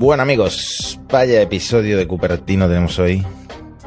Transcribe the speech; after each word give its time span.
Bueno 0.00 0.22
amigos, 0.22 0.98
vaya 1.10 1.42
episodio 1.42 1.98
de 1.98 2.06
Cupertino 2.06 2.66
tenemos 2.66 2.98
hoy. 2.98 3.22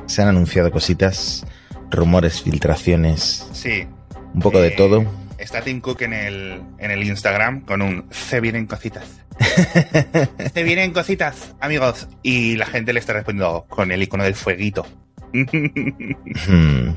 Se 0.05 0.21
han 0.21 0.27
anunciado 0.27 0.69
cositas, 0.69 1.43
rumores, 1.89 2.39
filtraciones. 2.39 3.47
Sí. 3.51 3.87
Un 4.35 4.39
poco 4.39 4.61
de 4.61 4.67
Eh, 4.67 4.75
todo. 4.77 5.05
Está 5.39 5.61
Tim 5.61 5.81
Cook 5.81 6.03
en 6.03 6.13
el, 6.13 6.61
en 6.77 6.91
el 6.91 7.03
Instagram 7.03 7.61
con 7.61 7.81
un 7.81 8.05
se 8.11 8.39
vienen 8.41 8.67
cositas. 8.67 9.21
se 10.53 10.61
vienen 10.61 10.91
cositas, 10.91 11.55
amigos. 11.59 12.07
Y 12.21 12.57
la 12.57 12.67
gente 12.67 12.93
le 12.93 12.99
está 12.99 13.13
respondiendo 13.13 13.65
con 13.67 13.91
el 13.91 14.03
icono 14.03 14.23
del 14.23 14.35
fueguito. 14.35 14.85
Hmm. 15.33 16.89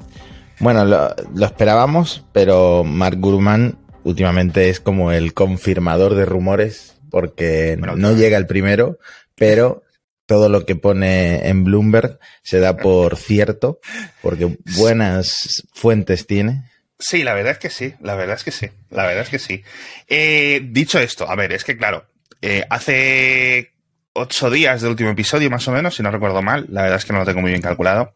Bueno, 0.60 0.84
lo, 0.84 1.16
lo 1.34 1.46
esperábamos, 1.46 2.26
pero 2.34 2.84
Mark 2.84 3.16
Gurman 3.18 3.78
últimamente 4.04 4.68
es 4.68 4.78
como 4.78 5.10
el 5.10 5.32
confirmador 5.32 6.16
de 6.16 6.26
rumores, 6.26 6.95
porque 7.16 7.76
Bueno, 7.78 7.94
no 7.96 8.08
claro. 8.08 8.16
llega 8.16 8.36
el 8.36 8.46
primero, 8.46 8.98
pero 9.36 9.82
todo 10.26 10.50
lo 10.50 10.66
que 10.66 10.76
pone 10.76 11.48
en 11.48 11.64
Bloomberg 11.64 12.18
se 12.42 12.60
da 12.60 12.76
por 12.76 13.16
cierto, 13.16 13.80
porque 14.20 14.58
buenas 14.76 15.64
fuentes 15.72 16.26
tiene. 16.26 16.64
Sí, 16.98 17.24
la 17.24 17.32
verdad 17.32 17.52
es 17.52 17.58
que 17.58 17.70
sí, 17.70 17.94
la 18.02 18.16
verdad 18.16 18.36
es 18.36 18.44
que 18.44 18.50
sí, 18.50 18.68
la 18.90 19.06
verdad 19.06 19.22
es 19.22 19.30
que 19.30 19.38
sí. 19.38 19.62
Eh, 20.08 20.60
dicho 20.62 20.98
esto, 20.98 21.26
a 21.26 21.34
ver, 21.36 21.52
es 21.52 21.64
que 21.64 21.78
claro, 21.78 22.04
eh, 22.42 22.64
hace 22.68 23.72
ocho 24.12 24.50
días 24.50 24.82
del 24.82 24.90
último 24.90 25.08
episodio, 25.08 25.48
más 25.48 25.66
o 25.68 25.72
menos, 25.72 25.94
si 25.96 26.02
no 26.02 26.10
recuerdo 26.10 26.42
mal, 26.42 26.66
la 26.68 26.82
verdad 26.82 26.98
es 26.98 27.06
que 27.06 27.14
no 27.14 27.20
lo 27.20 27.24
tengo 27.24 27.40
muy 27.40 27.50
bien 27.50 27.62
calculado. 27.62 28.12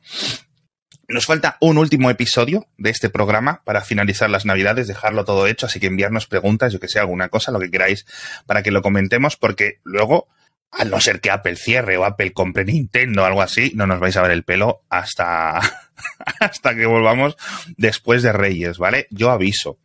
Nos 1.10 1.26
falta 1.26 1.56
un 1.60 1.76
último 1.76 2.08
episodio 2.08 2.68
de 2.78 2.90
este 2.90 3.10
programa 3.10 3.62
para 3.64 3.80
finalizar 3.80 4.30
las 4.30 4.46
navidades, 4.46 4.86
dejarlo 4.86 5.24
todo 5.24 5.48
hecho, 5.48 5.66
así 5.66 5.80
que 5.80 5.88
enviarnos 5.88 6.28
preguntas, 6.28 6.72
yo 6.72 6.78
que 6.78 6.86
sé, 6.86 7.00
alguna 7.00 7.28
cosa, 7.28 7.50
lo 7.50 7.58
que 7.58 7.68
queráis, 7.68 8.06
para 8.46 8.62
que 8.62 8.70
lo 8.70 8.80
comentemos, 8.80 9.36
porque 9.36 9.80
luego, 9.82 10.28
al 10.70 10.88
no 10.88 11.00
ser 11.00 11.20
que 11.20 11.32
Apple 11.32 11.56
cierre 11.56 11.96
o 11.96 12.04
Apple 12.04 12.32
compre 12.32 12.64
Nintendo 12.64 13.22
o 13.22 13.24
algo 13.24 13.42
así, 13.42 13.72
no 13.74 13.88
nos 13.88 13.98
vais 13.98 14.16
a 14.16 14.22
ver 14.22 14.30
el 14.30 14.44
pelo 14.44 14.82
hasta, 14.88 15.58
hasta 16.40 16.76
que 16.76 16.86
volvamos 16.86 17.36
después 17.76 18.22
de 18.22 18.32
Reyes, 18.32 18.78
¿vale? 18.78 19.08
Yo 19.10 19.32
aviso. 19.32 19.78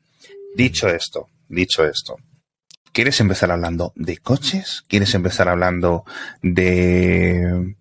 Dicho 0.56 0.88
esto, 0.88 1.28
dicho 1.50 1.84
esto, 1.84 2.18
¿quieres 2.94 3.20
empezar 3.20 3.52
hablando 3.52 3.94
de 3.96 4.18
coches? 4.18 4.84
¿Quieres 4.88 5.16
empezar 5.16 5.50
hablando 5.50 6.06
de 6.44 7.76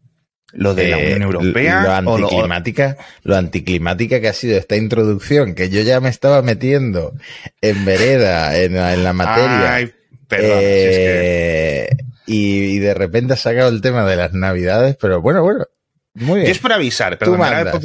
lo 0.55 0.75
de 0.75 0.89
la 0.89 0.99
Eh, 0.99 1.05
Unión 1.15 1.23
Europea? 1.23 1.83
Lo 1.83 1.93
anticlimática, 1.93 2.97
lo 3.23 3.37
anticlimática 3.37 4.21
que 4.21 4.29
ha 4.29 4.33
sido 4.33 4.57
esta 4.59 4.77
introducción, 4.77 5.55
que 5.55 5.69
yo 5.71 5.81
ya 5.83 6.01
me 6.01 6.09
estaba 6.09 6.43
metiendo 6.43 7.15
en 7.61 7.85
vereda, 7.85 8.59
en, 8.59 8.75
la- 8.75 8.95
en 8.95 9.05
la 9.05 9.13
materia. 9.13 9.75
Ay, 9.75 9.93
perdón. 10.29 10.59
si 10.61 10.65
es 10.65 10.97
que- 10.97 11.85
Eh, 11.85 11.89
y, 12.27 12.77
y 12.77 12.79
de 12.79 12.95
repente 12.95 13.35
ha 13.35 13.37
sacado 13.37 13.69
el 13.69 13.81
tema 13.83 14.07
de 14.07 14.17
las 14.17 14.33
navidades, 14.33 14.97
pero 15.01 15.21
bueno, 15.21 15.43
bueno, 15.43 15.67
muy 16.15 16.29
Yo 16.29 16.35
bien. 16.37 16.51
es 16.53 16.59
por 16.61 16.73
avisar, 16.73 17.19
por, 17.19 17.29
por 17.29 17.39
mandas. 17.39 17.77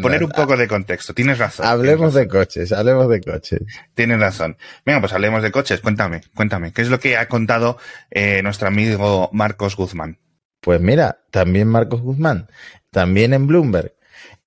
poner 0.00 0.24
un 0.24 0.30
poco 0.30 0.56
de 0.56 0.66
contexto. 0.66 1.12
Tienes 1.14 1.38
razón. 1.38 1.66
Hablemos 1.66 2.14
tienes 2.14 2.14
de 2.14 2.28
coches, 2.28 2.72
hablemos 2.72 3.08
de 3.10 3.20
coches. 3.20 3.60
Tienes 3.94 4.18
razón. 4.18 4.56
Venga, 4.84 5.00
pues 5.00 5.12
hablemos 5.12 5.42
de 5.42 5.50
coches. 5.52 5.80
Cuéntame, 5.82 6.22
cuéntame. 6.34 6.72
¿Qué 6.72 6.80
es 6.82 6.88
lo 6.88 6.98
que 6.98 7.16
ha 7.18 7.28
contado 7.28 7.76
eh, 8.10 8.40
nuestro 8.42 8.66
amigo 8.68 9.28
Marcos 9.32 9.76
Guzmán? 9.76 10.18
Pues 10.66 10.80
mira, 10.80 11.20
también 11.30 11.68
Marcos 11.68 12.00
Guzmán, 12.00 12.48
también 12.90 13.32
en 13.32 13.46
Bloomberg. 13.46 13.94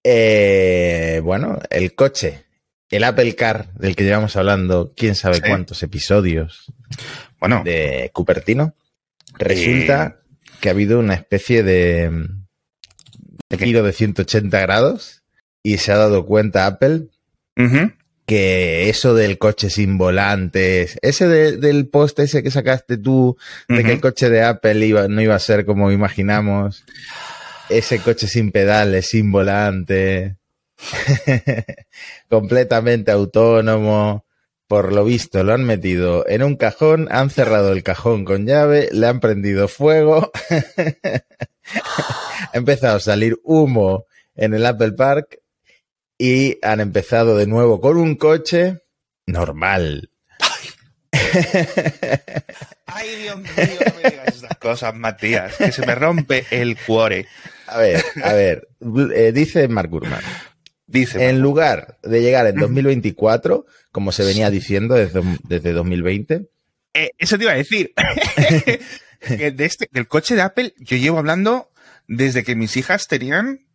Eh, 0.04 1.22
bueno, 1.24 1.60
el 1.70 1.96
coche, 1.96 2.44
el 2.90 3.06
Apple 3.06 3.36
Car, 3.36 3.72
del 3.76 3.96
que 3.96 4.04
llevamos 4.04 4.36
hablando, 4.36 4.92
quién 4.98 5.16
sabe 5.16 5.36
Sí. 5.36 5.44
cuántos 5.48 5.82
episodios 5.82 6.74
Bueno, 7.40 7.62
de 7.64 8.12
Cupertino. 8.14 8.76
Resulta 9.38 10.18
que 10.60 10.68
ha 10.68 10.74
habido 10.74 11.00
una 11.00 11.14
especie 11.14 11.64
de, 11.64 12.12
de 13.50 13.58
giro 13.58 13.82
de 13.84 13.94
180 13.94 14.60
grados 14.60 15.24
y 15.64 15.78
se 15.78 15.94
ha 15.94 15.98
dado 15.98 16.26
cuenta 16.26 16.66
Apple 16.66 17.04
que 18.30 18.90
eso 18.90 19.16
del 19.16 19.40
coche 19.40 19.72
sin 19.72 19.98
volantes, 19.98 21.00
ese 21.02 21.28
de- 21.28 21.58
del 21.58 21.88
post 21.88 22.20
ese 22.20 22.44
que 22.44 22.52
sacaste 22.52 22.98
tú, 22.98 23.36
de 23.68 23.84
que 23.84 23.94
el 23.94 24.02
coche 24.02 24.30
de 24.30 24.44
Apple 24.44 24.86
iba, 24.86 25.08
no 25.08 25.20
iba 25.20 25.34
a 25.34 25.40
ser 25.40 25.66
como 25.66 25.92
imaginamos, 25.92 26.86
ese 27.70 27.98
coche 28.00 28.28
sin 28.28 28.52
pedales, 28.52 29.08
sin 29.08 29.32
volante, 29.32 30.36
completamente 32.30 33.10
autónomo, 33.10 34.26
por 34.68 34.94
lo 34.94 35.04
visto 35.06 35.44
lo 35.44 35.54
han 35.54 35.64
metido 35.64 36.24
en 36.30 36.44
un 36.44 36.56
cajón, 36.56 37.08
han 37.10 37.32
cerrado 37.32 37.72
el 37.74 37.82
cajón 37.82 38.26
con 38.26 38.46
llave, 38.46 38.90
le 38.92 39.08
han 39.08 39.20
prendido 39.20 39.68
fuego, 39.68 40.32
ha 42.54 42.54
empezado 42.54 42.98
a 42.98 43.02
salir 43.02 43.40
humo 43.44 44.06
en 44.36 44.54
el 44.54 44.68
Apple 44.68 44.92
Park 44.92 45.40
y 46.20 46.60
han 46.62 46.82
empezado 46.82 47.36
de 47.36 47.48
nuevo 47.48 47.82
con 47.82 47.98
un 47.98 48.16
coche 48.16 48.82
normal. 49.26 50.12
Ay, 52.86 53.16
Dios 53.22 53.38
mío, 53.38 53.50
no 53.56 53.94
me 53.96 54.10
digas 54.10 54.28
estas 54.28 54.58
cosas, 54.58 54.94
Matías, 54.94 55.56
que 55.56 55.72
se 55.72 55.86
me 55.86 55.96
rompe 55.96 56.46
el 56.52 56.78
cuore. 56.78 57.26
A 57.68 57.80
ver, 57.80 58.04
a 58.24 58.34
ver, 58.34 58.68
eh, 59.16 59.32
dice 59.32 59.68
Mark 59.68 59.90
Gurman, 59.90 60.22
Dice, 60.86 61.30
en 61.30 61.40
lugar 61.40 62.00
de 62.02 62.22
llegar 62.22 62.48
en 62.48 62.56
2024, 62.56 63.66
como 63.92 64.12
se 64.12 64.24
venía 64.24 64.50
diciendo 64.50 64.96
desde, 64.96 65.22
desde 65.48 65.72
2020, 65.72 66.50
eh, 66.94 67.12
eso 67.18 67.38
te 67.38 67.44
iba 67.44 67.54
a 67.54 67.58
decir. 67.58 67.94
Que 69.20 69.52
de 69.52 69.66
este, 69.66 69.90
del 69.92 70.08
coche 70.08 70.34
de 70.34 70.42
Apple, 70.42 70.74
yo 70.78 70.96
llevo 70.96 71.18
hablando 71.18 71.74
desde 72.08 72.46
que 72.46 72.56
mis 72.56 72.78
hijas 72.78 73.10
tenían, 73.10 73.68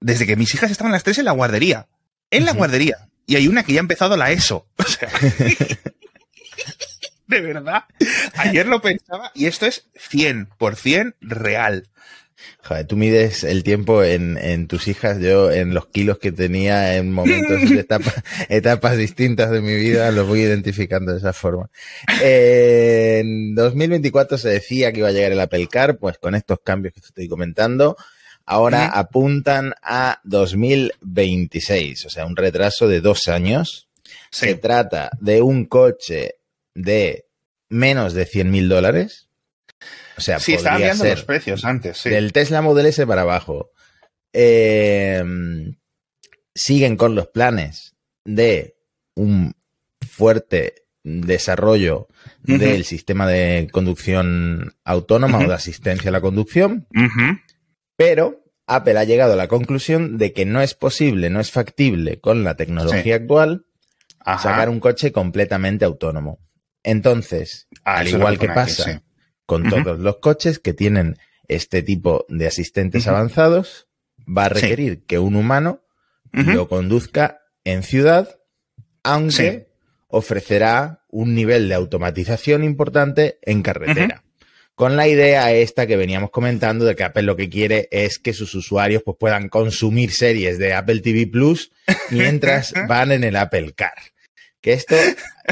desde 0.00 0.26
que 0.26 0.36
mis 0.36 0.54
hijas 0.54 0.70
estaban 0.70 0.92
las 0.92 1.04
tres 1.04 1.18
en 1.18 1.24
la 1.26 1.32
guardería. 1.32 1.88
En 2.30 2.44
la 2.44 2.52
guardería. 2.52 3.08
Y 3.26 3.36
hay 3.36 3.48
una 3.48 3.62
que 3.64 3.72
ya 3.72 3.80
ha 3.80 3.82
empezado 3.82 4.16
la 4.16 4.30
ESO. 4.32 4.66
O 4.78 4.82
sea, 4.84 5.08
de 7.26 7.40
verdad. 7.40 7.84
Ayer 8.36 8.66
lo 8.66 8.80
pensaba 8.82 9.30
y 9.34 9.46
esto 9.46 9.66
es 9.66 9.86
100% 10.10 11.14
real. 11.20 11.88
joder, 12.62 12.86
tú 12.86 12.96
mides 12.96 13.44
el 13.44 13.64
tiempo 13.64 14.04
en, 14.04 14.36
en 14.36 14.66
tus 14.68 14.88
hijas, 14.88 15.18
yo 15.20 15.50
en 15.50 15.72
los 15.72 15.86
kilos 15.86 16.18
que 16.18 16.32
tenía 16.32 16.96
en 16.96 17.10
momentos 17.12 17.70
de 17.70 17.80
etapa- 17.80 18.22
etapas 18.50 18.96
distintas 18.98 19.50
de 19.50 19.62
mi 19.62 19.74
vida, 19.74 20.10
los 20.10 20.28
voy 20.28 20.40
identificando 20.40 21.12
de 21.12 21.18
esa 21.18 21.32
forma. 21.32 21.70
Eh, 22.22 23.20
en 23.20 23.54
2024 23.54 24.36
se 24.36 24.50
decía 24.50 24.92
que 24.92 24.98
iba 24.98 25.08
a 25.08 25.12
llegar 25.12 25.32
el 25.32 25.40
Apple 25.40 25.66
Car, 25.68 25.96
pues 25.96 26.18
con 26.18 26.34
estos 26.34 26.58
cambios 26.62 26.92
que 26.94 27.00
te 27.00 27.06
estoy 27.06 27.28
comentando, 27.28 27.96
ahora 28.46 28.86
apuntan 28.88 29.74
a 29.82 30.20
2026, 30.24 32.06
o 32.06 32.10
sea, 32.10 32.26
un 32.26 32.36
retraso 32.36 32.88
de 32.88 33.00
dos 33.00 33.28
años. 33.28 33.88
Se 34.30 34.54
trata 34.56 35.10
de 35.20 35.42
un 35.42 35.64
coche 35.66 36.36
de 36.74 37.26
menos 37.68 38.14
de 38.14 38.26
100 38.26 38.50
mil 38.50 38.68
dólares. 38.68 39.28
O 40.16 40.20
sea, 40.20 40.38
Sí, 40.38 40.54
estaba 40.54 40.74
podría 40.76 40.86
mirando 40.94 41.04
ser 41.04 41.18
los 41.18 41.24
precios 41.24 41.64
antes, 41.64 41.98
sí. 41.98 42.10
del 42.10 42.32
Tesla 42.32 42.62
Model 42.62 42.86
S 42.86 43.06
para 43.06 43.22
abajo. 43.22 43.70
Eh, 44.32 45.22
siguen 46.54 46.96
con 46.96 47.14
los 47.14 47.28
planes 47.28 47.94
de 48.24 48.76
un 49.14 49.54
fuerte 50.08 50.84
desarrollo 51.02 52.08
del 52.42 52.84
sistema 52.84 53.26
de 53.28 53.68
conducción 53.70 54.74
autónoma 54.84 55.38
o 55.38 55.48
de 55.48 55.54
asistencia 55.54 56.08
a 56.08 56.12
la 56.12 56.20
conducción. 56.20 56.86
Pero 57.96 58.44
Apple 58.66 58.98
ha 58.98 59.04
llegado 59.04 59.34
a 59.34 59.36
la 59.36 59.48
conclusión 59.48 60.16
de 60.18 60.32
que 60.32 60.44
no 60.46 60.60
es 60.62 60.74
posible, 60.74 61.30
no 61.30 61.40
es 61.40 61.50
factible 61.50 62.20
con 62.20 62.44
la 62.44 62.56
tecnología 62.56 63.16
actual 63.16 63.66
Ajá. 64.20 64.50
sacar 64.50 64.68
un 64.70 64.80
coche 64.80 65.12
completamente 65.12 65.84
autónomo. 65.84 66.38
Entonces, 66.82 67.68
Ah, 67.84 67.98
al 67.98 68.08
igual 68.08 68.38
que 68.38 68.46
aquí, 68.46 68.54
pasa 68.54 68.84
sí. 68.92 69.00
con 69.46 69.68
todos 69.68 69.98
los 69.98 70.16
coches 70.16 70.58
que 70.58 70.72
tienen 70.72 71.16
este 71.48 71.82
tipo 71.82 72.24
de 72.28 72.46
asistentes 72.46 73.06
avanzados, 73.06 73.88
va 74.26 74.46
a 74.46 74.48
Sí. 74.54 74.60
requerir 74.62 75.04
que 75.04 75.18
un 75.18 75.36
humano 75.36 75.82
lo 76.32 76.68
conduzca 76.68 77.40
en 77.64 77.82
ciudad, 77.82 78.40
aunque 79.02 79.68
ofrecerá 80.08 81.04
un 81.08 81.34
nivel 81.34 81.68
de 81.68 81.74
automatización 81.74 82.64
importante 82.64 83.38
en 83.42 83.62
carretera. 83.62 84.23
Con 84.74 84.96
la 84.96 85.06
idea 85.06 85.52
esta 85.52 85.86
que 85.86 85.96
veníamos 85.96 86.30
comentando 86.30 86.84
de 86.84 86.96
que 86.96 87.04
Apple 87.04 87.22
lo 87.22 87.36
que 87.36 87.48
quiere 87.48 87.88
es 87.92 88.18
que 88.18 88.32
sus 88.32 88.54
usuarios 88.56 89.02
pues, 89.04 89.16
puedan 89.18 89.48
consumir 89.48 90.10
series 90.10 90.58
de 90.58 90.74
Apple 90.74 91.00
TV 91.00 91.28
Plus 91.28 91.70
mientras 92.10 92.72
van 92.88 93.12
en 93.12 93.22
el 93.22 93.36
Apple 93.36 93.72
Car. 93.74 93.94
Que 94.60 94.72
esto, 94.72 94.96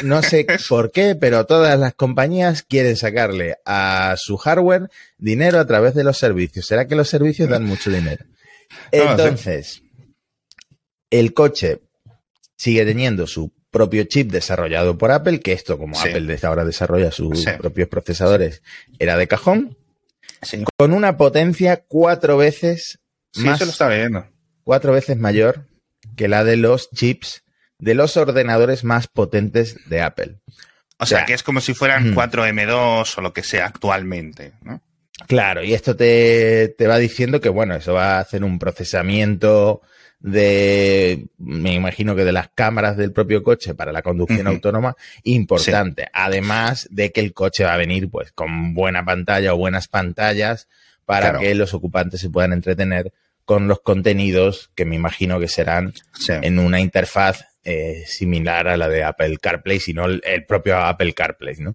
no 0.03 0.23
sé 0.23 0.45
por 0.69 0.91
qué, 0.91 1.15
pero 1.15 1.47
todas 1.47 1.79
las 1.79 1.95
compañías 1.95 2.63
quieren 2.63 2.97
sacarle 2.97 3.59
a 3.65 4.17
su 4.19 4.37
hardware 4.39 4.89
dinero 5.19 5.61
a 5.61 5.67
través 5.67 5.95
de 5.95 6.03
los 6.03 6.19
servicios. 6.19 6.67
¿Será 6.67 6.89
que 6.89 6.97
los 6.97 7.09
servicios 7.09 7.49
dan 7.49 7.65
mucho 7.65 7.91
dinero? 7.91 8.25
Entonces, 8.91 9.83
el 11.11 11.33
coche 11.33 11.81
sigue 12.57 12.85
teniendo 12.85 13.27
su 13.29 13.53
propio 13.73 14.05
chip 14.05 14.31
desarrollado 14.31 14.97
por 14.97 15.11
Apple, 15.11 15.41
que 15.41 15.53
esto, 15.53 15.79
como 15.79 15.97
Sí. 15.97 16.09
Apple 16.11 16.27
desde 16.27 16.47
ahora 16.47 16.65
desarrolla 16.65 17.11
sus 17.11 17.43
Sí. 17.43 17.51
propios 17.59 17.89
procesadores, 17.89 18.63
era 19.01 19.17
de 19.17 19.27
cajón. 19.27 19.77
con 20.77 20.93
una 20.93 21.17
potencia 21.17 21.85
cuatro 21.87 22.37
veces 22.37 22.99
más. 23.37 23.57
Eso 23.57 23.65
lo 23.65 23.71
estaba 23.71 23.95
viendo. 23.95 24.27
Cuatro 24.65 24.93
veces 24.93 25.17
mayor 25.17 25.67
que 26.17 26.27
la 26.29 26.43
de 26.43 26.57
los 26.57 26.91
chips 26.91 27.45
de 27.79 27.95
los 27.95 28.17
ordenadores 28.17 28.83
más 28.85 29.07
potentes 29.07 29.77
de 29.89 30.03
Apple. 30.03 30.41
O, 30.99 31.07
sea, 31.07 31.25
que 31.27 31.35
es 31.35 31.43
como 31.45 31.61
si 31.61 31.75
fueran 31.75 32.15
4M2 32.15 33.19
o 33.19 33.21
lo 33.21 33.33
que 33.33 33.43
sea 33.45 33.67
actualmente, 33.67 34.53
¿no? 34.63 34.81
Claro, 35.29 35.63
y 35.63 35.75
esto 35.75 35.95
te, 35.97 36.75
te, 36.77 36.87
va 36.89 36.99
diciendo 36.99 37.41
que, 37.41 37.49
bueno, 37.49 37.77
eso 37.77 37.95
va 37.95 38.17
a 38.17 38.21
hacer 38.21 38.43
un 38.43 38.59
procesamiento 38.59 39.81
de, 40.23 41.27
me 41.39 41.75
imagino 41.75 42.15
que 42.15 42.25
de 42.25 42.33
las 42.33 42.49
cámaras 42.55 42.97
del 42.97 43.13
propio 43.13 43.43
coche 43.43 43.75
para 43.75 43.93
la 43.93 44.03
conducción 44.03 44.47
autónoma, 44.47 44.97
importante. 45.25 46.07
Además 46.13 46.89
de 46.91 47.11
que 47.11 47.21
el 47.21 47.35
coche 47.35 47.65
va 47.65 47.75
a 47.75 47.79
venir, 47.79 48.09
pues, 48.09 48.33
con 48.33 48.73
buena 48.73 49.05
pantalla 49.05 49.53
o 49.53 49.59
buenas 49.59 49.89
pantallas 49.89 50.69
para 51.05 51.39
que 51.39 51.55
los 51.55 51.75
ocupantes 51.75 52.21
se 52.21 52.31
puedan 52.31 52.53
entretener 52.53 53.13
con 53.45 53.67
los 53.67 53.81
contenidos 53.81 54.71
que 54.77 54.85
me 54.85 54.95
imagino 54.95 55.41
que 55.41 55.49
serán 55.49 55.93
en 56.29 56.59
una 56.61 56.81
interfaz 56.81 57.45
eh, 57.65 58.05
similar 58.07 58.69
a 58.69 58.77
la 58.77 58.89
de 58.89 59.03
Apple 59.03 59.39
CarPlay, 59.39 59.81
sino 59.81 60.05
el, 60.07 60.45
propio 60.47 60.79
Apple 60.79 61.13
CarPlay, 61.13 61.57
¿no? 61.59 61.75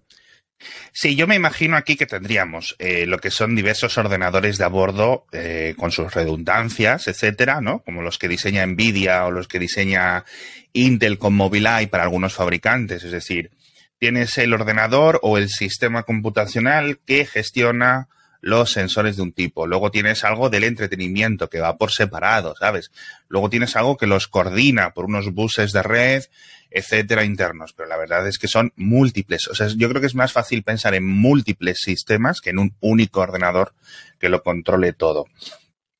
Sí, 0.92 1.14
yo 1.14 1.26
me 1.26 1.36
imagino 1.36 1.76
aquí 1.76 1.96
que 1.96 2.06
tendríamos 2.06 2.74
eh, 2.78 3.06
lo 3.06 3.18
que 3.18 3.30
son 3.30 3.54
diversos 3.54 3.96
ordenadores 3.96 4.58
de 4.58 4.64
a 4.64 4.68
bordo 4.68 5.26
eh, 5.32 5.74
con 5.78 5.92
sus 5.92 6.12
redundancias, 6.12 7.06
etcétera, 7.06 7.60
¿no? 7.60 7.80
Como 7.80 8.02
los 8.02 8.18
que 8.18 8.28
diseña 8.28 8.66
Nvidia 8.66 9.24
o 9.26 9.30
los 9.30 9.46
que 9.46 9.58
diseña 9.58 10.24
Intel 10.72 11.18
con 11.18 11.34
Mobileye 11.34 11.88
para 11.88 12.02
algunos 12.02 12.34
fabricantes. 12.34 13.04
Es 13.04 13.12
decir, 13.12 13.50
tienes 13.98 14.36
el 14.38 14.52
ordenador 14.52 15.20
o 15.22 15.38
el 15.38 15.48
sistema 15.48 16.02
computacional 16.02 16.98
que 17.06 17.24
gestiona 17.24 18.08
los 18.40 18.72
sensores 18.72 19.16
de 19.16 19.22
un 19.22 19.32
tipo. 19.32 19.66
Luego 19.66 19.90
tienes 19.90 20.24
algo 20.24 20.48
del 20.50 20.64
entretenimiento 20.64 21.48
que 21.50 21.60
va 21.60 21.76
por 21.76 21.90
separado, 21.90 22.54
¿sabes? 22.56 22.92
Luego 23.28 23.50
tienes 23.50 23.74
algo 23.76 23.96
que 23.96 24.06
los 24.06 24.28
coordina 24.28 24.90
por 24.90 25.06
unos 25.06 25.32
buses 25.32 25.72
de 25.72 25.82
red, 25.82 26.24
etcétera, 26.70 27.24
internos. 27.24 27.72
Pero 27.72 27.88
la 27.88 27.96
verdad 27.96 28.26
es 28.26 28.38
que 28.38 28.48
son 28.48 28.72
múltiples. 28.76 29.48
O 29.48 29.54
sea, 29.54 29.68
yo 29.68 29.88
creo 29.88 30.00
que 30.00 30.06
es 30.06 30.14
más 30.14 30.32
fácil 30.32 30.62
pensar 30.62 30.94
en 30.94 31.06
múltiples 31.06 31.78
sistemas 31.80 32.40
que 32.40 32.50
en 32.50 32.58
un 32.58 32.76
único 32.80 33.20
ordenador 33.20 33.74
que 34.18 34.28
lo 34.28 34.42
controle 34.42 34.92
todo. 34.92 35.26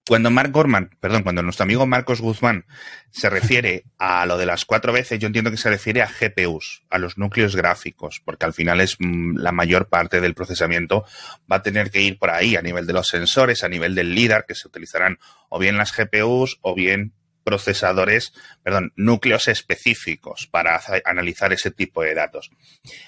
Cuando 0.08 0.30
Mark 0.30 0.50
Gorman, 0.52 0.96
perdón, 1.00 1.22
cuando 1.22 1.42
nuestro 1.42 1.64
amigo 1.64 1.86
Marcos 1.86 2.22
Guzmán 2.22 2.64
se 3.10 3.28
refiere 3.28 3.84
a 3.98 4.24
lo 4.24 4.38
de 4.38 4.46
las 4.46 4.64
cuatro 4.64 4.90
veces, 4.90 5.18
yo 5.18 5.26
entiendo 5.26 5.50
que 5.50 5.58
se 5.58 5.68
refiere 5.68 6.00
a 6.00 6.08
GPUs, 6.08 6.82
a 6.88 6.96
los 6.96 7.18
núcleos 7.18 7.54
gráficos, 7.54 8.22
porque 8.24 8.46
al 8.46 8.54
final 8.54 8.80
es 8.80 8.96
mm, 8.98 9.36
la 9.36 9.52
mayor 9.52 9.88
parte 9.88 10.22
del 10.22 10.32
procesamiento 10.32 11.04
va 11.50 11.56
a 11.56 11.62
tener 11.62 11.90
que 11.90 12.00
ir 12.00 12.18
por 12.18 12.30
ahí, 12.30 12.56
a 12.56 12.62
nivel 12.62 12.86
de 12.86 12.94
los 12.94 13.06
sensores, 13.06 13.64
a 13.64 13.68
nivel 13.68 13.94
del 13.94 14.14
LIDAR, 14.14 14.46
que 14.46 14.54
se 14.54 14.66
utilizarán 14.66 15.18
o 15.50 15.58
bien 15.58 15.76
las 15.76 15.94
GPUs 15.94 16.58
o 16.62 16.74
bien 16.74 17.12
procesadores, 17.48 18.34
perdón, 18.62 18.92
núcleos 18.94 19.48
específicos 19.48 20.46
para 20.50 20.78
analizar 21.06 21.50
ese 21.54 21.70
tipo 21.70 22.02
de 22.02 22.14
datos. 22.14 22.50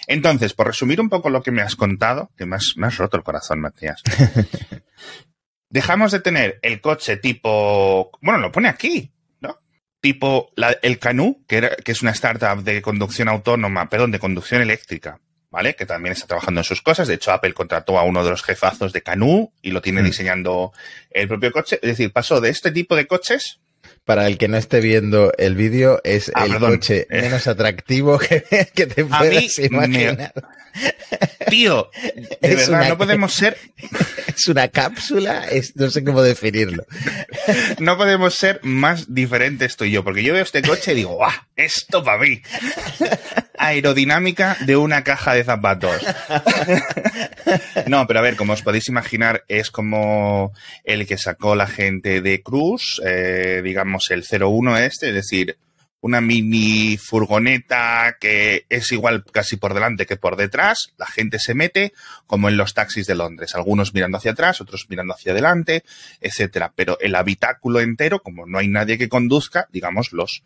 Entonces, 0.06 0.54
por 0.54 0.66
resumir 0.66 0.98
un 0.98 1.10
poco 1.10 1.28
lo 1.28 1.42
que 1.42 1.50
me 1.50 1.60
has 1.60 1.76
contado, 1.76 2.30
que 2.38 2.46
me 2.46 2.56
has, 2.56 2.72
me 2.76 2.86
has 2.86 2.96
roto 2.96 3.18
el 3.18 3.22
corazón, 3.22 3.60
Matías. 3.60 4.02
dejamos 5.70 6.12
de 6.12 6.20
tener 6.20 6.58
el 6.62 6.80
coche 6.80 7.16
tipo, 7.16 8.10
bueno, 8.20 8.40
lo 8.40 8.52
pone 8.52 8.68
aquí, 8.68 9.12
¿no? 9.40 9.58
Tipo 10.00 10.52
el 10.82 10.98
Canú, 10.98 11.44
que, 11.46 11.76
que 11.82 11.92
es 11.92 12.02
una 12.02 12.10
startup 12.10 12.62
de 12.62 12.82
conducción 12.82 13.28
autónoma, 13.28 13.88
perdón, 13.88 14.10
de 14.10 14.18
conducción 14.18 14.60
eléctrica, 14.60 15.20
¿vale? 15.50 15.74
Que 15.74 15.86
también 15.86 16.12
está 16.12 16.26
trabajando 16.26 16.60
en 16.60 16.64
sus 16.64 16.82
cosas. 16.82 17.08
De 17.08 17.14
hecho, 17.14 17.32
Apple 17.32 17.54
contrató 17.54 17.98
a 17.98 18.02
uno 18.02 18.24
de 18.24 18.30
los 18.30 18.42
jefazos 18.42 18.92
de 18.92 19.02
Canú 19.02 19.52
y 19.62 19.70
lo 19.70 19.80
tiene 19.80 20.02
mm. 20.02 20.04
diseñando 20.04 20.72
el 21.10 21.28
propio 21.28 21.52
coche. 21.52 21.78
Es 21.82 21.88
decir, 21.90 22.12
pasó 22.12 22.40
de 22.40 22.50
este 22.50 22.72
tipo 22.72 22.96
de 22.96 23.06
coches 23.06 23.60
para 24.04 24.26
el 24.26 24.38
que 24.38 24.48
no 24.48 24.56
esté 24.56 24.80
viendo 24.80 25.32
el 25.38 25.54
vídeo, 25.54 26.00
es 26.04 26.32
ah, 26.34 26.46
el 26.46 26.58
coche 26.58 27.06
menos 27.10 27.46
atractivo 27.46 28.18
que, 28.18 28.40
te 28.74 29.04
puedas 29.04 29.58
imaginar. 29.58 30.32
Tío, 31.48 31.90
de 32.40 32.54
verdad, 32.54 32.88
no 32.88 32.98
podemos 32.98 33.34
ser. 33.34 33.56
Es 34.28 34.46
una 34.46 34.68
cápsula, 34.68 35.46
no 35.74 35.90
sé 35.90 36.04
cómo 36.04 36.22
definirlo. 36.22 36.86
No 37.78 37.96
podemos 37.96 38.34
ser 38.34 38.60
más 38.62 39.12
diferentes 39.12 39.76
tú 39.76 39.84
y 39.84 39.90
yo, 39.90 40.04
porque 40.04 40.22
yo 40.22 40.32
veo 40.32 40.42
este 40.42 40.62
coche 40.62 40.92
y 40.92 40.96
digo, 40.96 41.16
¡guau! 41.16 41.32
Esto 41.56 42.02
para 42.02 42.18
mí. 42.22 42.40
Aerodinámica 43.58 44.56
de 44.60 44.76
una 44.76 45.04
caja 45.04 45.34
de 45.34 45.44
zapatos. 45.44 46.00
No, 47.86 48.06
pero 48.06 48.20
a 48.20 48.22
ver, 48.22 48.36
como 48.36 48.54
os 48.54 48.62
podéis 48.62 48.88
imaginar, 48.88 49.44
es 49.48 49.70
como 49.70 50.52
el 50.84 51.06
que 51.06 51.18
sacó 51.18 51.54
la 51.54 51.66
gente 51.66 52.22
de 52.22 52.42
Cruz, 52.42 53.00
eh, 53.04 53.60
digamos 53.62 53.89
el 54.10 54.24
01 54.30 54.76
este, 54.78 55.08
es 55.08 55.14
decir, 55.14 55.56
una 56.00 56.20
mini 56.20 56.96
furgoneta 56.96 58.16
que 58.18 58.64
es 58.68 58.90
igual 58.92 59.24
casi 59.24 59.56
por 59.56 59.74
delante 59.74 60.06
que 60.06 60.16
por 60.16 60.36
detrás, 60.36 60.92
la 60.96 61.06
gente 61.06 61.38
se 61.38 61.54
mete 61.54 61.92
como 62.26 62.48
en 62.48 62.56
los 62.56 62.74
taxis 62.74 63.06
de 63.06 63.14
Londres, 63.14 63.54
algunos 63.54 63.92
mirando 63.94 64.18
hacia 64.18 64.32
atrás, 64.32 64.60
otros 64.60 64.86
mirando 64.88 65.14
hacia 65.14 65.32
adelante, 65.32 65.84
etcétera, 66.20 66.72
pero 66.74 66.98
el 67.00 67.14
habitáculo 67.14 67.80
entero, 67.80 68.20
como 68.20 68.46
no 68.46 68.58
hay 68.58 68.68
nadie 68.68 68.98
que 68.98 69.08
conduzca, 69.08 69.68
digamos 69.72 70.12
los 70.12 70.42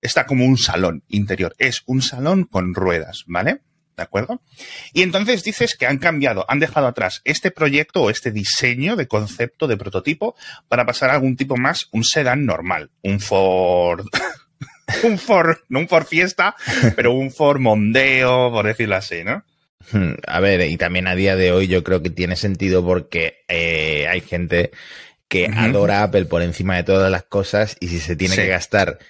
está 0.00 0.26
como 0.26 0.44
un 0.44 0.58
salón 0.58 1.04
interior, 1.08 1.54
es 1.58 1.82
un 1.86 2.02
salón 2.02 2.44
con 2.44 2.74
ruedas, 2.74 3.24
¿vale? 3.26 3.60
¿De 3.98 4.04
acuerdo? 4.04 4.40
Y 4.92 5.02
entonces 5.02 5.42
dices 5.42 5.76
que 5.76 5.84
han 5.84 5.98
cambiado, 5.98 6.44
han 6.46 6.60
dejado 6.60 6.86
atrás 6.86 7.20
este 7.24 7.50
proyecto 7.50 8.02
o 8.02 8.10
este 8.10 8.30
diseño 8.30 8.94
de 8.94 9.08
concepto 9.08 9.66
de 9.66 9.76
prototipo 9.76 10.36
para 10.68 10.86
pasar 10.86 11.10
a 11.10 11.14
algún 11.14 11.36
tipo 11.36 11.56
más, 11.56 11.88
un 11.90 12.04
sedán 12.04 12.46
normal, 12.46 12.90
un 13.02 13.18
Ford 13.18 14.06
un 15.02 15.18
Ford, 15.18 15.56
no 15.68 15.80
un 15.80 15.88
Ford 15.88 16.06
Fiesta, 16.06 16.54
pero 16.96 17.12
un 17.12 17.32
Ford 17.32 17.58
Mondeo, 17.58 18.52
por 18.52 18.66
decirlo 18.66 18.94
así, 18.94 19.24
¿no? 19.24 19.42
Hmm, 19.90 20.12
a 20.28 20.38
ver, 20.38 20.60
y 20.70 20.76
también 20.76 21.08
a 21.08 21.16
día 21.16 21.34
de 21.34 21.50
hoy 21.50 21.66
yo 21.66 21.82
creo 21.82 22.00
que 22.00 22.10
tiene 22.10 22.36
sentido 22.36 22.84
porque 22.84 23.42
eh, 23.48 24.06
hay 24.08 24.20
gente 24.20 24.70
que 25.26 25.46
adora 25.46 26.04
Apple 26.04 26.26
por 26.26 26.42
encima 26.42 26.76
de 26.76 26.84
todas 26.84 27.10
las 27.10 27.24
cosas 27.24 27.76
y 27.80 27.88
si 27.88 27.98
se 27.98 28.14
tiene 28.14 28.36
que 28.36 28.46
gastar 28.46 29.00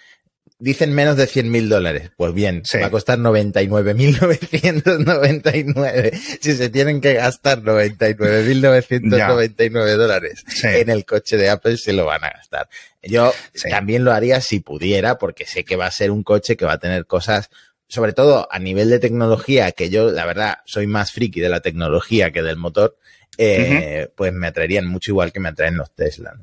dicen 0.59 0.93
menos 0.93 1.17
de 1.17 1.27
100 1.27 1.51
mil 1.51 1.69
dólares. 1.69 2.13
Pues 2.17 2.33
bien, 2.35 2.63
va 2.81 2.87
a 2.87 2.91
costar 2.91 3.19
99.999. 3.19 6.13
Si 6.41 6.55
se 6.55 6.69
tienen 6.69 7.01
que 7.01 7.15
gastar 7.15 7.63
99.999 7.63 9.97
dólares 9.97 10.45
en 10.63 10.89
el 10.91 11.05
coche 11.05 11.37
de 11.37 11.51
Apple, 11.51 11.77
se 11.77 11.93
lo 11.93 12.05
van 12.05 12.23
a 12.25 12.31
gastar. 12.31 12.69
Yo 13.03 13.33
también 13.71 14.05
lo 14.05 14.13
haría 14.13 14.41
si 14.41 14.59
pudiera, 14.61 15.19
porque 15.19 15.47
sé 15.47 15.65
que 15.65 15.77
va 15.77 15.87
a 15.87 15.91
ser 15.91 16.11
un 16.11 16.25
coche 16.25 16.57
que 16.57 16.65
va 16.65 16.73
a 16.75 16.79
tener 16.79 17.07
cosas, 17.07 17.51
sobre 17.87 18.13
todo 18.13 18.49
a 18.51 18.59
nivel 18.59 18.91
de 18.91 18.99
tecnología, 18.99 19.71
que 19.73 19.91
yo, 19.91 20.11
la 20.11 20.27
verdad, 20.27 20.59
soy 20.65 20.89
más 20.89 21.13
friki 21.13 21.41
de 21.41 21.49
la 21.49 21.61
tecnología 21.61 22.33
que 22.33 22.43
del 22.43 22.57
motor, 22.57 22.99
eh, 23.41 24.11
pues 24.17 24.33
me 24.33 24.49
atraerían 24.49 24.87
mucho 24.87 25.13
igual 25.13 25.33
que 25.33 25.39
me 25.41 25.51
atraen 25.51 25.77
los 25.77 25.95
Tesla. 25.95 26.37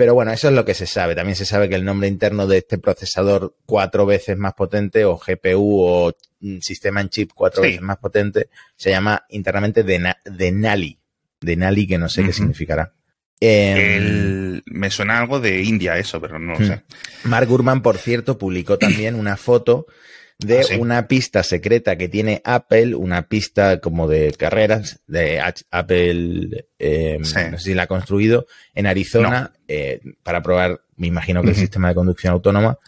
Pero 0.00 0.14
bueno, 0.14 0.32
eso 0.32 0.48
es 0.48 0.54
lo 0.54 0.64
que 0.64 0.72
se 0.72 0.86
sabe. 0.86 1.14
También 1.14 1.36
se 1.36 1.44
sabe 1.44 1.68
que 1.68 1.74
el 1.74 1.84
nombre 1.84 2.08
interno 2.08 2.46
de 2.46 2.56
este 2.56 2.78
procesador 2.78 3.54
cuatro 3.66 4.06
veces 4.06 4.38
más 4.38 4.54
potente 4.54 5.04
o 5.04 5.18
GPU 5.18 5.82
o 5.82 6.16
sistema 6.62 7.02
en 7.02 7.10
chip 7.10 7.32
cuatro 7.34 7.60
veces 7.60 7.82
más 7.82 7.98
potente 7.98 8.48
se 8.76 8.88
llama 8.88 9.26
internamente 9.28 9.82
Denali. 9.84 10.98
Denali, 11.38 11.86
que 11.86 11.98
no 11.98 12.08
sé 12.08 12.24
qué 12.24 12.32
significará. 12.32 12.94
Em, 13.40 14.62
me 14.64 14.90
suena 14.90 15.18
algo 15.18 15.38
de 15.38 15.60
India 15.60 15.98
eso, 15.98 16.18
pero 16.18 16.38
no 16.38 16.54
lo 16.54 16.60
hmm. 16.60 16.66
sé. 16.66 16.82
Mark 17.24 17.46
Gurman, 17.46 17.82
por 17.82 17.98
cierto, 17.98 18.38
publicó 18.38 18.78
también 18.78 19.16
una 19.16 19.36
foto 19.36 19.84
de 20.44 20.60
ah, 20.60 20.78
una 20.78 21.06
pista 21.06 21.42
secreta 21.42 21.96
que 21.96 22.08
tiene 22.08 22.40
Apple, 22.44 22.94
una 22.94 23.22
pista 23.22 23.80
como 23.80 24.08
de 24.08 24.32
carreras 24.32 25.00
de 25.06 25.40
Apple, 25.70 26.66
em, 26.78 27.20
no 27.20 27.24
sé 27.24 27.58
si 27.58 27.74
la 27.74 27.82
ha 27.84 27.86
construido, 27.86 28.46
en 28.74 28.86
Arizona 28.86 29.52
eh, 29.68 30.00
para 30.22 30.42
probar, 30.42 30.80
me 30.96 31.06
imagino 31.06 31.42
que 31.42 31.50
el 31.50 31.56
sistema 31.56 31.88
de 31.88 31.94
conducción 31.94 32.32
autónoma. 32.32 32.78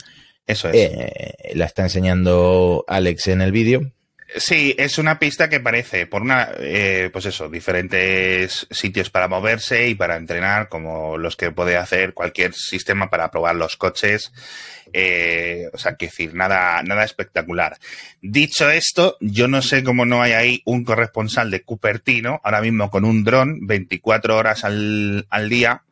Eso 0.47 0.69
es. 0.69 0.75
Eh, 0.75 1.53
la 1.55 1.67
está 1.67 1.83
enseñando 1.83 2.85
Alex 2.89 3.29
en 3.29 3.43
el 3.43 3.53
vídeo. 3.53 3.93
Sí, 4.37 4.75
es 4.79 4.97
una 4.97 5.19
pista 5.19 5.51
que 5.51 5.61
parece, 5.61 6.07
por 6.07 6.23
una, 6.23 6.51
eh, 6.59 7.11
pues 7.13 7.27
eso, 7.27 7.51
diferentes 7.51 8.67
sitios 8.71 9.11
para 9.11 9.29
moverse 9.29 9.89
y 9.89 9.95
para 9.95 10.17
entrenar, 10.17 10.69
como 10.69 11.19
los 11.19 11.37
que 11.37 11.51
puede 11.51 11.77
hacer 11.77 12.15
cualquier 12.15 12.55
sistema 12.55 13.11
para 13.11 13.31
probar 13.31 13.57
los 13.57 13.77
coches. 13.77 14.33
Eh, 14.95 15.69
o 15.73 15.79
sea, 15.79 15.97
que 15.97 16.07
decir, 16.07 16.35
nada, 16.35 16.83
nada 16.83 17.05
espectacular. 17.05 17.77
Dicho 18.21 18.71
esto, 18.71 19.17
yo 19.21 19.49
no 19.49 19.61
sé 19.61 19.85
cómo 19.85 20.05
no 20.07 20.23
hay 20.23 20.33
ahí 20.33 20.63
un 20.65 20.85
corresponsal 20.85 21.51
de 21.51 21.63
Cupertino, 21.63 22.41
ahora 22.43 22.61
mismo 22.61 22.91
con 22.91 23.05
un 23.05 23.25
dron, 23.25 23.67
24 23.67 24.37
horas 24.37 24.65
al, 24.65 25.27
al 25.31 25.49
día, 25.49 25.83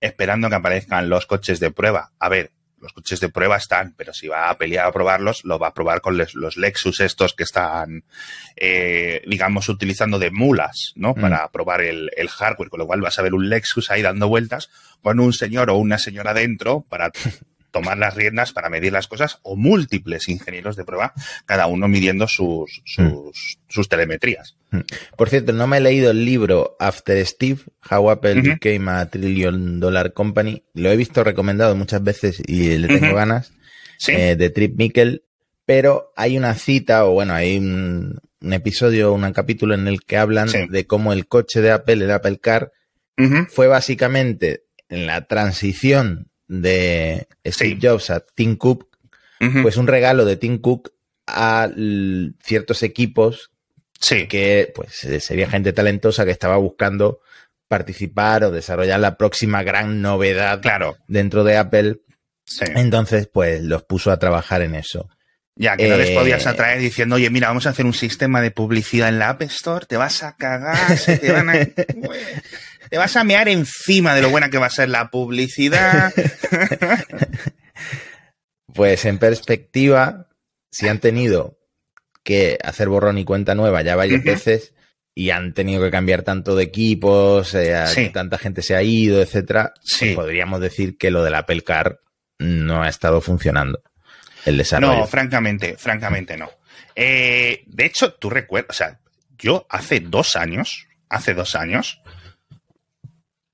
esperando 0.00 0.48
que 0.48 0.56
aparezcan 0.56 1.08
los 1.08 1.26
coches 1.26 1.60
de 1.60 1.70
prueba. 1.70 2.10
A 2.18 2.28
ver, 2.28 2.50
los 2.84 2.92
coches 2.92 3.18
de 3.18 3.30
prueba 3.30 3.56
están, 3.56 3.94
pero 3.96 4.12
si 4.12 4.28
va 4.28 4.50
a 4.50 4.58
pelear 4.58 4.86
a 4.86 4.92
probarlos, 4.92 5.44
lo 5.44 5.58
va 5.58 5.68
a 5.68 5.74
probar 5.74 6.02
con 6.02 6.18
los 6.18 6.56
Lexus 6.56 7.00
estos 7.00 7.32
que 7.32 7.42
están, 7.42 8.04
eh, 8.56 9.22
digamos, 9.26 9.70
utilizando 9.70 10.18
de 10.18 10.30
mulas, 10.30 10.92
¿no? 10.94 11.14
Mm. 11.16 11.20
Para 11.20 11.48
probar 11.50 11.80
el, 11.80 12.10
el 12.14 12.28
hardware, 12.28 12.68
con 12.68 12.78
lo 12.78 12.86
cual 12.86 13.00
vas 13.00 13.18
a 13.18 13.22
ver 13.22 13.32
un 13.32 13.48
Lexus 13.48 13.90
ahí 13.90 14.02
dando 14.02 14.28
vueltas 14.28 14.68
con 15.02 15.18
un 15.18 15.32
señor 15.32 15.70
o 15.70 15.76
una 15.76 15.98
señora 15.98 16.34
dentro 16.34 16.82
para 16.82 17.10
tomar 17.74 17.98
las 17.98 18.14
riendas 18.14 18.52
para 18.52 18.70
medir 18.70 18.92
las 18.92 19.08
cosas 19.08 19.40
o 19.42 19.56
múltiples 19.56 20.28
ingenieros 20.28 20.76
de 20.76 20.84
prueba, 20.84 21.12
cada 21.44 21.66
uno 21.66 21.88
midiendo 21.88 22.28
sus, 22.28 22.80
sus, 22.86 23.58
sus 23.68 23.88
telemetrías. 23.88 24.56
Por 25.16 25.28
cierto, 25.28 25.52
no 25.52 25.66
me 25.66 25.78
he 25.78 25.80
leído 25.80 26.12
el 26.12 26.24
libro 26.24 26.76
After 26.78 27.26
Steve, 27.26 27.58
How 27.90 28.10
Apple 28.10 28.38
Ujú. 28.40 28.48
Became 28.50 28.90
a 28.92 29.06
Trillion 29.10 29.80
Dollar 29.80 30.12
Company. 30.12 30.62
Lo 30.72 30.90
he 30.90 30.96
visto 30.96 31.24
recomendado 31.24 31.74
muchas 31.74 32.02
veces 32.04 32.40
y 32.46 32.78
le 32.78 32.86
tengo 32.86 33.14
ganas, 33.14 33.52
Sí, 33.98 34.12
eh, 34.12 34.36
de 34.36 34.50
Trip 34.50 34.76
Mikkel, 34.78 35.24
pero 35.66 36.12
hay 36.16 36.36
una 36.38 36.54
cita, 36.54 37.04
o 37.06 37.12
bueno, 37.14 37.34
hay 37.34 37.58
un, 37.58 38.20
un 38.40 38.52
episodio, 38.52 39.12
un 39.12 39.32
capítulo 39.32 39.74
en 39.74 39.88
el 39.88 40.00
que 40.04 40.16
hablan 40.16 40.48
Sí. 40.48 40.66
de 40.68 40.86
cómo 40.86 41.12
el 41.12 41.26
coche 41.26 41.60
de 41.60 41.72
Apple, 41.72 42.04
el 42.04 42.10
Apple 42.12 42.38
Car, 42.38 42.70
fue 43.48 43.66
básicamente 43.66 44.64
en 44.88 45.06
la 45.06 45.26
transición 45.26 46.28
de 46.48 47.26
Steve 47.46 47.78
Sí. 47.80 47.86
Jobs 47.86 48.10
a 48.10 48.20
Tim 48.20 48.56
Cook, 48.56 48.88
Ujú. 49.40 49.62
pues 49.62 49.76
un 49.76 49.86
regalo 49.86 50.24
de 50.24 50.36
Tim 50.36 50.58
Cook 50.58 50.92
a 51.26 51.68
ciertos 52.42 52.82
equipos 52.82 53.50
sí, 53.98 54.26
que 54.26 54.70
pues 54.74 55.04
eh, 55.04 55.20
sería 55.20 55.48
gente 55.48 55.72
talentosa 55.72 56.24
que 56.24 56.30
estaba 56.30 56.56
buscando 56.58 57.20
participar 57.68 58.44
o 58.44 58.50
desarrollar 58.50 59.00
la 59.00 59.16
próxima 59.16 59.62
gran 59.62 60.02
novedad 60.02 60.60
claro. 60.60 60.98
dentro 61.08 61.44
de 61.44 61.56
Apple. 61.56 62.00
Sí. 62.44 62.64
Entonces, 62.76 63.26
pues 63.26 63.62
los 63.62 63.82
puso 63.84 64.10
a 64.10 64.18
trabajar 64.18 64.60
en 64.60 64.74
eso. 64.74 65.08
Ya, 65.56 65.76
que 65.76 65.88
no 65.88 65.96
les 65.96 66.10
Eh, 66.10 66.14
podías 66.14 66.46
atraer 66.46 66.78
diciendo, 66.80 67.14
oye, 67.16 67.30
mira, 67.30 67.48
vamos 67.48 67.66
a 67.66 67.70
hacer 67.70 67.86
un 67.86 67.94
sistema 67.94 68.42
de 68.42 68.50
publicidad 68.50 69.08
en 69.08 69.18
la 69.18 69.30
App 69.30 69.42
Store, 69.42 69.86
te 69.86 69.96
vas 69.96 70.22
a 70.22 70.36
cagar, 70.36 70.98
se 70.98 71.16
te 71.16 71.32
van 71.32 71.48
a... 71.48 71.54
Te 72.94 72.98
vas 72.98 73.16
a 73.16 73.24
mear 73.24 73.48
encima 73.48 74.14
de 74.14 74.22
lo 74.22 74.30
buena 74.30 74.50
que 74.50 74.58
va 74.58 74.66
a 74.66 74.70
ser 74.70 74.88
la 74.88 75.10
publicidad. 75.10 76.12
Pues 78.72 79.04
en 79.04 79.18
perspectiva, 79.18 80.28
si 80.70 80.86
han 80.86 81.00
tenido 81.00 81.58
que 82.22 82.56
hacer 82.62 82.88
borrón 82.88 83.18
y 83.18 83.24
cuenta 83.24 83.56
nueva 83.56 83.82
ya 83.82 83.96
varias 83.96 84.22
veces 84.22 84.74
y 85.12 85.30
han 85.30 85.54
tenido 85.54 85.82
que 85.82 85.90
cambiar 85.90 86.22
tanto 86.22 86.54
de 86.54 86.62
equipos, 86.64 87.52
eh, 87.54 87.84
Sí. 87.88 88.10
tanta 88.10 88.38
gente 88.38 88.62
se 88.62 88.76
ha 88.76 88.82
ido, 88.84 89.20
etcétera, 89.20 89.74
Sí. 89.82 90.06
pues 90.06 90.14
podríamos 90.26 90.60
decir 90.60 90.96
que 90.96 91.10
lo 91.10 91.24
del 91.24 91.34
Apple 91.34 91.62
Car 91.62 91.98
no 92.38 92.82
ha 92.84 92.88
estado 92.88 93.20
funcionando. 93.20 93.80
El 94.44 94.56
desarrollo. 94.58 94.98
No, 94.98 95.06
francamente, 95.08 95.76
francamente 95.76 96.36
no. 96.36 96.48
Eh, 96.94 97.64
de 97.66 97.86
hecho, 97.86 98.14
tú 98.14 98.30
recuerdas, 98.30 98.70
o 98.70 98.78
sea, 98.78 99.00
yo 99.36 99.66
hace 99.68 99.98
dos 99.98 100.36
años, 100.36 100.86
hace 101.08 101.34
dos 101.34 101.56
años, 101.56 102.00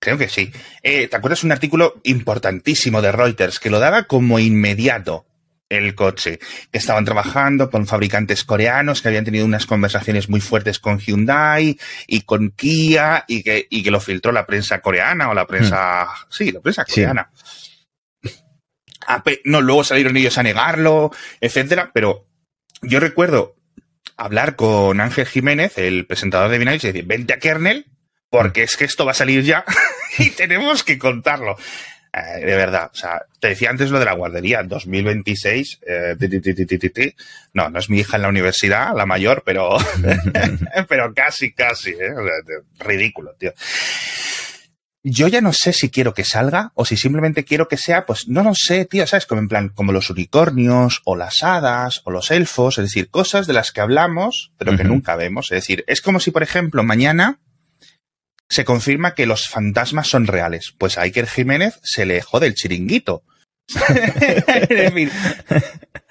creo 0.00 0.19
que 0.19 0.28
sí, 0.28 0.50
eh, 0.83 1.07
¿te 1.07 1.16
acuerdas 1.16 1.45
un 1.45 1.52
artículo 1.52 2.00
importantísimo 2.04 3.02
de 3.02 3.12
Reuters 3.12 3.61
que 3.61 3.71
lo 3.71 3.78
daba 3.78 4.04
como 4.04 4.38
inmediato 4.38 5.26
el 5.69 5.95
coche? 5.95 6.40
Que 6.73 6.78
estaban 6.78 7.04
trabajando 7.04 7.71
con 7.71 7.87
fabricantes 7.87 8.45
coreanos, 8.45 9.02
que 9.02 9.09
habían 9.09 9.26
tenido 9.26 9.45
unas 9.45 9.66
conversaciones 9.66 10.28
muy 10.28 10.40
fuertes 10.40 10.80
con 10.80 10.99
Hyundai 10.99 11.78
y 12.07 12.23
con 12.23 12.50
Kia 12.50 13.25
y 13.28 13.42
que, 13.42 13.66
y 13.71 13.83
que 13.83 13.90
lo 13.90 14.00
filtró 14.00 14.33
la 14.33 14.47
prensa 14.47 14.80
coreana 14.80 15.30
o 15.30 15.35
la 15.35 15.47
prensa, 15.47 16.09
sí, 16.30 16.50
la 16.50 16.61
prensa 16.61 16.85
coreana. 16.85 17.30
No, 19.45 19.61
luego 19.61 19.85
salieron 19.85 20.16
ellos 20.16 20.38
a 20.38 20.42
negarlo, 20.42 21.11
etcétera, 21.40 21.90
pero 21.92 22.26
yo 22.83 23.00
recuerdo 23.00 23.57
hablar 24.16 24.57
con 24.57 25.00
Ángel 25.00 25.26
Jiménez, 25.26 25.78
el 25.78 26.07
presentador 26.07 26.50
de 26.50 26.59
Binaries, 26.59 26.85
y 26.85 26.87
decir, 26.88 27.07
vente 27.07 27.33
a 27.33 27.38
Kernel, 27.38 27.87
porque 28.30 28.62
es 28.62 28.76
que 28.76 28.84
esto 28.84 29.04
va 29.04 29.10
a 29.10 29.14
salir 29.14 29.42
ya 29.42 29.64
y 30.18 30.30
tenemos 30.30 30.82
que 30.84 30.99
contarlo. 30.99 31.56
Eh, 32.12 32.44
de 32.44 32.56
verdad, 32.56 32.90
o 32.92 32.96
sea, 32.96 33.22
te 33.38 33.49
decía 33.50 33.70
antes 33.70 33.90
lo 33.90 34.00
de 34.00 34.04
la 34.04 34.14
guardería, 34.14 34.64
2026, 34.64 35.80
eh, 35.87 36.16
ti, 36.18 36.40
ti, 36.40 36.78
ti, 36.90 37.14
no, 37.52 37.70
no 37.70 37.78
es 37.78 37.88
mi 37.88 38.00
hija 38.00 38.16
en 38.16 38.22
la 38.22 38.28
universidad, 38.28 38.96
la 38.96 39.06
mayor, 39.06 39.42
pero, 39.46 39.76
pero 40.88 41.14
casi, 41.14 41.52
casi, 41.52 41.90
¿eh? 41.90 42.10
O 42.12 42.25
sea, 42.25 42.32
te- 42.44 42.84
ridículo, 42.84 43.34
tío. 43.38 43.52
Yo 45.02 45.28
ya 45.28 45.40
no 45.40 45.52
sé 45.54 45.72
si 45.72 45.88
quiero 45.88 46.12
que 46.12 46.25
salga 46.25 46.72
o 46.75 46.84
si 46.84 46.96
simplemente 46.96 47.44
quiero 47.44 47.68
que 47.68 47.78
sea, 47.78 48.04
pues 48.04 48.28
no 48.28 48.42
lo 48.42 48.52
sé, 48.54 48.84
tío, 48.84 49.06
¿sabes? 49.06 49.25
Como 49.25 49.40
en 49.40 49.49
plan, 49.49 49.68
como 49.70 49.92
los 49.92 50.10
unicornios 50.10 51.00
o 51.04 51.16
las 51.16 51.42
hadas 51.42 52.02
o 52.04 52.10
los 52.10 52.30
elfos, 52.30 52.76
es 52.76 52.84
decir, 52.84 53.08
cosas 53.08 53.46
de 53.46 53.54
las 53.54 53.72
que 53.72 53.80
hablamos, 53.80 54.52
pero 54.58 54.76
que 54.76 54.84
nunca 54.84 55.16
vemos. 55.16 55.46
Es 55.52 55.62
decir, 55.62 55.84
es 55.87 56.02
como 56.02 56.20
si, 56.20 56.32
por 56.32 56.42
ejemplo, 56.42 56.82
mañana 56.82 57.38
se 58.50 58.64
confirma 58.64 59.14
que 59.14 59.26
los 59.26 59.49
fantasmas 59.49 60.09
son 60.09 60.26
reales. 60.26 60.75
Pues 60.76 60.99
a 60.99 61.02
Iker 61.02 61.26
Jiménez 61.26 61.78
se 61.83 62.04
le 62.04 62.21
jode 62.21 62.49
el 62.49 62.54
chiringuito. 62.54 63.23
es 64.49 64.69
decir, 64.69 65.12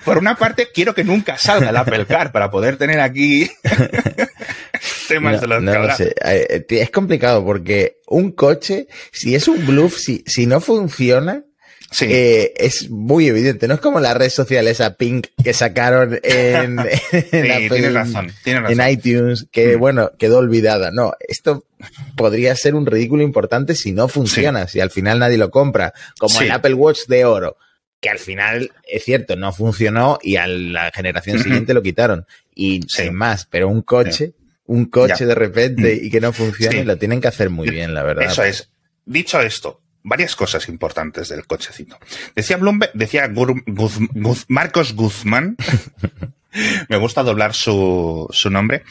por 0.05 0.17
una 0.17 0.35
parte, 0.35 0.69
quiero 0.73 0.95
que 0.95 1.03
nunca 1.03 1.37
salga 1.37 1.69
el 1.69 1.75
Apple 1.75 2.05
Car 2.05 2.31
para 2.31 2.49
poder 2.49 2.77
tener 2.77 3.01
aquí 3.01 3.51
temas 5.09 5.35
No, 5.35 5.41
de 5.41 5.47
los 5.47 5.63
no 5.63 5.79
lo 5.79 5.95
sé. 5.95 6.15
Eh, 6.23 6.65
eh, 6.69 6.81
Es 6.81 6.89
complicado 6.89 7.43
porque 7.43 7.97
un 8.07 8.31
coche, 8.31 8.87
si 9.11 9.35
es 9.35 9.49
un 9.49 9.65
bluff, 9.65 9.97
si, 9.97 10.23
si 10.25 10.45
no 10.45 10.61
funciona, 10.61 11.43
Sí, 11.91 12.05
eh, 12.09 12.53
es 12.57 12.89
muy 12.89 13.27
evidente. 13.27 13.67
No 13.67 13.73
es 13.73 13.79
como 13.79 13.99
la 13.99 14.13
red 14.13 14.29
social 14.29 14.67
esa 14.67 14.93
Pink 14.95 15.27
que 15.43 15.53
sacaron 15.53 16.19
en, 16.23 16.79
en, 16.79 16.87
sí, 17.11 17.51
Apple, 17.51 17.69
tienes 17.69 17.93
razón, 17.93 18.31
tienes 18.43 18.63
razón. 18.63 18.79
en 18.79 18.89
iTunes, 18.89 19.47
que 19.51 19.75
Mm. 19.75 19.79
bueno, 19.79 20.11
quedó 20.19 20.37
olvidada. 20.37 20.91
No, 20.91 21.13
esto 21.27 21.65
podría 22.15 22.55
ser 22.55 22.75
un 22.75 22.85
ridículo 22.85 23.23
importante 23.23 23.73
si 23.75 23.91
no 23.91 24.07
funciona, 24.07 24.67
si 24.67 24.79
al 24.79 24.91
final 24.91 25.19
nadie 25.19 25.37
lo 25.37 25.49
compra, 25.49 25.93
como 26.19 26.37
Sí. 26.37 26.45
el 26.45 26.51
Apple 26.51 26.73
Watch 26.75 27.07
de 27.07 27.25
oro. 27.25 27.57
Que 28.01 28.09
al 28.09 28.19
final, 28.19 28.71
es 28.87 29.03
cierto, 29.03 29.35
no 29.35 29.51
funcionó 29.51 30.19
y 30.21 30.35
a 30.37 30.47
la 30.47 30.91
generación 30.91 31.39
siguiente 31.39 31.73
lo 31.73 31.81
quitaron. 31.81 32.25
Y 32.53 32.81
Sí. 32.87 33.03
sin 33.03 33.13
más, 33.15 33.45
pero 33.49 33.67
un 33.67 33.81
coche, 33.81 34.33
un 34.65 34.85
coche 34.85 35.15
Ya. 35.21 35.25
de 35.25 35.35
repente 35.35 35.99
y 36.01 36.09
que 36.09 36.21
no 36.21 36.31
funcione, 36.33 36.79
Sí. 36.79 36.83
lo 36.85 36.97
tienen 36.97 37.19
que 37.19 37.27
hacer 37.29 37.49
muy 37.49 37.69
bien, 37.69 37.93
la 37.93 38.03
verdad. 38.03 38.25
Eso 38.31 38.43
es. 38.43 38.69
Dicho 39.05 39.41
esto, 39.41 39.81
varias 40.03 40.35
cosas 40.35 40.67
importantes 40.69 41.29
del 41.29 41.45
cochecito. 41.45 41.97
Decía 42.35 42.57
Bloomberg, 42.57 42.91
decía 42.93 43.31
Marcos 44.47 44.93
Guzmán, 44.93 45.57
me 46.89 46.97
gusta 46.97 47.23
doblar 47.23 47.53
su, 47.53 48.27
su 48.31 48.49
nombre, 48.49 48.83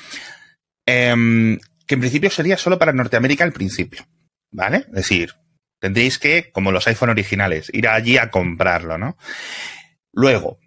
em, 0.87 1.59
que 1.87 1.95
en 1.95 2.00
principio 2.00 2.31
sería 2.31 2.57
solo 2.57 2.79
para 2.79 2.93
Norteamérica 2.93 3.45
al 3.45 3.53
principio, 3.53 4.07
¿vale? 4.53 4.85
Es 4.88 4.93
decir, 4.93 5.35
tendréis 5.81 6.19
que, 6.19 6.50
como 6.53 6.73
los 6.73 6.87
iPhone 6.87 7.11
originales, 7.11 7.71
ir 7.73 7.88
allí 7.88 8.19
a 8.19 8.31
comprarlo, 8.31 8.99
¿no? 8.99 9.17
Luego, 10.12 10.59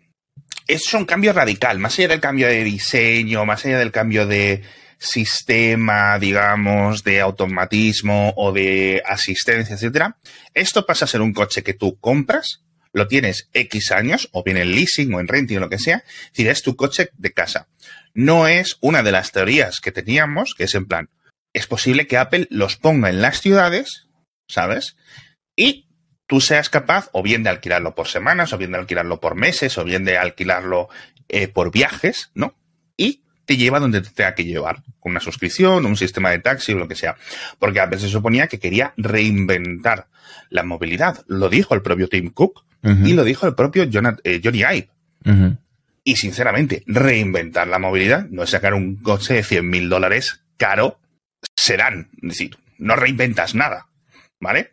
es 0.67 0.93
un 0.93 1.05
cambio 1.05 1.33
radical, 1.33 1.79
más 1.79 1.97
allá 1.99 2.09
del 2.09 2.19
cambio 2.19 2.47
de 2.47 2.63
diseño, 2.63 3.45
más 3.45 3.65
allá 3.65 3.77
del 3.77 3.91
cambio 3.91 4.25
de 4.25 4.63
sistema, 5.01 6.19
digamos, 6.19 7.03
de 7.03 7.21
automatismo 7.21 8.33
o 8.37 8.51
de 8.51 9.01
asistencia, 9.03 9.73
etcétera. 9.73 10.17
Esto 10.53 10.85
pasa 10.85 11.05
a 11.05 11.07
ser 11.07 11.21
un 11.21 11.33
coche 11.33 11.63
que 11.63 11.73
tú 11.73 11.99
compras, 11.99 12.61
lo 12.93 13.07
tienes 13.07 13.49
X 13.53 13.91
años, 13.91 14.29
o 14.31 14.43
bien 14.43 14.57
en 14.57 14.71
leasing 14.71 15.11
o 15.13 15.19
en 15.19 15.27
renting 15.27 15.57
o 15.57 15.61
lo 15.61 15.69
que 15.69 15.79
sea, 15.79 16.03
es 16.05 16.31
decir, 16.33 16.47
es 16.49 16.61
tu 16.61 16.75
coche 16.75 17.09
de 17.17 17.33
casa. 17.33 17.67
No 18.13 18.47
es 18.47 18.77
una 18.79 19.01
de 19.01 19.11
las 19.11 19.31
teorías 19.31 19.79
que 19.79 19.91
teníamos, 19.91 20.53
que 20.55 20.65
es 20.65 20.75
en 20.75 20.85
plan, 20.85 21.09
es 21.51 21.65
posible 21.65 22.05
que 22.05 22.17
Apple 22.17 22.47
los 22.51 22.77
ponga 22.77 23.09
en 23.09 23.23
las 23.23 23.41
ciudades, 23.41 24.07
¿sabes? 24.47 24.97
Y 25.55 25.87
tú 26.27 26.41
seas 26.41 26.69
capaz 26.69 27.09
o 27.11 27.23
bien 27.23 27.41
de 27.41 27.49
alquilarlo 27.49 27.95
por 27.95 28.07
semanas, 28.07 28.53
o 28.53 28.57
bien 28.59 28.71
de 28.71 28.77
alquilarlo 28.77 29.19
por 29.19 29.33
meses, 29.33 29.79
o 29.79 29.83
bien 29.83 30.05
de 30.05 30.19
alquilarlo 30.19 30.89
eh, 31.27 31.47
por 31.47 31.71
viajes, 31.71 32.29
¿no? 32.35 32.55
Te 33.45 33.57
lleva 33.57 33.79
donde 33.79 34.01
te 34.01 34.09
tenga 34.11 34.35
que 34.35 34.45
llevar, 34.45 34.83
con 34.99 35.11
una 35.11 35.19
suscripción, 35.19 35.85
un 35.85 35.97
sistema 35.97 36.29
de 36.29 36.39
taxi 36.39 36.73
o 36.73 36.77
lo 36.77 36.87
que 36.87 36.95
sea. 36.95 37.15
Porque 37.59 37.79
Apple 37.79 37.99
se 37.99 38.07
suponía 38.09 38.47
que 38.47 38.59
quería 38.59 38.93
reinventar 38.97 40.07
la 40.49 40.63
movilidad. 40.63 41.23
Lo 41.27 41.49
dijo 41.49 41.73
el 41.75 41.81
propio 41.81 42.07
Tim 42.07 42.29
Cook 42.31 42.63
y 43.07 43.13
lo 43.13 43.23
dijo 43.23 43.45
el 43.47 43.53
propio 43.55 43.83
Jonah- 43.85 44.17
eh, 44.23 44.41
Johnny 44.43 44.59
Ive. 44.59 44.89
Y 46.03 46.15
sinceramente, 46.15 46.83
reinventar 46.87 47.67
la 47.67 47.77
movilidad 47.77 48.27
no 48.29 48.41
es 48.43 48.49
sacar 48.49 48.73
un 48.73 48.95
coche 48.95 49.35
de 49.35 49.43
100 49.43 49.69
mil 49.69 49.87
dólares 49.89 50.41
caro, 50.57 50.99
serán. 51.55 52.09
Es 52.23 52.29
decir, 52.29 52.57
no 52.79 52.95
reinventas 52.95 53.53
nada. 53.53 53.87
¿Vale? 54.39 54.71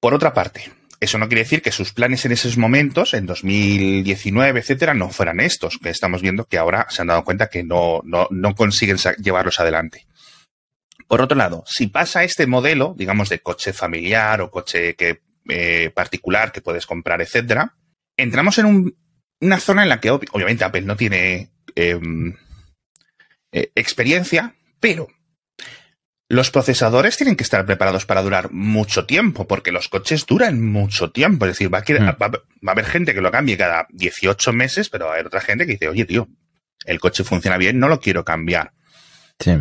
Por 0.00 0.12
otra 0.12 0.34
parte, 0.34 0.70
eso 1.04 1.18
no 1.18 1.28
quiere 1.28 1.42
decir 1.42 1.62
que 1.62 1.72
sus 1.72 1.92
planes 1.92 2.24
en 2.24 2.32
esos 2.32 2.56
momentos, 2.56 3.14
en 3.14 3.26
2019, 3.26 4.60
etcétera, 4.60 4.94
no 4.94 5.10
fueran 5.10 5.40
estos, 5.40 5.78
que 5.78 5.90
estamos 5.90 6.22
viendo 6.22 6.46
que 6.46 6.58
ahora 6.58 6.86
se 6.90 7.02
han 7.02 7.08
dado 7.08 7.24
cuenta 7.24 7.48
que 7.48 7.62
no, 7.62 8.02
no, 8.04 8.54
consiguen 8.54 8.96
llevarlos 9.18 9.60
adelante. 9.60 10.06
Por 11.06 11.20
otro 11.20 11.36
lado, 11.36 11.64
si 11.66 11.86
pasa 11.86 12.24
este 12.24 12.46
modelo, 12.46 12.94
digamos, 12.96 13.28
de 13.28 13.40
coche 13.40 13.72
familiar 13.72 14.40
o 14.40 14.50
coche 14.50 14.94
que 14.94 15.20
eh, 15.48 15.90
particular 15.94 16.52
que 16.52 16.62
puedes 16.62 16.86
comprar, 16.86 17.20
etcétera, 17.20 17.74
entramos 18.16 18.58
en 18.58 18.94
una 19.40 19.60
zona 19.60 19.82
en 19.82 19.90
la 19.90 20.00
que 20.00 20.10
obviamente 20.10 20.64
Apple 20.64 20.82
no 20.82 20.96
tiene 20.96 21.50
em, 21.74 22.34
eh, 23.52 23.70
experiencia, 23.74 24.54
pero 24.80 25.08
los 26.28 26.50
procesadores 26.50 27.16
tienen 27.16 27.36
que 27.36 27.44
estar 27.44 27.64
preparados 27.66 28.06
para 28.06 28.22
durar 28.22 28.50
mucho 28.50 29.06
tiempo, 29.06 29.46
porque 29.46 29.72
los 29.72 29.88
coches 29.88 30.26
duran 30.26 30.62
mucho 30.62 31.10
tiempo. 31.10 31.44
Es 31.44 31.52
decir, 31.52 31.72
va 31.72 31.78
a, 31.78 31.82
hmm. 31.82 32.06
va 32.06 32.40
a, 32.68 32.70
haber 32.72 32.86
gente 32.86 33.14
que 33.14 33.20
lo 33.20 33.30
cambie 33.30 33.56
cada 33.56 33.86
18 33.90 34.52
meses, 34.52 34.88
pero 34.88 35.06
va 35.06 35.12
a 35.12 35.14
haber 35.14 35.26
otra 35.26 35.40
gente 35.40 35.66
que 35.66 35.72
dice, 35.72 35.88
oye, 35.88 36.04
tío, 36.04 36.28
el 36.86 37.00
coche 37.00 37.24
funciona 37.24 37.56
bien, 37.58 37.78
no 37.78 37.88
lo 37.88 38.00
quiero 38.00 38.24
cambiar. 38.24 38.72
Sí. 39.38 39.52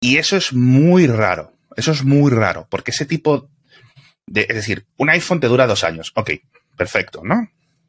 Y 0.00 0.16
eso 0.18 0.36
es 0.36 0.52
muy 0.52 1.06
raro. 1.06 1.52
Eso 1.76 1.92
es 1.92 2.04
muy 2.04 2.30
raro, 2.30 2.66
porque 2.68 2.90
ese 2.90 3.06
tipo 3.06 3.48
de. 4.26 4.42
Es 4.42 4.56
decir, 4.56 4.86
un 4.96 5.10
iPhone 5.10 5.40
te 5.40 5.48
dura 5.48 5.66
dos 5.66 5.84
años. 5.84 6.12
Ok, 6.14 6.30
perfecto, 6.76 7.22
¿no? 7.24 7.48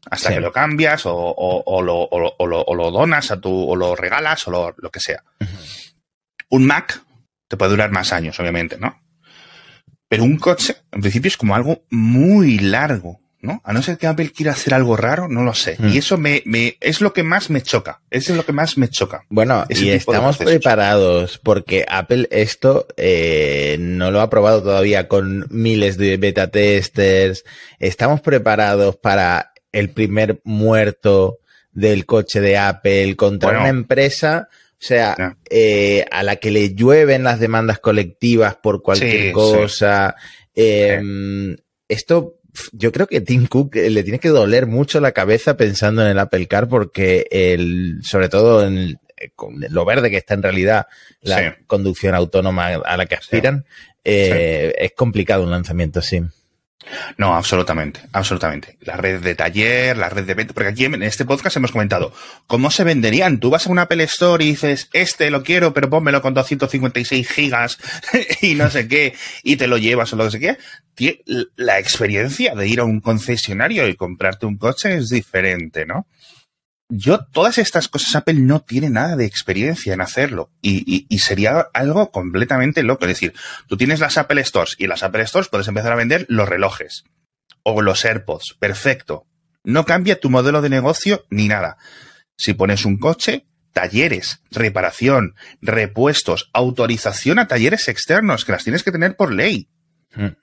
Hasta 0.10 0.34
que 0.34 0.42
lo 0.42 0.52
cambias 0.52 1.06
o, 1.06 1.14
o, 1.16 1.82
lo, 1.82 2.92
donas 2.92 3.32
a 3.32 3.40
tu, 3.40 3.70
o 3.70 3.76
lo 3.76 3.96
regalas 3.96 4.48
o 4.48 4.52
lo, 4.52 4.92
que 4.92 5.00
sea. 5.00 5.24
Un 6.50 6.66
Mac 6.66 7.02
te 7.54 7.58
puede 7.58 7.70
durar 7.70 7.92
más 7.92 8.14
años, 8.14 8.40
obviamente, 8.40 8.78
¿no? 8.80 9.00
Pero 10.10 10.24
un 10.24 10.38
coche, 10.38 10.78
en 10.92 11.02
principio, 11.02 11.28
es 11.28 11.38
como 11.38 11.54
algo 11.54 11.84
muy 11.92 12.58
largo. 12.58 13.20
¿no? 13.42 13.62
A 13.66 13.74
no 13.74 13.84
ser 13.84 13.98
que 13.98 14.08
Apple 14.08 14.32
quiera 14.32 14.54
hacer 14.54 14.74
algo 14.74 14.96
raro, 14.96 15.28
no 15.28 15.44
lo 15.44 15.54
sé. 15.54 15.76
Y 15.78 15.84
hmm. 15.84 15.98
eso 15.98 16.18
me, 16.18 16.42
me, 16.46 16.78
es 16.80 17.02
lo 17.02 17.12
que 17.12 17.24
más 17.24 17.50
me 17.50 17.62
choca. 17.62 18.02
Eso 18.10 18.32
es 18.32 18.38
lo 18.38 18.46
que 18.46 18.54
más 18.54 18.78
me 18.78 18.88
choca. 18.88 19.26
Bueno, 19.30 19.66
y 19.68 19.90
estamos 19.90 20.38
preparados 20.38 21.40
porque 21.44 21.86
Apple 21.88 22.28
esto 22.32 22.88
eh, 22.96 23.76
no 23.80 24.12
lo 24.12 24.22
ha 24.22 24.30
probado 24.30 24.64
todavía 24.64 25.10
con 25.10 25.46
miles 25.50 25.98
de 25.98 26.16
beta 26.16 26.48
testers. 26.48 27.44
Estamos 27.80 28.22
preparados 28.22 28.96
para 28.96 29.52
el 29.74 29.90
primer 29.90 30.40
muerto 30.46 31.40
del 31.74 32.06
coche 32.06 32.40
de 32.40 32.58
Apple 32.58 33.16
contra 33.18 33.60
una 33.60 33.70
empresa. 33.70 34.48
O 34.84 34.86
sea, 34.86 35.38
eh, 35.50 36.04
a 36.12 36.24
la 36.24 36.36
que 36.36 36.52
le 36.52 36.74
llueven 36.74 37.24
las 37.24 37.40
demandas 37.40 37.80
colectivas 37.80 38.58
por 38.58 38.82
cualquier 38.82 39.32
cosa. 39.32 40.14
Em, 40.54 41.56
esto 41.88 42.42
yo 42.74 42.92
creo 42.92 43.08
que 43.08 43.22
Tim 43.22 43.48
Cook 43.48 43.78
eh, 43.78 43.90
le 43.90 44.04
tiene 44.04 44.20
que 44.20 44.28
doler 44.28 44.68
mucho 44.68 45.00
la 45.00 45.14
cabeza 45.14 45.56
pensando 45.56 46.04
en 46.04 46.10
el 46.10 46.20
Apple 46.20 46.48
Car 46.48 46.68
porque 46.68 47.28
el, 47.32 48.00
sobre 48.04 48.28
todo 48.28 48.68
en 48.68 49.00
eh, 49.18 49.32
lo 49.70 49.86
verde 49.86 50.10
que 50.10 50.18
está 50.18 50.34
en 50.34 50.44
realidad 50.44 50.88
la 51.22 51.58
conducción 51.66 52.14
autónoma 52.14 52.68
a 52.68 52.98
la 52.98 53.06
que 53.06 53.16
aspiran, 53.16 53.66
eh, 54.04 54.74
es 54.78 54.92
complicado 54.92 55.44
un 55.44 55.52
lanzamiento 55.52 56.00
así. 56.00 56.22
No, 57.18 57.36
absolutamente, 57.36 58.02
absolutamente. 58.12 58.78
La 58.82 58.98
red 58.98 59.22
de 59.22 59.36
taller, 59.36 59.98
la 59.98 60.10
red 60.10 60.26
de 60.26 60.34
venta, 60.34 60.54
porque 60.54 60.70
aquí 60.70 60.86
en 60.86 61.02
este 61.04 61.26
podcast 61.26 61.58
hemos 61.58 61.72
comentado 61.72 62.14
cómo 62.48 62.72
se 62.72 62.84
venderían. 62.84 63.40
Tú 63.40 63.50
vas 63.50 63.68
a 63.68 63.72
una 63.72 63.84
Apple 63.84 64.04
Store 64.04 64.44
y 64.44 64.50
dices, 64.50 64.90
este 64.94 65.30
lo 65.30 65.44
quiero, 65.44 65.74
pero 65.74 65.90
pónmelo 65.90 66.22
con 66.22 66.34
256 66.34 67.30
gigas 67.30 67.78
y 68.42 68.56
no 68.56 68.70
sé 68.70 68.88
qué, 68.88 69.14
y 69.44 69.56
te 69.56 69.68
lo 69.68 69.78
llevas 69.78 70.14
o 70.14 70.16
lo 70.16 70.26
que 70.26 70.32
sé 70.32 70.40
qué. 70.40 70.58
La 71.56 71.80
experiencia 71.80 72.56
de 72.56 72.68
ir 72.68 72.80
a 72.80 72.84
un 72.84 73.02
concesionario 73.02 73.88
y 73.88 73.96
comprarte 73.96 74.46
un 74.46 74.58
coche 74.58 74.96
es 74.96 75.10
diferente, 75.10 75.86
¿no? 75.86 76.08
Yo, 76.96 77.26
todas 77.26 77.58
estas 77.58 77.88
cosas, 77.88 78.16
Apple 78.16 78.36
no 78.36 78.62
tiene 78.62 78.92
nada 78.92 79.16
de 79.16 79.26
experiencia 79.26 79.96
en 79.96 80.02
hacerlo 80.02 80.52
y, 80.62 81.08
sería 81.18 81.68
algo 81.74 82.12
completamente 82.12 82.84
loco. 82.84 83.06
Es 83.06 83.10
decir, 83.10 83.34
tú 83.68 83.78
tienes 83.78 84.00
las 84.00 84.20
Apple 84.20 84.44
Stores 84.44 84.76
y 84.78 84.84
en 84.84 84.90
las 84.90 85.02
Apple 85.02 85.26
Stores 85.26 85.50
puedes 85.50 85.68
empezar 85.68 85.92
a 85.92 85.96
vender 85.96 86.28
los 86.30 86.48
relojes 86.48 87.06
o 87.64 87.82
los 87.82 88.06
AirPods. 88.06 88.58
Perfecto. 88.60 89.26
No 89.64 89.86
cambia 89.86 90.20
tu 90.20 90.30
modelo 90.30 90.62
de 90.62 90.70
negocio 90.70 91.26
ni 91.32 91.48
nada. 91.48 91.78
Si 92.38 92.54
pones 92.54 92.86
un 92.86 92.98
coche, 92.98 93.48
talleres, 93.72 94.44
reparación, 94.52 95.34
repuestos, 95.62 96.52
autorización 96.54 97.40
a 97.40 97.48
talleres 97.48 97.88
externos, 97.88 98.46
que 98.46 98.52
las 98.52 98.66
tienes 98.66 98.84
que 98.84 98.92
tener 98.92 99.16
por 99.16 99.34
ley. 99.34 99.68
Hmm. 100.14 100.36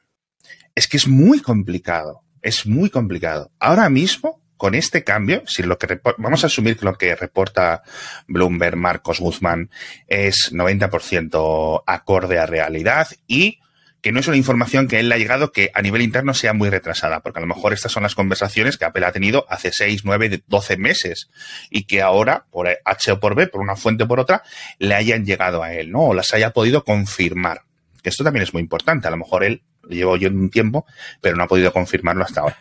Es 0.74 0.88
que 0.88 0.96
es 0.96 1.06
muy 1.06 1.40
complicado. 1.40 2.22
Es 2.42 2.66
muy 2.66 2.90
complicado. 2.90 3.52
Ahora 3.60 3.88
mismo, 3.88 4.39
con 4.60 4.74
este 4.74 5.04
cambio, 5.04 5.42
lo 5.64 5.78
que 5.78 6.00
vamos 6.18 6.44
a 6.44 6.48
asumir 6.48 6.76
que 6.76 6.84
lo 6.84 6.92
que 6.92 7.16
reporta 7.16 7.82
Bloomberg 8.28 8.76
Marcos 8.76 9.18
Guzmán 9.18 9.70
es 10.06 10.52
90% 10.52 11.82
acorde 11.86 12.38
a 12.38 12.44
realidad 12.44 13.08
y 13.26 13.60
que 14.02 14.12
no 14.12 14.20
es 14.20 14.28
una 14.28 14.36
información 14.36 14.86
que 14.86 15.00
él 15.00 15.08
le 15.08 15.14
ha 15.14 15.18
llegado 15.18 15.50
que 15.50 15.70
a 15.72 15.80
nivel 15.80 16.02
interno 16.02 16.34
sea 16.34 16.52
muy 16.52 16.68
retrasada, 16.68 17.20
porque 17.20 17.38
a 17.38 17.40
lo 17.40 17.46
mejor 17.46 17.72
estas 17.72 17.90
son 17.90 18.02
las 18.02 18.14
conversaciones 18.14 18.76
que 18.76 18.84
Apple 18.84 19.06
ha 19.06 19.12
tenido 19.12 19.46
hace 19.48 19.72
6, 19.72 20.02
9, 20.04 20.42
12 20.46 20.76
meses 20.76 21.30
y 21.70 21.84
que 21.84 22.02
ahora, 22.02 22.44
por 22.50 22.68
H 22.84 23.12
o 23.12 23.18
por 23.18 23.34
B, 23.34 23.46
por 23.46 23.62
una 23.62 23.76
fuente 23.76 24.04
o 24.04 24.08
por 24.08 24.20
otra, 24.20 24.42
le 24.78 24.94
hayan 24.94 25.24
llegado 25.24 25.62
a 25.62 25.72
él, 25.72 25.90
¿no? 25.90 26.00
O 26.08 26.12
las 26.12 26.34
haya 26.34 26.50
podido 26.50 26.84
confirmar. 26.84 27.62
Que 28.02 28.10
esto 28.10 28.24
también 28.24 28.42
es 28.42 28.52
muy 28.52 28.60
importante. 28.60 29.08
A 29.08 29.10
lo 29.10 29.16
mejor 29.16 29.42
él 29.42 29.62
lo 29.84 29.88
llevo 29.88 30.16
yo 30.18 30.28
un 30.28 30.50
tiempo, 30.50 30.84
pero 31.22 31.34
no 31.36 31.44
ha 31.44 31.48
podido 31.48 31.72
confirmarlo 31.72 32.24
hasta 32.24 32.42
ahora. 32.42 32.58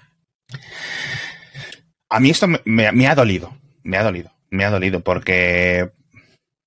A 2.10 2.20
mí 2.20 2.32
esto 2.32 2.48
me, 2.66 3.08
ha 3.08 3.16
dolido, 3.16 3.56
me 3.84 3.98
ha 3.98 4.04
dolido, 4.04 4.32
me 4.50 4.66
ha 4.66 4.72
dolido 4.72 5.02
porque 5.02 5.92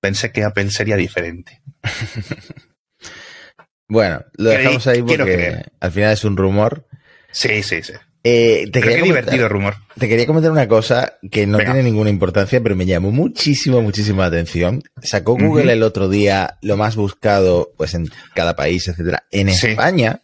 pensé 0.01 0.31
que 0.31 0.45
Apple 0.45 0.71
sería 0.71 0.97
diferente. 0.97 1.61
bueno, 3.89 4.25
lo 4.35 4.51
dejamos 4.51 4.87
ahí 4.87 5.03
porque 5.03 5.65
al 5.81 5.93
final 5.93 6.13
es 6.13 6.25
un 6.25 6.37
rumor. 6.37 6.87
Sí, 7.33 7.63
sí, 7.63 7.83
sí. 7.83 7.95
Eh, 8.25 8.71
te 8.73 8.81
quería 8.81 9.03
divertido 9.03 9.49
rumor. 9.49 9.75
Te 9.99 10.09
quería 10.09 10.27
comentar 10.27 10.53
una 10.53 10.69
cosa 10.69 11.19
que 11.29 11.45
no 11.45 11.59
tiene 11.59 11.83
ninguna 11.83 12.09
importancia, 12.09 12.63
pero 12.63 12.77
me 12.77 12.87
llamó 12.87 13.11
muchísimo, 13.11 13.83
la 13.83 14.27
atención. 14.27 14.85
Sacó 15.03 15.37
Google 15.37 15.73
el 15.73 15.83
otro 15.83 16.09
día 16.09 16.59
lo 16.63 16.77
más 16.77 16.95
buscado, 16.95 17.73
pues 17.77 17.95
en 17.95 18.09
cada 18.35 18.55
país, 18.55 18.87
etcétera. 18.87 19.25
En 19.33 19.49
España, 19.49 20.21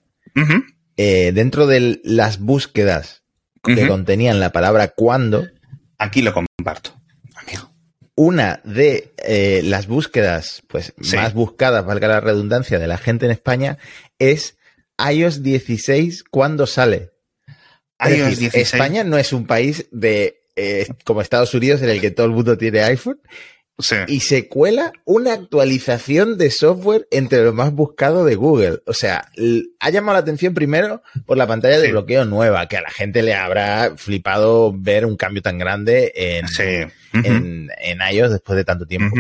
eh, 0.96 1.32
dentro 1.34 1.66
de 1.66 2.00
las 2.04 2.38
búsquedas 2.38 3.24
que 3.74 3.88
contenían 3.88 4.40
la 4.40 4.52
palabra 4.52 4.88
cuando. 4.88 5.46
Aquí 5.98 6.22
lo 6.22 6.32
comparto, 6.32 6.92
amigo. 7.34 7.70
Una 8.14 8.60
de 8.64 9.12
eh, 9.18 9.62
las 9.64 9.86
búsquedas 9.86 10.62
pues, 10.68 10.92
más 11.14 11.34
buscadas, 11.34 11.84
valga 11.84 12.08
la 12.08 12.20
redundancia, 12.20 12.78
de 12.78 12.86
la 12.86 12.98
gente 12.98 13.26
en 13.26 13.32
España 13.32 13.78
es 14.18 14.56
iOS 14.98 15.42
16 15.42 16.24
cuando 16.24 16.66
sale. 16.66 17.12
iOS 18.00 18.38
16. 18.38 18.54
España 18.74 19.04
no 19.04 19.18
es 19.18 19.32
un 19.32 19.46
país 19.46 19.86
de 19.92 20.42
eh, 20.56 20.86
como 21.04 21.20
Estados 21.20 21.54
Unidos 21.54 21.82
en 21.82 21.90
el 21.90 22.00
que 22.00 22.10
todo 22.10 22.26
el 22.26 22.32
mundo 22.32 22.58
tiene 22.58 22.80
iPhone 22.82 23.20
y 24.08 24.20
se 24.20 24.48
cuela 24.48 24.92
una 25.04 25.34
actualización 25.34 26.36
de 26.36 26.50
software 26.50 27.06
entre 27.12 27.44
lo 27.44 27.52
más 27.52 27.72
buscado 27.72 28.24
de 28.24 28.34
Google. 28.34 28.80
O 28.86 28.92
sea, 28.92 29.30
ha 29.78 29.90
llamado 29.90 30.14
la 30.14 30.20
atención 30.20 30.52
primero 30.52 31.02
por 31.26 31.36
la 31.36 31.46
pantalla 31.46 31.78
de 31.78 31.92
bloqueo 31.92 32.24
nueva, 32.24 32.66
que 32.66 32.76
a 32.76 32.82
la 32.82 32.90
gente 32.90 33.22
le 33.22 33.34
habrá 33.34 33.94
flipado 33.96 34.74
ver 34.76 35.06
un 35.06 35.16
cambio 35.16 35.42
tan 35.42 35.58
grande 35.58 36.12
en, 36.14 36.46
en, 37.12 37.98
iOS 38.12 38.32
después 38.32 38.56
de 38.56 38.64
tanto 38.64 38.84
tiempo. 38.84 39.14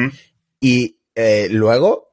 Y 0.60 0.98
eh, 1.14 1.48
luego 1.50 2.07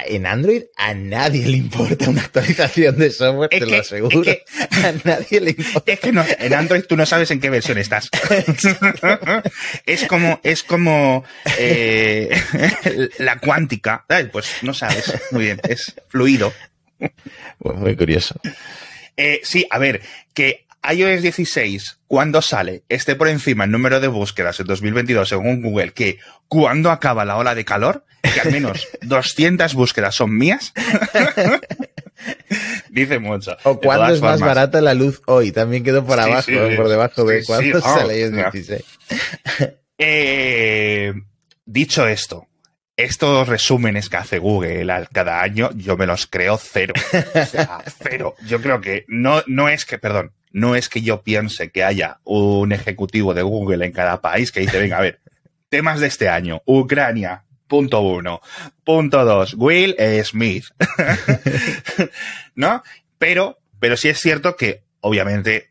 en 0.00 0.26
Android 0.26 0.62
a 0.76 0.94
nadie 0.94 1.46
le 1.46 1.56
importa 1.56 2.10
una 2.10 2.22
actualización 2.22 2.98
de 2.98 3.10
software, 3.10 3.50
te 3.50 3.66
lo 3.66 3.78
aseguro. 3.78 4.22
a 4.70 4.92
nadie 5.04 5.40
le 5.40 5.50
importa. 5.50 5.92
Es 5.92 6.00
que 6.00 6.12
no, 6.12 6.24
en 6.38 6.54
Android 6.54 6.84
tú 6.88 6.96
no 6.96 7.06
sabes 7.06 7.30
en 7.30 7.40
qué 7.40 7.50
versión 7.50 7.78
estás. 7.78 8.08
es 9.86 10.04
como, 10.04 10.40
es 10.42 10.62
como 10.62 11.24
eh, 11.58 12.30
la 13.18 13.38
cuántica. 13.38 14.04
pues 14.30 14.46
no 14.62 14.74
sabes. 14.74 15.12
Muy 15.30 15.44
bien, 15.44 15.60
es 15.68 15.94
fluido. 16.08 16.52
muy 17.60 17.96
curioso. 17.96 18.40
Eh, 19.16 19.40
sí, 19.44 19.66
a 19.70 19.78
ver, 19.78 20.00
que 20.34 20.66
iOS 20.90 21.22
16, 21.22 21.98
cuando 22.06 22.42
sale, 22.42 22.82
esté 22.88 23.14
por 23.14 23.28
encima 23.28 23.64
el 23.64 23.70
número 23.70 24.00
de 24.00 24.08
búsquedas 24.08 24.58
en 24.60 24.66
2022 24.66 25.28
según 25.28 25.62
Google, 25.62 25.92
que 25.92 26.18
cuando 26.48 26.90
acaba 26.90 27.24
la 27.24 27.36
ola 27.36 27.54
de 27.54 27.64
calor, 27.64 28.04
que 28.22 28.40
al 28.40 28.52
menos 28.52 28.88
200 29.02 29.74
búsquedas 29.74 30.14
son 30.14 30.36
mías, 30.36 30.72
dice 32.90 33.18
mucho. 33.18 33.56
O 33.62 33.78
cuándo 33.78 34.12
es 34.12 34.20
más 34.20 34.40
barata 34.40 34.80
la 34.80 34.94
luz 34.94 35.22
hoy, 35.26 35.52
también 35.52 35.84
quedó 35.84 36.04
por 36.04 36.18
abajo, 36.18 36.50
por 36.76 36.88
debajo 36.88 37.24
de 37.24 37.44
cuándo 37.44 37.80
sale 37.80 38.20
iOS 38.20 38.52
16. 38.52 38.82
Eh, 40.04 41.12
dicho 41.64 42.08
esto, 42.08 42.48
estos 42.96 43.46
resúmenes 43.46 44.08
que 44.08 44.16
hace 44.16 44.38
Google 44.38 45.06
cada 45.12 45.42
año, 45.42 45.70
yo 45.76 45.96
me 45.96 46.06
los 46.06 46.26
creo 46.26 46.58
cero. 46.58 46.94
O 47.34 47.46
sea, 47.46 47.78
cero. 48.02 48.34
Yo 48.44 48.60
creo 48.60 48.80
que 48.80 49.04
no, 49.06 49.44
no 49.46 49.68
es 49.68 49.84
que, 49.84 49.98
perdón, 49.98 50.32
no 50.52 50.76
es 50.76 50.88
que 50.88 51.02
yo 51.02 51.22
piense 51.22 51.70
que 51.70 51.84
haya 51.84 52.20
un 52.24 52.72
ejecutivo 52.72 53.34
de 53.34 53.42
Google 53.42 53.84
en 53.84 53.92
cada 53.92 54.20
país 54.20 54.52
que 54.52 54.60
dice, 54.60 54.78
venga, 54.78 54.98
a 54.98 55.02
ver, 55.02 55.20
temas 55.68 56.00
de 56.00 56.06
este 56.06 56.28
año, 56.28 56.62
Ucrania, 56.66 57.44
punto 57.66 58.00
uno, 58.00 58.40
punto 58.84 59.24
dos, 59.24 59.54
Will 59.54 59.96
Smith, 60.24 60.66
¿no? 62.54 62.82
Pero, 63.18 63.58
pero 63.78 63.96
sí 63.96 64.08
es 64.08 64.20
cierto 64.20 64.56
que 64.56 64.82
obviamente, 65.02 65.68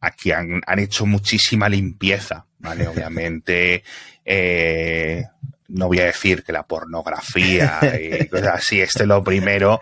aquí 0.00 0.30
han, 0.30 0.62
han 0.66 0.78
hecho 0.78 1.04
muchísima 1.04 1.68
limpieza, 1.68 2.46
¿vale? 2.58 2.86
Obviamente, 2.88 3.82
eh, 4.24 5.24
no 5.68 5.88
voy 5.88 5.98
a 5.98 6.06
decir 6.06 6.44
que 6.44 6.52
la 6.52 6.62
pornografía 6.62 7.80
y 8.00 8.26
cosas 8.28 8.54
así, 8.54 8.80
este 8.80 9.02
es 9.02 9.08
lo 9.08 9.24
primero, 9.24 9.80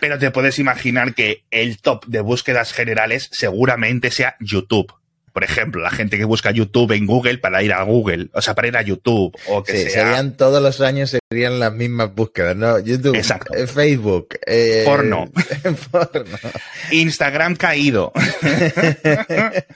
pero 0.00 0.18
te 0.18 0.30
puedes 0.30 0.58
imaginar 0.58 1.14
que 1.14 1.44
el 1.50 1.78
top 1.80 2.06
de 2.06 2.20
búsquedas 2.20 2.72
generales 2.72 3.28
seguramente 3.32 4.10
sea 4.10 4.36
YouTube. 4.40 4.92
Por 5.32 5.44
ejemplo, 5.44 5.80
la 5.80 5.90
gente 5.90 6.18
que 6.18 6.24
busca 6.24 6.50
YouTube 6.50 6.90
en 6.90 7.06
Google 7.06 7.38
para 7.38 7.62
ir 7.62 7.72
a 7.72 7.82
Google, 7.84 8.30
o 8.32 8.42
sea, 8.42 8.56
para 8.56 8.66
ir 8.66 8.76
a 8.76 8.82
YouTube, 8.82 9.32
o 9.46 9.62
que 9.62 9.84
Sí, 9.84 9.90
sea 9.90 10.06
serían 10.06 10.36
todos 10.36 10.60
los 10.60 10.80
años 10.80 11.16
serían 11.30 11.60
las 11.60 11.72
mismas 11.72 12.12
búsquedas, 12.12 12.56
¿no? 12.56 12.80
YouTube, 12.80 13.14
Exacto. 13.14 13.54
eh, 13.54 13.68
Facebook, 13.68 14.30
eh, 14.44 14.82
Porno. 14.84 15.30
porno. 15.92 16.24
Instagram 16.90 17.54
caído. 17.54 18.12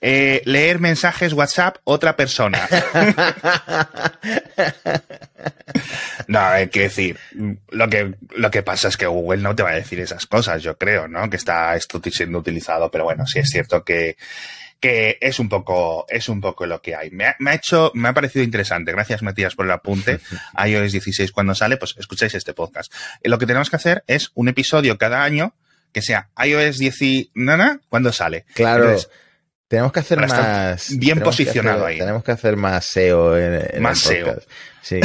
Eh, 0.00 0.42
leer 0.44 0.78
mensajes 0.78 1.32
WhatsApp 1.32 1.78
otra 1.84 2.16
persona. 2.16 2.68
No, 6.26 6.40
hay 6.40 6.68
que 6.68 6.82
decir, 6.82 7.18
lo 7.70 7.88
que, 7.88 8.14
lo 8.36 8.50
que 8.50 8.62
pasa 8.62 8.88
es 8.88 8.98
que 8.98 9.06
Google 9.06 9.40
no 9.42 9.56
te 9.56 9.62
va 9.62 9.70
a 9.70 9.76
decir 9.76 9.98
esas 9.98 10.26
cosas, 10.26 10.62
yo 10.62 10.76
creo, 10.76 11.08
¿no? 11.08 11.30
Que 11.30 11.36
está 11.36 11.74
esto 11.74 12.02
siendo 12.10 12.38
utilizado, 12.38 12.90
pero 12.90 13.04
bueno, 13.04 13.26
sí 13.26 13.38
es 13.38 13.48
cierto 13.48 13.82
que, 13.82 14.18
que 14.80 15.16
es 15.20 15.38
un 15.38 15.48
poco, 15.48 16.04
es 16.08 16.28
un 16.28 16.40
poco 16.40 16.66
lo 16.66 16.82
que 16.82 16.94
hay. 16.94 17.10
Me 17.10 17.26
ha, 17.26 17.36
me 17.38 17.52
ha 17.52 17.54
hecho, 17.54 17.90
me 17.94 18.08
ha 18.08 18.12
parecido 18.14 18.44
interesante. 18.44 18.92
Gracias, 18.92 19.22
Matías, 19.22 19.54
por 19.54 19.64
el 19.64 19.72
apunte. 19.72 20.20
iOS 20.66 20.92
16 20.92 21.32
cuando 21.32 21.54
sale, 21.54 21.78
pues 21.78 21.94
escucháis 21.98 22.34
este 22.34 22.52
podcast. 22.52 22.92
Eh, 23.22 23.28
Lo 23.28 23.38
que 23.38 23.46
tenemos 23.46 23.70
que 23.70 23.76
hacer 23.76 24.04
es 24.06 24.30
un 24.34 24.48
episodio 24.48 24.98
cada 24.98 25.22
año 25.22 25.54
que 25.92 26.02
sea 26.02 26.28
iOS 26.44 26.76
10 26.76 27.30
nana 27.34 27.80
cuando 27.88 28.12
sale. 28.12 28.44
Claro. 28.54 28.84
Entonces, 28.84 29.10
tenemos 29.68 29.92
que 29.92 30.00
hacer 30.00 30.18
más. 30.26 30.96
bien 30.98 31.20
posicionado 31.20 31.78
hacer- 31.84 31.88
ahí. 31.92 31.98
Tenemos 31.98 32.24
que 32.24 32.32
hacer 32.32 32.56
más 32.56 32.84
SEO 32.84 33.36
en, 33.38 33.66
en 33.76 33.82
Más 33.82 34.04
el 34.06 34.24
SEO. 34.24 34.40
Sí, 34.80 35.00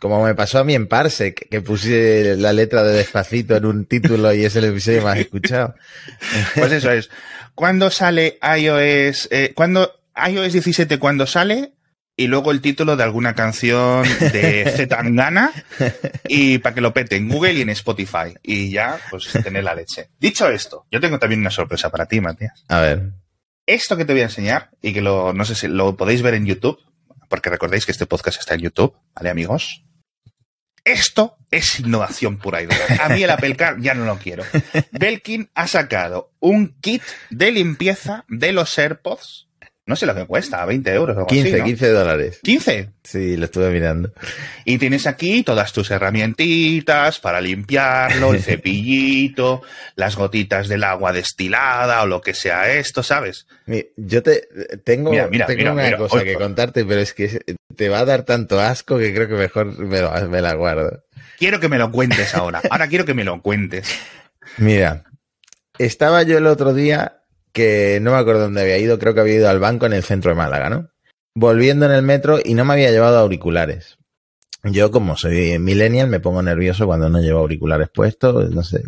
como 0.00 0.24
me 0.24 0.34
pasó 0.34 0.58
a 0.58 0.64
mí 0.64 0.74
en 0.74 0.86
Parsec, 0.86 1.48
que 1.50 1.60
puse 1.60 2.36
la 2.36 2.54
letra 2.54 2.82
de 2.82 2.94
despacito 2.96 3.54
en 3.56 3.66
un 3.66 3.84
título 3.84 4.32
y 4.32 4.44
es 4.46 4.56
el 4.56 4.64
episodio 4.64 5.02
más 5.02 5.18
escuchado. 5.18 5.74
Pues 6.54 6.72
eso 6.72 6.90
es. 6.90 7.10
¿Cuándo 7.54 7.90
sale 7.90 8.38
iOS? 8.42 9.28
Eh, 9.30 9.52
¿cuándo, 9.54 9.92
iOS 10.26 10.54
17 10.54 10.98
cuando 10.98 11.26
sale? 11.26 11.72
Y 12.18 12.28
luego 12.28 12.50
el 12.50 12.62
título 12.62 12.96
de 12.96 13.02
alguna 13.02 13.34
canción 13.34 14.04
de 14.20 14.72
Zetangana 14.76 15.52
y 16.26 16.56
para 16.58 16.74
que 16.74 16.80
lo 16.80 16.94
pete 16.94 17.16
en 17.16 17.28
Google 17.28 17.52
y 17.52 17.60
en 17.60 17.68
Spotify. 17.68 18.34
Y 18.42 18.70
ya, 18.70 18.98
pues 19.10 19.28
tener 19.44 19.64
la 19.64 19.74
leche. 19.74 20.08
Dicho 20.18 20.48
esto, 20.48 20.86
yo 20.90 20.98
tengo 20.98 21.18
también 21.18 21.42
una 21.42 21.50
sorpresa 21.50 21.90
para 21.90 22.06
ti, 22.06 22.22
Matías. 22.22 22.64
A 22.68 22.80
ver. 22.80 23.02
Esto 23.66 23.96
que 23.96 24.04
te 24.04 24.12
voy 24.12 24.22
a 24.22 24.26
enseñar 24.26 24.70
y 24.80 24.92
que 24.92 25.02
lo, 25.02 25.32
no 25.32 25.44
sé 25.44 25.56
si 25.56 25.66
lo 25.66 25.96
podéis 25.96 26.22
ver 26.22 26.34
en 26.34 26.46
YouTube, 26.46 26.78
porque 27.28 27.50
recordéis 27.50 27.84
que 27.84 27.92
este 27.92 28.06
podcast 28.06 28.38
está 28.38 28.54
en 28.54 28.60
YouTube, 28.60 28.96
¿vale, 29.14 29.30
amigos? 29.30 29.84
Esto 30.84 31.36
es 31.50 31.80
innovación 31.80 32.38
pura 32.38 32.62
y 32.62 32.66
dura. 32.66 33.04
A 33.04 33.08
mí 33.08 33.24
el 33.24 33.30
Apple 33.30 33.56
Car 33.56 33.80
ya 33.80 33.94
no 33.94 34.04
lo 34.04 34.18
quiero. 34.18 34.44
Belkin 34.92 35.50
ha 35.54 35.66
sacado 35.66 36.32
un 36.38 36.78
kit 36.80 37.02
de 37.30 37.50
limpieza 37.50 38.24
de 38.28 38.52
los 38.52 38.78
AirPods. 38.78 39.45
No 39.88 39.94
sé 39.94 40.04
lo 40.04 40.16
que 40.16 40.26
cuesta, 40.26 40.64
20 40.64 40.92
euros 40.92 41.14
o 41.16 41.20
algo 41.20 41.26
15, 41.28 41.48
así, 41.48 41.58
¿no? 41.60 41.64
15 41.64 41.88
dólares. 41.90 42.40
15. 42.42 42.90
Sí, 43.04 43.36
lo 43.36 43.44
estuve 43.44 43.70
mirando. 43.70 44.12
Y 44.64 44.78
tienes 44.78 45.06
aquí 45.06 45.44
todas 45.44 45.72
tus 45.72 45.92
herramientitas 45.92 47.20
para 47.20 47.40
limpiarlo, 47.40 48.32
el 48.34 48.42
cepillito, 48.42 49.62
las 49.94 50.16
gotitas 50.16 50.66
del 50.66 50.82
agua 50.82 51.12
destilada 51.12 52.02
o 52.02 52.06
lo 52.06 52.20
que 52.20 52.34
sea 52.34 52.68
esto, 52.72 53.04
¿sabes? 53.04 53.46
Yo 53.96 54.22
te 54.24 54.48
tengo, 54.84 55.12
Mira, 55.12 55.28
mira, 55.28 55.46
tengo 55.46 55.72
mira, 55.74 55.88
una 55.88 55.96
cosa 55.98 56.24
que 56.24 56.34
contarte, 56.34 56.84
pero 56.84 57.00
es 57.00 57.12
que 57.14 57.40
te 57.76 57.88
va 57.88 58.00
a 58.00 58.04
dar 58.04 58.24
tanto 58.24 58.60
asco 58.60 58.98
que 58.98 59.14
creo 59.14 59.28
que 59.28 59.34
mejor 59.34 59.78
me, 59.78 60.00
lo- 60.00 60.28
me 60.28 60.40
la 60.40 60.54
guardo. 60.54 61.04
Quiero 61.38 61.60
que 61.60 61.68
me 61.68 61.78
lo 61.78 61.92
cuentes 61.92 62.34
ahora. 62.34 62.60
Ahora 62.70 62.88
quiero 62.88 63.04
que 63.04 63.14
me 63.14 63.22
lo 63.22 63.40
cuentes. 63.40 63.88
Mira, 64.58 65.04
estaba 65.78 66.24
yo 66.24 66.38
el 66.38 66.46
otro 66.46 66.74
día 66.74 67.18
que 67.56 68.00
no 68.02 68.10
me 68.10 68.18
acuerdo 68.18 68.42
dónde 68.42 68.60
había 68.60 68.76
ido, 68.76 68.98
creo 68.98 69.14
que 69.14 69.20
había 69.20 69.36
ido 69.36 69.48
al 69.48 69.58
banco 69.58 69.86
en 69.86 69.94
el 69.94 70.02
centro 70.02 70.30
de 70.30 70.34
Málaga, 70.34 70.68
¿no? 70.68 70.90
Volviendo 71.34 71.86
en 71.86 71.92
el 71.92 72.02
metro 72.02 72.38
y 72.44 72.52
no 72.52 72.66
me 72.66 72.74
había 72.74 72.90
llevado 72.90 73.18
auriculares. 73.18 73.96
Yo, 74.62 74.90
como 74.90 75.16
soy 75.16 75.58
millennial, 75.58 76.08
me 76.08 76.20
pongo 76.20 76.42
nervioso 76.42 76.84
cuando 76.84 77.08
no 77.08 77.18
llevo 77.18 77.38
auriculares 77.38 77.88
puestos, 77.88 78.50
no 78.50 78.62
sé. 78.62 78.82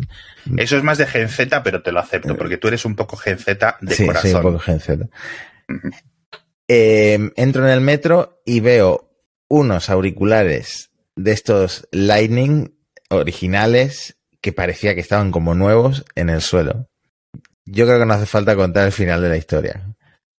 Eso 0.57 0.77
es 0.77 0.83
más 0.83 0.99
de 0.99 1.07
Gen 1.07 1.29
Z, 1.29 1.63
pero 1.63 1.81
te 1.81 1.91
lo 1.91 1.99
acepto, 1.99 2.37
porque 2.37 2.57
tú 2.57 2.67
eres 2.67 2.85
un 2.85 2.95
poco 2.95 3.17
Gen 3.17 3.39
Z 3.39 3.77
de 3.81 3.95
sí, 3.95 4.05
corazón. 4.05 4.29
sí, 4.29 4.35
un 4.35 4.43
poco 4.43 4.59
Gen 4.59 4.79
Z. 4.79 5.07
Eh, 6.67 7.31
entro 7.37 7.65
en 7.65 7.73
el 7.73 7.81
metro 7.81 8.43
y 8.45 8.59
veo 8.59 9.09
unos 9.47 9.89
auriculares 9.89 10.91
de 11.15 11.31
estos 11.31 11.87
Lightning 11.91 12.75
originales 13.09 14.17
que 14.41 14.53
parecía 14.53 14.93
que 14.93 15.01
estaban 15.01 15.31
como 15.31 15.55
nuevos 15.55 16.05
en 16.13 16.29
el 16.29 16.41
suelo. 16.41 16.88
Yo 17.71 17.85
creo 17.85 17.99
que 17.99 18.05
no 18.05 18.13
hace 18.13 18.25
falta 18.25 18.55
contar 18.55 18.85
el 18.85 18.91
final 18.91 19.21
de 19.21 19.29
la 19.29 19.37
historia. 19.37 19.81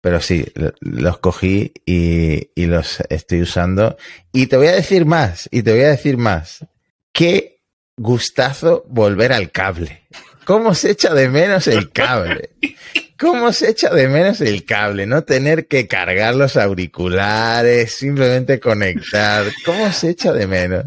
Pero 0.03 0.21
sí, 0.21 0.47
los 0.81 1.19
cogí 1.19 1.73
y, 1.85 2.49
los 2.67 3.01
estoy 3.11 3.43
usando. 3.43 3.97
Y 4.33 4.47
te 4.47 4.57
voy 4.57 4.69
a 4.69 4.73
decir 4.73 5.05
más, 5.05 5.49
y 5.53 5.63
te 5.63 5.73
voy 5.73 5.83
a 5.83 5.91
decir 5.91 6.17
más. 6.17 6.65
Qué 7.13 7.61
gustazo 7.99 8.85
volver 8.89 9.33
al 9.33 9.51
cable. 9.51 10.05
¿Cómo 10.47 10.75
se 10.75 10.93
echa 10.93 11.13
de 11.13 11.29
menos 11.29 11.67
el 11.67 11.93
cable? 11.93 12.51
¿Cómo 13.19 13.53
se 13.53 13.69
echa 13.71 13.91
de 13.91 14.09
menos 14.09 14.41
el 14.41 14.65
cable? 14.65 15.07
No 15.07 15.23
tener 15.23 15.67
que 15.69 15.87
cargar 15.87 16.35
los 16.35 16.57
auriculares, 16.57 17.95
simplemente 17.95 18.59
conectar. 18.59 19.45
¿Cómo 19.67 19.93
se 19.93 20.11
echa 20.11 20.33
de 20.33 20.47
menos? 20.47 20.87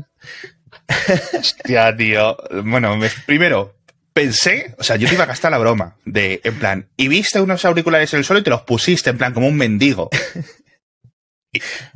Hostia, 1.39 1.95
tío. 1.95 2.35
Bueno, 2.63 2.97
me- 2.97 3.09
primero, 3.25 3.75
pensé, 4.13 4.75
o 4.77 4.83
sea, 4.83 4.95
yo 4.95 5.07
te 5.07 5.15
iba 5.15 5.23
a 5.23 5.27
gastar 5.27 5.51
la 5.51 5.57
broma 5.57 5.97
de, 6.05 6.41
en 6.43 6.55
plan, 6.59 6.87
y 6.97 7.07
viste 7.07 7.41
unos 7.41 7.65
auriculares 7.65 8.13
en 8.13 8.19
el 8.19 8.25
suelo 8.25 8.39
y 8.39 8.43
te 8.43 8.49
los 8.49 8.61
pusiste, 8.61 9.09
en 9.09 9.17
plan, 9.17 9.33
como 9.33 9.47
un 9.47 9.57
mendigo. 9.57 10.09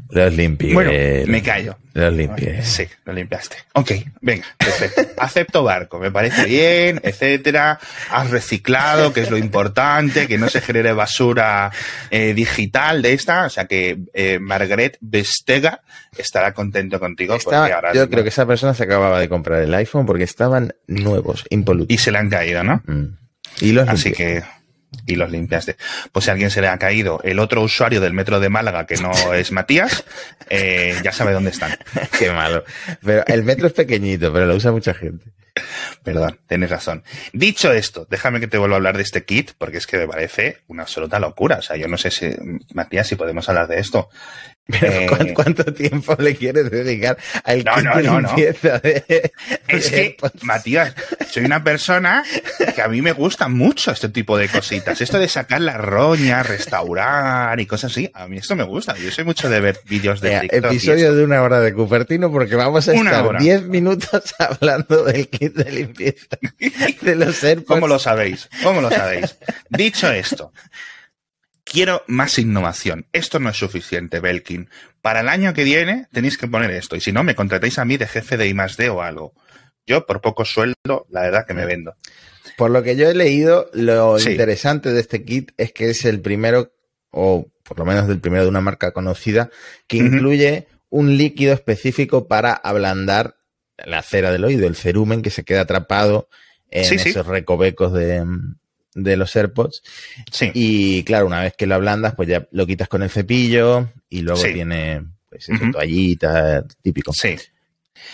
Los 0.09 0.33
limpié. 0.33 0.73
Bueno, 0.73 0.91
me 1.27 1.41
callo. 1.41 1.77
Los 1.93 2.13
limpié. 2.13 2.61
Sí, 2.63 2.85
lo 3.05 3.13
limpiaste. 3.13 3.57
Ok, 3.73 3.91
venga, 4.21 4.45
perfecto. 4.57 5.01
Acepto 5.17 5.63
barco, 5.63 5.99
me 5.99 6.11
parece 6.11 6.45
bien, 6.45 6.99
etcétera. 7.03 7.79
Has 8.11 8.29
reciclado, 8.29 9.11
que 9.13 9.21
es 9.21 9.31
lo 9.31 9.37
importante, 9.37 10.27
que 10.27 10.37
no 10.37 10.47
se 10.47 10.61
genere 10.61 10.93
basura 10.93 11.71
eh, 12.11 12.33
digital 12.33 13.01
de 13.01 13.13
esta. 13.13 13.45
O 13.45 13.49
sea 13.49 13.65
que 13.65 13.97
eh, 14.13 14.37
Margaret 14.39 14.97
Vestega 15.01 15.81
estará 16.17 16.53
contento 16.53 16.99
contigo 16.99 17.33
porque 17.33 17.55
Estaba- 17.55 17.67
ahora 17.67 17.93
yo 17.93 18.09
creo 18.09 18.23
que 18.23 18.29
esa 18.29 18.45
persona 18.45 18.73
se 18.73 18.83
acababa 18.83 19.19
de 19.19 19.27
comprar 19.27 19.61
el 19.63 19.73
iPhone 19.73 20.05
porque 20.05 20.23
estaban 20.23 20.73
nuevos, 20.87 21.45
impolutos. 21.49 21.93
y 21.93 21.97
se 21.97 22.11
le 22.11 22.19
han 22.19 22.29
caído, 22.29 22.63
¿no? 22.63 22.81
Mm. 22.85 23.17
Y 23.61 23.71
los 23.71 23.89
Así 23.89 24.09
limpié. 24.09 24.25
que 24.41 24.43
y 25.07 25.15
los 25.15 25.31
limpiaste. 25.31 25.77
Pues 26.11 26.25
si 26.25 26.29
a 26.29 26.33
alguien 26.33 26.51
se 26.51 26.61
le 26.61 26.67
ha 26.67 26.77
caído 26.77 27.19
el 27.23 27.39
otro 27.39 27.63
usuario 27.63 28.01
del 28.01 28.13
metro 28.13 28.39
de 28.39 28.49
Málaga 28.49 28.85
que 28.85 28.97
no 28.97 29.11
es 29.33 29.51
Matías, 29.51 30.03
eh, 30.49 30.95
ya 31.03 31.11
sabe 31.11 31.31
dónde 31.33 31.49
están. 31.49 31.75
Qué 32.19 32.31
malo. 32.31 32.63
Pero 33.03 33.23
el 33.25 33.43
metro 33.43 33.67
es 33.67 33.73
pequeñito, 33.73 34.31
pero 34.31 34.45
lo 34.45 34.55
usa 34.55 34.71
mucha 34.71 34.93
gente. 34.93 35.25
Perdón, 36.03 36.39
tienes 36.47 36.69
razón. 36.69 37.03
Dicho 37.33 37.71
esto, 37.71 38.05
déjame 38.09 38.39
que 38.39 38.47
te 38.47 38.57
vuelva 38.57 38.75
a 38.75 38.77
hablar 38.77 38.97
de 38.97 39.03
este 39.03 39.25
kit, 39.25 39.51
porque 39.57 39.77
es 39.77 39.87
que 39.87 39.97
me 39.97 40.07
parece 40.07 40.59
una 40.67 40.83
absoluta 40.83 41.19
locura. 41.19 41.57
O 41.57 41.61
sea, 41.61 41.77
yo 41.77 41.87
no 41.87 41.97
sé 41.97 42.11
si, 42.11 42.29
Matías, 42.73 43.07
si 43.07 43.15
podemos 43.15 43.49
hablar 43.49 43.67
de 43.67 43.79
esto. 43.79 44.09
Pero 44.67 44.91
Eh, 44.91 45.05
¿cuán- 45.07 45.33
¿cuánto 45.33 45.63
tiempo 45.73 46.15
le 46.19 46.35
quieres 46.35 46.69
dedicar 46.69 47.17
al 47.45 47.63
No, 47.63 47.75
kit 47.75 47.83
no, 47.85 47.95
de 47.97 48.03
no, 48.03 48.21
no. 48.21 48.27
limpieza 48.27 48.79
de- 48.79 49.31
Es 49.67 49.91
de 49.91 50.15
que? 50.15 50.17
Matías, 50.41 50.93
soy 51.31 51.45
una 51.45 51.63
persona 51.63 52.23
que 52.75 52.81
a 52.81 52.87
mí 52.89 53.01
me 53.01 53.13
gusta 53.13 53.47
mucho 53.47 53.91
este 53.91 54.09
tipo 54.09 54.37
de 54.37 54.49
cositas. 54.49 54.99
Esto 54.99 55.19
de 55.19 55.29
sacar 55.29 55.61
la 55.61 55.77
roña, 55.77 56.43
restaurar 56.43 57.59
y 57.59 57.65
cosas 57.65 57.91
así. 57.91 58.09
A 58.13 58.27
mí 58.27 58.37
esto 58.37 58.55
me 58.55 58.63
gusta. 58.63 58.95
Yo 58.97 59.09
soy 59.11 59.23
mucho 59.23 59.49
de 59.49 59.59
ver 59.61 59.79
vídeos 59.85 60.19
de 60.21 60.39
TikTok. 60.41 60.65
episodio 60.65 61.13
de 61.15 61.23
una 61.23 61.41
hora 61.41 61.59
de 61.61 61.73
Cupertino 61.73 62.31
porque 62.31 62.55
vamos 62.55 62.87
a 62.89 62.91
Una 62.91 63.11
estar 63.11 63.25
hora. 63.25 63.39
10 63.39 63.63
minutos 63.67 64.35
hablando 64.39 65.03
del 65.05 65.29
kit 65.29 65.53
de 65.53 65.71
limpieza 65.71 66.25
de 67.01 67.15
los 67.15 67.41
AirPods. 67.43 67.67
¿Cómo 67.67 67.87
lo 67.87 67.99
sabéis? 67.99 68.49
¿Cómo 68.63 68.81
lo 68.81 68.89
sabéis? 68.89 69.37
Dicho 69.69 70.11
esto, 70.11 70.51
quiero 71.69 72.03
más 72.07 72.39
innovación. 72.39 73.05
Esto 73.13 73.39
no 73.39 73.49
es 73.49 73.57
suficiente, 73.57 74.19
Belkin. 74.19 74.69
Para 75.01 75.21
el 75.21 75.29
año 75.29 75.53
que 75.53 75.63
viene 75.63 76.07
tenéis 76.11 76.37
que 76.37 76.47
poner 76.47 76.71
esto. 76.71 76.95
Y 76.95 77.01
si 77.01 77.11
no, 77.11 77.23
me 77.23 77.35
contratáis 77.35 77.77
a 77.79 77.85
mí 77.85 77.97
de 77.97 78.07
jefe 78.07 78.37
de 78.37 78.47
I 78.47 78.53
más 78.53 78.77
D 78.77 78.89
o 78.89 79.01
algo. 79.01 79.33
Yo, 79.85 80.05
por 80.05 80.21
poco 80.21 80.43
sueldo, 80.45 81.07
la 81.09 81.21
verdad 81.21 81.45
que 81.47 81.53
me 81.53 81.65
vendo. 81.65 81.95
Por 82.57 82.71
lo 82.71 82.83
que 82.83 82.95
yo 82.95 83.09
he 83.09 83.13
leído, 83.13 83.69
lo 83.73 84.19
Sí. 84.19 84.31
interesante 84.31 84.91
de 84.91 84.99
este 84.99 85.23
kit 85.23 85.51
es 85.57 85.71
que 85.71 85.89
es 85.89 86.03
el 86.05 86.21
primero, 86.21 86.73
o 87.11 87.47
por 87.63 87.77
lo 87.79 87.85
menos 87.85 88.07
del 88.07 88.19
primero 88.19 88.43
de 88.43 88.49
una 88.49 88.61
marca 88.61 88.91
conocida, 88.91 89.49
que 89.87 89.97
incluye 89.97 90.67
un 90.89 91.17
líquido 91.17 91.53
específico 91.53 92.27
para 92.27 92.53
ablandar 92.53 93.35
la 93.77 94.01
cera 94.01 94.31
del 94.31 94.43
oído, 94.45 94.67
el 94.67 94.75
cerumen 94.75 95.21
que 95.21 95.29
se 95.29 95.43
queda 95.43 95.61
atrapado 95.61 96.27
en 96.71 96.85
Sí, 96.85 96.97
sí. 96.99 97.09
esos 97.09 97.27
recovecos 97.27 97.93
de, 97.93 98.25
de 98.97 99.15
los 99.17 99.35
AirPods. 99.35 99.81
Sí. 100.31 100.51
Y 100.53 101.03
claro, 101.03 101.27
una 101.27 101.41
vez 101.41 101.53
que 101.57 101.67
lo 101.67 101.75
ablandas, 101.75 102.15
pues 102.15 102.27
ya 102.27 102.47
lo 102.51 102.65
quitas 102.67 102.87
con 102.89 103.03
el 103.03 103.09
cepillo 103.09 103.89
y 104.09 104.21
luego 104.21 104.41
Sí. 104.41 104.53
tiene 104.53 105.03
pues, 105.29 105.47
eso, 105.49 105.53
Ujú. 105.63 105.71
toallita, 105.71 106.65
típico. 106.81 107.13
Sí. 107.13 107.35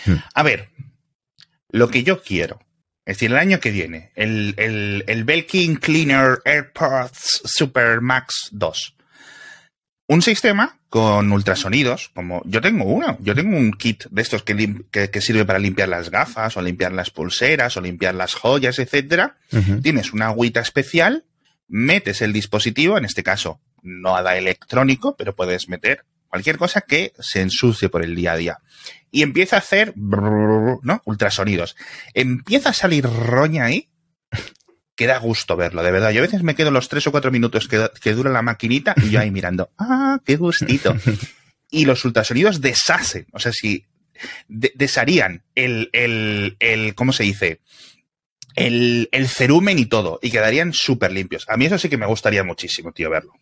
Hmm. 0.06 0.16
A 0.34 0.42
ver, 0.42 0.68
lo 1.70 1.88
que 1.88 2.02
yo 2.04 2.22
quiero, 2.22 2.60
es 3.06 3.16
decir, 3.16 3.30
el 3.30 3.36
año 3.38 3.60
que 3.60 3.70
viene, 3.70 4.10
el, 4.14 4.54
el, 4.56 5.04
el 5.06 5.24
Belkin 5.24 5.76
Cleaner 5.76 6.38
AirPods 6.44 7.42
Super 7.44 8.00
Max 8.00 8.48
2. 8.52 8.93
Un 10.06 10.20
sistema 10.20 10.78
con 10.90 11.32
ultrasonidos, 11.32 12.10
como 12.14 12.42
yo 12.44 12.60
tengo 12.60 12.84
uno, 12.84 13.16
yo 13.20 13.34
tengo 13.34 13.56
un 13.56 13.72
kit 13.72 14.04
de 14.10 14.20
estos 14.22 14.42
que, 14.42 14.84
que, 14.90 15.10
que 15.10 15.20
sirve 15.20 15.46
para 15.46 15.58
limpiar 15.58 15.88
las 15.88 16.10
gafas, 16.10 16.56
o 16.56 16.62
limpiar 16.62 16.92
las 16.92 17.10
pulseras, 17.10 17.76
o 17.76 17.80
limpiar 17.80 18.14
las 18.14 18.34
joyas, 18.34 18.78
etcétera. 18.78 19.38
Tienes 19.82 20.12
una 20.12 20.26
agüita 20.26 20.60
especial, 20.60 21.24
metes 21.68 22.20
el 22.20 22.32
dispositivo, 22.32 22.98
en 22.98 23.06
este 23.06 23.22
caso 23.22 23.60
nada 23.82 24.36
electrónico, 24.36 25.16
pero 25.16 25.34
puedes 25.34 25.68
meter 25.68 26.04
cualquier 26.28 26.58
cosa 26.58 26.80
que 26.80 27.12
se 27.18 27.40
ensucie 27.40 27.88
por 27.88 28.02
el 28.04 28.14
día 28.14 28.32
a 28.32 28.36
día. 28.36 28.58
Y 29.10 29.22
empieza 29.22 29.56
a 29.56 29.60
hacer, 29.60 29.94
¿no? 29.96 31.00
Ultrasonidos. 31.04 31.76
Empieza 32.12 32.70
a 32.70 32.74
salir 32.74 33.04
roña 33.04 33.66
ahí, 33.66 33.88
que 34.96 35.06
da 35.06 35.18
gusto 35.18 35.56
verlo, 35.56 35.82
de 35.82 35.90
verdad. 35.90 36.10
Yo 36.10 36.20
a 36.20 36.26
veces 36.26 36.42
me 36.42 36.54
quedo 36.54 36.70
los 36.70 36.88
tres 36.88 37.06
o 37.06 37.10
cuatro 37.10 37.30
minutos 37.30 37.66
que, 37.68 37.88
que 38.00 38.12
dura 38.12 38.30
la 38.30 38.42
maquinita 38.42 38.94
y 39.02 39.10
yo 39.10 39.20
ahí 39.20 39.30
mirando, 39.30 39.70
¡ah, 39.78 40.20
qué 40.24 40.36
gustito! 40.36 40.94
Y 41.70 41.84
los 41.84 42.04
ultrasonidos 42.04 42.60
deshacen, 42.60 43.26
o 43.32 43.38
sea, 43.40 43.52
si 43.52 43.84
de- 44.48 44.72
desharían 44.76 45.42
el, 45.56 45.90
el, 45.92 46.56
el, 46.60 46.94
¿cómo 46.94 47.12
se 47.12 47.24
dice? 47.24 47.60
El, 48.54 49.08
el 49.10 49.28
cerumen 49.28 49.78
y 49.80 49.86
todo, 49.86 50.20
y 50.22 50.30
quedarían 50.30 50.72
súper 50.72 51.10
limpios. 51.12 51.44
A 51.48 51.56
mí 51.56 51.66
eso 51.66 51.76
sí 51.78 51.88
que 51.88 51.96
me 51.98 52.06
gustaría 52.06 52.44
muchísimo, 52.44 52.92
tío, 52.92 53.10
verlo. 53.10 53.32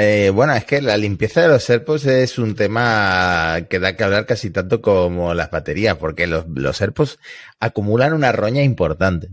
Eh, 0.00 0.30
bueno, 0.30 0.54
es 0.54 0.64
que 0.64 0.80
la 0.80 0.96
limpieza 0.96 1.42
de 1.42 1.48
los 1.48 1.68
AirPods 1.68 2.06
es 2.06 2.38
un 2.38 2.54
tema 2.54 3.66
que 3.68 3.78
da 3.78 3.96
que 3.96 4.04
hablar 4.04 4.24
casi 4.24 4.50
tanto 4.50 4.80
como 4.80 5.34
las 5.34 5.50
baterías, 5.50 5.96
porque 5.96 6.26
los, 6.26 6.46
los 6.48 6.80
AirPods 6.80 7.18
acumulan 7.60 8.14
una 8.14 8.32
roña 8.32 8.62
importante. 8.62 9.28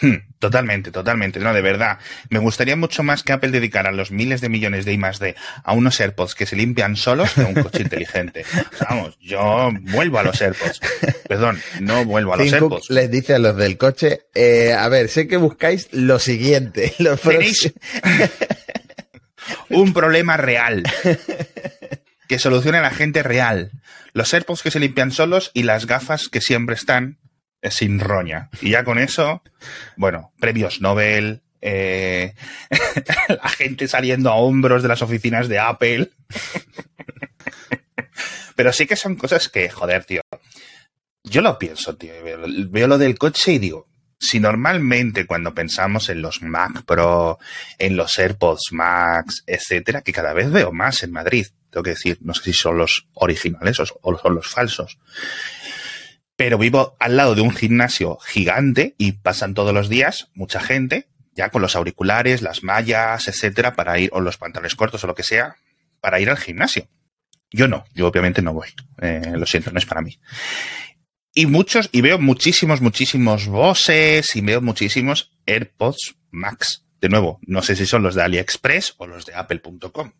Hmm, 0.00 0.16
Totalmente, 0.44 0.90
totalmente. 0.90 1.40
No, 1.40 1.54
de 1.54 1.62
verdad. 1.62 1.98
Me 2.28 2.38
gustaría 2.38 2.76
mucho 2.76 3.02
más 3.02 3.22
que 3.22 3.32
Apple 3.32 3.50
dedicara 3.50 3.92
los 3.92 4.10
miles 4.10 4.42
de 4.42 4.50
millones 4.50 4.84
de 4.84 4.92
I 4.92 4.98
más 4.98 5.18
D 5.18 5.34
a 5.62 5.72
unos 5.72 5.98
AirPods 5.98 6.34
que 6.34 6.44
se 6.44 6.54
limpian 6.54 6.96
solos 6.96 7.32
que 7.32 7.40
a 7.40 7.46
un 7.46 7.54
coche 7.54 7.80
inteligente. 7.80 8.44
Vamos, 8.90 9.16
yo 9.22 9.70
vuelvo 9.92 10.18
a 10.18 10.22
los 10.22 10.38
AirPods. 10.38 10.80
Perdón, 11.26 11.62
no 11.80 12.04
vuelvo 12.04 12.34
a 12.34 12.36
los 12.36 12.44
Tim 12.44 12.58
Cook 12.58 12.72
AirPods. 12.72 12.90
les 12.90 13.10
dice 13.10 13.36
a 13.36 13.38
los 13.38 13.56
del 13.56 13.78
coche, 13.78 14.26
eh, 14.34 14.74
a 14.74 14.86
ver, 14.90 15.08
sé 15.08 15.26
que 15.26 15.38
buscáis 15.38 15.88
lo 15.92 16.18
siguiente. 16.18 16.92
Lo 16.98 17.16
un 19.68 19.92
problema 19.92 20.36
real. 20.36 20.82
Que 22.28 22.38
solucione 22.38 22.80
la 22.80 22.90
gente 22.90 23.22
real. 23.22 23.70
Los 24.12 24.32
AirPods 24.32 24.62
que 24.62 24.70
se 24.70 24.80
limpian 24.80 25.10
solos 25.10 25.50
y 25.54 25.64
las 25.64 25.86
gafas 25.86 26.28
que 26.28 26.40
siempre 26.40 26.74
están 26.74 27.18
eh, 27.60 27.70
sin 27.70 28.00
roña. 28.00 28.48
Y 28.60 28.70
ya 28.70 28.84
con 28.84 28.98
eso, 28.98 29.42
bueno, 29.96 30.32
premios 30.38 30.80
Nobel, 30.80 31.42
eh, 31.60 32.34
la 33.28 33.48
gente 33.48 33.88
saliendo 33.88 34.30
a 34.30 34.36
hombros 34.36 34.82
de 34.82 34.88
las 34.88 35.02
oficinas 35.02 35.48
de 35.48 35.58
Apple. 35.58 36.10
Pero 38.56 38.72
sí 38.72 38.86
que 38.86 38.96
son 38.96 39.16
cosas 39.16 39.48
que, 39.48 39.68
joder, 39.68 40.04
tío. 40.04 40.22
Yo 41.24 41.40
lo 41.40 41.58
pienso, 41.58 41.96
tío. 41.96 42.12
Veo 42.22 42.86
lo 42.86 42.98
del 42.98 43.18
coche 43.18 43.52
y 43.52 43.58
digo, 43.58 43.88
si 44.18 44.40
normalmente 44.40 45.26
cuando 45.26 45.54
pensamos 45.54 46.08
en 46.08 46.22
los 46.22 46.42
Mac 46.42 46.84
Pro, 46.84 47.38
en 47.78 47.96
los 47.96 48.18
AirPods 48.18 48.72
Max, 48.72 49.44
etcétera, 49.46 50.02
que 50.02 50.12
cada 50.12 50.32
vez 50.32 50.50
veo 50.50 50.72
más 50.72 51.02
en 51.02 51.12
Madrid, 51.12 51.46
tengo 51.70 51.82
que 51.82 51.90
decir, 51.90 52.18
no 52.20 52.34
sé 52.34 52.44
si 52.44 52.52
son 52.52 52.78
los 52.78 53.08
originales 53.14 53.80
o 53.80 53.86
son 53.86 54.34
los 54.34 54.46
falsos. 54.46 54.98
Pero 56.36 56.58
vivo 56.58 56.96
al 56.98 57.16
lado 57.16 57.34
de 57.34 57.42
un 57.42 57.52
gimnasio 57.52 58.18
gigante 58.18 58.94
y 58.98 59.12
pasan 59.12 59.54
todos 59.54 59.72
los 59.72 59.88
días 59.88 60.28
mucha 60.34 60.60
gente, 60.60 61.08
ya 61.34 61.50
con 61.50 61.62
los 61.62 61.76
auriculares, 61.76 62.42
las 62.42 62.62
mallas, 62.62 63.28
etcétera, 63.28 63.74
para 63.74 63.98
ir, 63.98 64.10
o 64.12 64.20
los 64.20 64.36
pantalones 64.36 64.74
cortos 64.74 65.02
o 65.04 65.06
lo 65.06 65.14
que 65.14 65.22
sea, 65.22 65.56
para 66.00 66.20
ir 66.20 66.30
al 66.30 66.36
gimnasio. 66.36 66.88
Yo 67.50 67.68
no, 67.68 67.84
yo 67.94 68.08
obviamente 68.08 68.42
no 68.42 68.52
voy. 68.52 68.68
Eh, 69.00 69.32
lo 69.34 69.46
siento, 69.46 69.70
no 69.70 69.78
es 69.78 69.86
para 69.86 70.00
mí. 70.00 70.18
Y 71.34 71.46
muchos, 71.46 71.88
y 71.92 72.00
veo 72.00 72.18
muchísimos, 72.18 72.80
muchísimos 72.80 73.46
Boses 73.48 74.36
y 74.36 74.40
veo 74.40 74.60
muchísimos 74.60 75.32
AirPods 75.46 76.14
Max. 76.30 76.82
De 77.00 77.10
nuevo, 77.10 77.38
no 77.46 77.60
sé 77.60 77.76
si 77.76 77.84
son 77.84 78.02
los 78.02 78.14
de 78.14 78.22
AliExpress 78.22 78.94
o 78.96 79.06
los 79.06 79.26
de 79.26 79.34
Apple.com. 79.34 80.12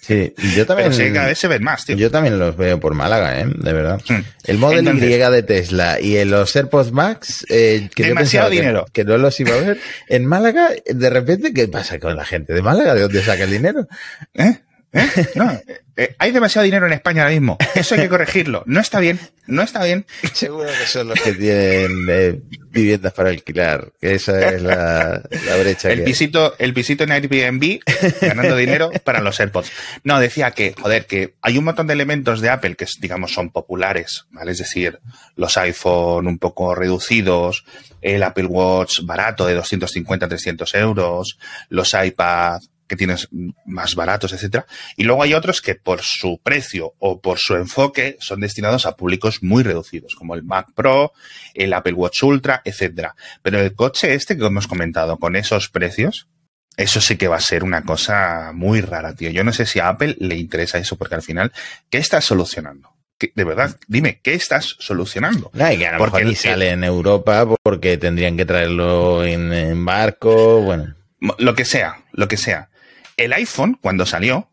Sí, 0.00 0.32
yo 0.56 0.64
también, 0.64 0.90
Pero 0.90 1.04
sí, 1.08 1.12
cada 1.12 1.26
vez 1.26 1.38
se 1.38 1.46
ven 1.48 1.62
más, 1.62 1.84
tío. 1.84 1.94
yo 1.96 2.10
también 2.10 2.38
los 2.38 2.56
veo 2.56 2.80
por 2.80 2.94
Málaga, 2.94 3.38
¿eh? 3.40 3.46
De 3.54 3.72
verdad. 3.72 4.00
Hmm. 4.08 4.20
El 4.44 4.56
Model 4.56 4.78
Entonces- 4.78 5.10
Y 5.10 5.18
de 5.18 5.42
Tesla 5.42 6.00
y 6.00 6.24
los 6.24 6.54
AirPods 6.56 6.92
Max, 6.92 7.44
eh, 7.50 7.90
que 7.94 8.04
yo 8.04 8.08
Demasiado 8.10 8.48
pensaba 8.48 8.50
que- 8.50 8.56
dinero. 8.56 8.86
Que, 8.94 9.04
no 9.04 9.18
los 9.18 9.38
iba 9.40 9.54
a 9.54 9.60
ver. 9.60 9.80
En 10.08 10.24
Málaga, 10.24 10.70
de 10.86 11.10
repente, 11.10 11.52
¿qué 11.52 11.68
pasa 11.68 11.98
con 11.98 12.16
la 12.16 12.24
gente 12.24 12.54
de 12.54 12.62
Málaga? 12.62 12.94
¿De 12.94 13.02
dónde 13.02 13.22
saca 13.22 13.44
el 13.44 13.50
dinero? 13.50 13.86
¿Eh? 14.32 14.60
¿Eh? 14.96 15.28
No, 15.34 15.60
eh, 15.96 16.14
hay 16.18 16.30
demasiado 16.30 16.64
dinero 16.64 16.86
en 16.86 16.92
España 16.92 17.22
ahora 17.22 17.34
mismo. 17.34 17.56
Eso 17.74 17.94
hay 17.94 18.02
que 18.02 18.08
corregirlo. 18.08 18.62
No 18.66 18.80
está 18.80 19.00
bien. 19.00 19.18
No 19.46 19.62
está 19.62 19.84
bien. 19.84 20.04
Seguro 20.32 20.66
que 20.66 20.86
son 20.86 21.08
los 21.08 21.20
que 21.20 21.32
tienen 21.32 22.06
eh, 22.08 22.40
viviendas 22.70 23.12
para 23.12 23.30
alquilar, 23.30 23.92
que 24.00 24.14
esa 24.14 24.50
es 24.50 24.60
la, 24.62 25.22
la 25.46 25.56
brecha 25.56 25.88
El 25.90 25.98
que 25.98 26.00
hay. 26.02 26.06
pisito, 26.06 26.54
el 26.58 26.74
pisito 26.74 27.04
en 27.04 27.12
Airbnb 27.12 27.80
ganando 28.20 28.56
dinero 28.56 28.90
para 29.04 29.20
los 29.20 29.38
AirPods. 29.38 29.70
No, 30.04 30.18
decía 30.20 30.50
que, 30.50 30.74
joder, 30.78 31.06
que 31.06 31.36
hay 31.42 31.58
un 31.58 31.64
montón 31.64 31.86
de 31.86 31.92
elementos 31.94 32.40
de 32.40 32.50
Apple 32.50 32.74
que, 32.74 32.86
digamos, 33.00 33.32
son 33.32 33.50
populares, 33.50 34.26
¿vale? 34.30 34.52
Es 34.52 34.58
decir, 34.58 34.98
los 35.36 35.56
iPhone 35.56 36.26
un 36.26 36.38
poco 36.38 36.74
reducidos, 36.74 37.64
el 38.02 38.22
Apple 38.22 38.46
Watch 38.46 39.00
barato 39.04 39.46
de 39.46 39.54
250, 39.54 40.28
300 40.28 40.74
euros, 40.74 41.38
los 41.68 41.94
iPad 41.94 42.60
que 42.88 42.96
tienes 42.96 43.28
más 43.66 43.94
baratos, 43.94 44.32
etcétera. 44.32 44.66
Y 44.96 45.04
luego 45.04 45.22
hay 45.22 45.34
otros 45.34 45.60
que 45.60 45.74
por 45.74 46.02
su 46.02 46.40
precio 46.42 46.94
o 46.98 47.20
por 47.20 47.38
su 47.38 47.54
enfoque 47.56 48.16
son 48.20 48.40
destinados 48.40 48.86
a 48.86 48.96
públicos 48.96 49.42
muy 49.42 49.62
reducidos, 49.62 50.14
como 50.14 50.34
el 50.34 50.42
Mac 50.42 50.68
Pro, 50.74 51.12
el 51.54 51.72
Apple 51.72 51.94
Watch 51.94 52.22
Ultra, 52.22 52.62
etcétera. 52.64 53.14
Pero 53.42 53.58
el 53.60 53.74
coche 53.74 54.14
este 54.14 54.36
que 54.36 54.46
hemos 54.46 54.66
comentado 54.66 55.18
con 55.18 55.36
esos 55.36 55.68
precios, 55.68 56.28
eso 56.76 57.00
sí 57.00 57.16
que 57.16 57.28
va 57.28 57.36
a 57.36 57.40
ser 57.40 57.64
una 57.64 57.82
cosa 57.82 58.52
muy 58.54 58.80
rara, 58.82 59.14
tío. 59.14 59.30
Yo 59.30 59.42
no 59.44 59.52
sé 59.52 59.66
si 59.66 59.80
a 59.80 59.88
Apple 59.88 60.16
le 60.20 60.36
interesa 60.36 60.78
eso, 60.78 60.96
porque 60.96 61.14
al 61.14 61.22
final, 61.22 61.52
¿qué 61.90 61.98
estás 61.98 62.24
solucionando? 62.24 62.90
¿Qué- 63.18 63.32
de 63.34 63.44
verdad, 63.44 63.78
dime, 63.88 64.20
¿qué 64.22 64.34
estás 64.34 64.76
solucionando? 64.78 65.50
Y 65.54 65.78
que 65.78 65.86
a 65.86 65.92
lo 65.92 65.98
Porque 65.98 66.18
mejor 66.18 66.30
el- 66.32 66.36
sale 66.36 66.70
en 66.70 66.84
Europa 66.84 67.46
porque 67.62 67.96
tendrían 67.96 68.36
que 68.36 68.44
traerlo 68.44 69.24
en, 69.24 69.52
en 69.54 69.82
barco, 69.86 70.60
bueno. 70.60 70.94
Lo 71.38 71.54
que 71.54 71.64
sea, 71.64 72.04
lo 72.12 72.28
que 72.28 72.36
sea. 72.36 72.68
El 73.16 73.32
iPhone, 73.32 73.78
cuando 73.80 74.06
salió, 74.06 74.50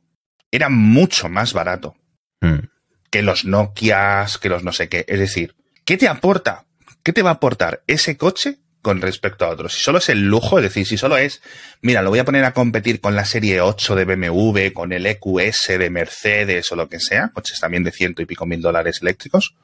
era 0.51 0.69
mucho 0.69 1.29
más 1.29 1.53
barato 1.53 1.95
Hmm. 2.41 2.67
que 3.09 3.21
los 3.21 3.45
Nokias, 3.45 4.37
que 4.37 4.49
los 4.49 4.63
no 4.63 4.73
sé 4.73 4.89
qué. 4.89 5.05
Es 5.07 5.17
decir, 5.19 5.55
¿qué 5.85 5.95
te 5.97 6.07
aporta? 6.09 6.65
¿Qué 7.03 7.13
te 7.13 7.21
va 7.21 7.29
a 7.29 7.33
aportar 7.33 7.83
ese 7.87 8.17
coche 8.17 8.57
con 8.81 8.99
respecto 9.01 9.45
a 9.45 9.49
otros? 9.49 9.73
Si 9.73 9.81
solo 9.81 9.99
es 9.99 10.09
el 10.09 10.23
lujo, 10.27 10.57
es 10.57 10.63
decir, 10.63 10.85
si 10.85 10.97
solo 10.97 11.15
es, 11.17 11.41
mira, 11.81 12.01
lo 12.01 12.09
voy 12.09 12.19
a 12.19 12.25
poner 12.25 12.43
a 12.43 12.53
competir 12.53 12.99
con 12.99 13.15
la 13.15 13.23
serie 13.23 13.61
8 13.61 13.95
de 13.95 14.03
BMW, 14.05 14.73
con 14.73 14.91
el 14.91 15.05
EQS 15.05 15.67
de 15.79 15.89
Mercedes 15.89 16.69
o 16.71 16.75
lo 16.75 16.89
que 16.89 16.99
sea, 16.99 17.29
coches 17.33 17.59
también 17.61 17.83
de 17.83 17.91
ciento 17.91 18.21
y 18.21 18.25
pico 18.25 18.45
mil 18.45 18.61
dólares 18.61 18.99
eléctricos, 19.01 19.55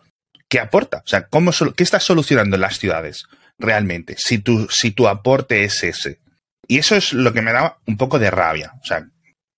¿qué 0.48 0.60
aporta? 0.60 1.00
O 1.06 1.08
sea, 1.08 1.28
¿cómo, 1.28 1.52
¿qué 1.76 1.84
estás 1.84 2.04
solucionando 2.04 2.56
en 2.56 2.62
las 2.62 2.80
ciudades 2.80 3.24
realmente? 3.58 4.16
Si 4.18 4.38
tu, 4.40 4.68
si 4.70 4.92
tu 4.92 5.08
aporte 5.10 5.64
es 5.66 5.84
ese. 5.84 6.20
Y 6.70 6.78
eso 6.78 6.96
es 6.96 7.14
lo 7.14 7.34
que 7.34 7.42
me 7.42 7.52
da 7.52 7.80
un 7.88 7.98
poco 7.98 8.20
de 8.20 8.30
rabia. 8.30 8.74
O 8.80 8.86
sea, 8.86 9.04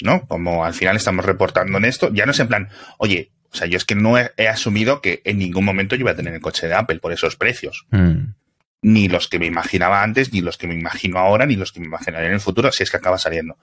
¿no? 0.02 0.26
Como 0.28 0.64
al 0.64 0.74
final 0.74 0.96
estamos 0.96 1.26
reportando 1.26 1.78
en 1.78 1.84
esto, 1.84 2.10
ya 2.14 2.26
no 2.26 2.32
es 2.32 2.40
en 2.40 2.48
plan, 2.48 2.70
oye, 2.98 3.32
o 3.52 3.56
sea, 3.56 3.68
yo 3.68 3.76
es 3.76 3.84
que 3.84 3.96
no 3.96 4.18
he, 4.18 4.32
he 4.38 4.48
asumido 4.48 5.02
que 5.02 5.22
en 5.26 5.38
ningún 5.38 5.66
momento 5.66 5.96
yo 5.96 6.02
iba 6.02 6.12
a 6.12 6.16
tener 6.16 6.34
el 6.34 6.40
coche 6.40 6.70
de 6.70 6.74
Apple 6.74 7.00
por 7.00 7.12
esos 7.12 7.36
precios. 7.36 7.86
Hmm. 7.92 8.34
Ni 8.82 9.10
los 9.10 9.28
que 9.28 9.40
me 9.40 9.46
imaginaba 9.46 10.02
antes, 10.02 10.32
ni 10.32 10.40
los 10.40 10.58
que 10.58 10.68
me 10.68 10.74
imagino 10.74 11.20
ahora, 11.20 11.46
ni 11.46 11.58
los 11.58 11.74
que 11.74 11.82
me 11.82 11.86
imaginaré 11.86 12.28
en 12.28 12.34
el 12.34 12.40
futuro, 12.40 12.72
si 12.72 12.84
es 12.84 12.90
que 12.90 12.98
acaba 12.98 13.18
saliendo. 13.18 13.58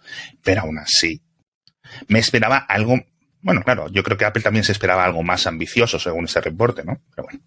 Pero 0.45 0.61
aún 0.61 0.79
así, 0.79 1.23
me 2.07 2.19
esperaba 2.19 2.59
algo. 2.59 3.01
Bueno, 3.41 3.63
claro, 3.63 3.89
yo 3.89 4.03
creo 4.03 4.19
que 4.19 4.27
Apple 4.27 4.43
también 4.43 4.65
se 4.65 4.73
esperaba 4.73 5.07
algo 5.07 5.23
más 5.23 5.47
ambicioso 5.47 5.99
según 5.99 6.27
ese 6.27 6.43
reporte, 6.43 6.85
¿no? 6.85 7.01
Pero 7.17 7.29
bueno. 7.29 7.41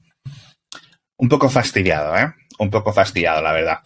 Un 1.18 1.30
poco 1.30 1.48
fastidiado, 1.48 2.18
¿eh? 2.18 2.34
Un 2.58 2.72
poco 2.72 2.92
fastidiado, 2.92 3.44
la 3.44 3.52
verdad. 3.52 3.80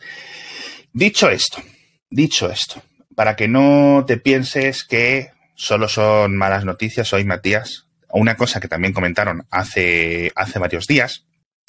Dicho 0.93 1.30
esto, 1.30 1.62
dicho 2.09 2.49
esto, 2.49 2.81
para 3.15 3.35
que 3.35 3.47
no 3.47 4.03
te 4.07 4.17
pienses 4.17 4.83
que 4.83 5.31
solo 5.55 5.87
son 5.87 6.35
malas 6.35 6.65
noticias 6.65 7.13
hoy, 7.13 7.25
Matías, 7.25 7.87
una 8.09 8.35
cosa 8.35 8.59
que 8.59 8.67
también 8.67 8.93
comentaron 8.93 9.45
hace, 9.49 10.31
hace 10.35 10.59
varios 10.59 10.87
días 10.87 11.25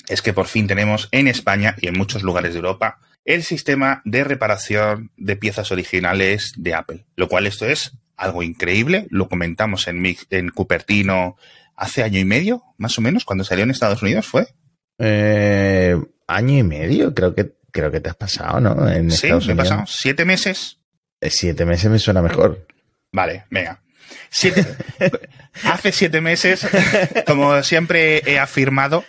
es 0.09 0.23
que 0.23 0.33
por 0.33 0.47
fin 0.47 0.67
tenemos 0.67 1.09
en 1.11 1.29
España 1.29 1.75
y 1.81 1.89
en 1.89 1.99
muchos 1.99 2.23
lugares 2.23 2.53
de 2.53 2.59
Europa 2.59 2.99
el 3.25 3.43
sistema 3.43 4.03
de 4.05 4.23
reparación 4.23 5.11
de 5.17 5.37
piezas 5.37 5.73
originales 5.73 6.53
de 6.57 6.75
Apple, 6.75 7.07
lo 7.17 7.29
cual 7.29 7.47
esto 7.47 7.67
es 7.67 7.99
algo 8.17 8.45
increíble. 8.45 9.09
Lo 9.11 9.29
comentamos 9.29 9.89
en, 9.89 10.05
en 10.31 10.51
Cupertino 10.51 11.37
hace 11.75 12.05
año 12.05 12.21
y 12.21 12.25
medio, 12.25 12.63
más 12.79 12.97
o 12.99 13.03
menos, 13.03 13.25
cuando 13.25 13.43
salió 13.43 13.65
en 13.65 13.73
Estados 13.73 14.01
Unidos, 14.03 14.27
¿fue? 14.27 14.47
Eh, 14.99 15.97
año 16.29 16.59
y 16.59 16.63
medio, 16.63 17.15
creo 17.15 17.35
que 17.35 17.53
creo 17.77 17.91
que 17.91 18.01
te 18.01 18.09
has 18.09 18.17
pasado, 18.17 18.59
¿no? 18.59 18.89
En 18.89 19.11
sí, 19.11 19.29
me 19.31 19.53
he 19.53 19.57
pasado. 19.57 19.85
¿Siete 19.87 20.25
meses? 20.25 20.79
Eh, 21.21 21.29
siete 21.31 21.67
meses 21.67 21.91
me 21.91 21.99
suena 21.99 22.23
mejor. 22.23 22.67
Vale, 23.13 23.45
venga. 23.51 23.83
hace 25.65 25.93
siete 25.93 26.21
meses, 26.21 26.67
como 27.27 27.63
siempre 27.63 28.23
he 28.27 28.39
afirmado, 28.39 29.05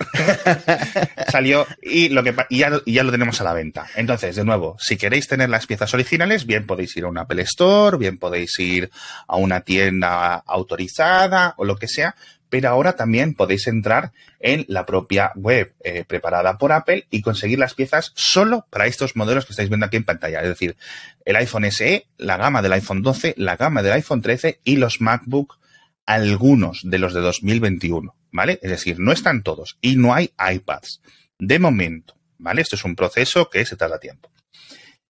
salió 1.31 1.65
y, 1.81 2.09
lo 2.09 2.23
que, 2.23 2.35
ya, 2.49 2.71
ya, 2.85 3.03
lo 3.03 3.11
tenemos 3.11 3.39
a 3.41 3.43
la 3.43 3.53
venta. 3.53 3.87
Entonces, 3.95 4.35
de 4.35 4.43
nuevo, 4.43 4.75
si 4.79 4.97
queréis 4.97 5.27
tener 5.27 5.49
las 5.49 5.65
piezas 5.65 5.93
originales, 5.93 6.45
bien 6.45 6.65
podéis 6.65 6.95
ir 6.97 7.05
a 7.05 7.07
un 7.07 7.17
Apple 7.17 7.41
Store, 7.43 7.97
bien 7.97 8.17
podéis 8.17 8.57
ir 8.59 8.89
a 9.27 9.35
una 9.37 9.61
tienda 9.61 10.35
autorizada 10.35 11.53
o 11.57 11.65
lo 11.65 11.77
que 11.77 11.87
sea, 11.87 12.15
pero 12.49 12.69
ahora 12.69 12.95
también 12.95 13.33
podéis 13.33 13.67
entrar 13.67 14.11
en 14.39 14.65
la 14.67 14.85
propia 14.85 15.31
web 15.35 15.73
eh, 15.83 16.03
preparada 16.05 16.57
por 16.57 16.71
Apple 16.71 17.07
y 17.09 17.21
conseguir 17.21 17.59
las 17.59 17.73
piezas 17.73 18.13
solo 18.15 18.65
para 18.69 18.87
estos 18.87 19.15
modelos 19.15 19.45
que 19.45 19.53
estáis 19.53 19.69
viendo 19.69 19.85
aquí 19.85 19.97
en 19.97 20.05
pantalla. 20.05 20.41
Es 20.41 20.49
decir, 20.49 20.77
el 21.25 21.35
iPhone 21.35 21.69
SE, 21.71 22.07
la 22.17 22.37
gama 22.37 22.61
del 22.61 22.73
iPhone 22.73 23.01
12, 23.01 23.35
la 23.37 23.57
gama 23.57 23.83
del 23.83 23.93
iPhone 23.93 24.21
13 24.21 24.61
y 24.63 24.77
los 24.77 25.01
MacBook, 25.01 25.59
algunos 26.05 26.81
de 26.83 26.99
los 26.99 27.13
de 27.13 27.21
2021, 27.21 28.15
¿vale? 28.31 28.59
Es 28.61 28.71
decir, 28.71 28.99
no 28.99 29.11
están 29.11 29.43
todos 29.43 29.77
y 29.81 29.97
no 29.97 30.13
hay 30.13 30.31
iPads. 30.39 31.01
De 31.39 31.59
momento, 31.59 32.15
¿vale? 32.37 32.61
Esto 32.61 32.75
es 32.75 32.85
un 32.85 32.95
proceso 32.95 33.49
que 33.49 33.65
se 33.65 33.75
tarda 33.75 33.99
tiempo. 33.99 34.31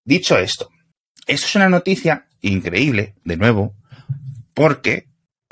Dicho 0.03 0.37
esto, 0.37 0.69
esto 1.27 1.47
es 1.47 1.55
una 1.55 1.69
noticia 1.69 2.27
increíble, 2.41 3.15
de 3.23 3.37
nuevo, 3.37 3.75
porque 4.53 5.06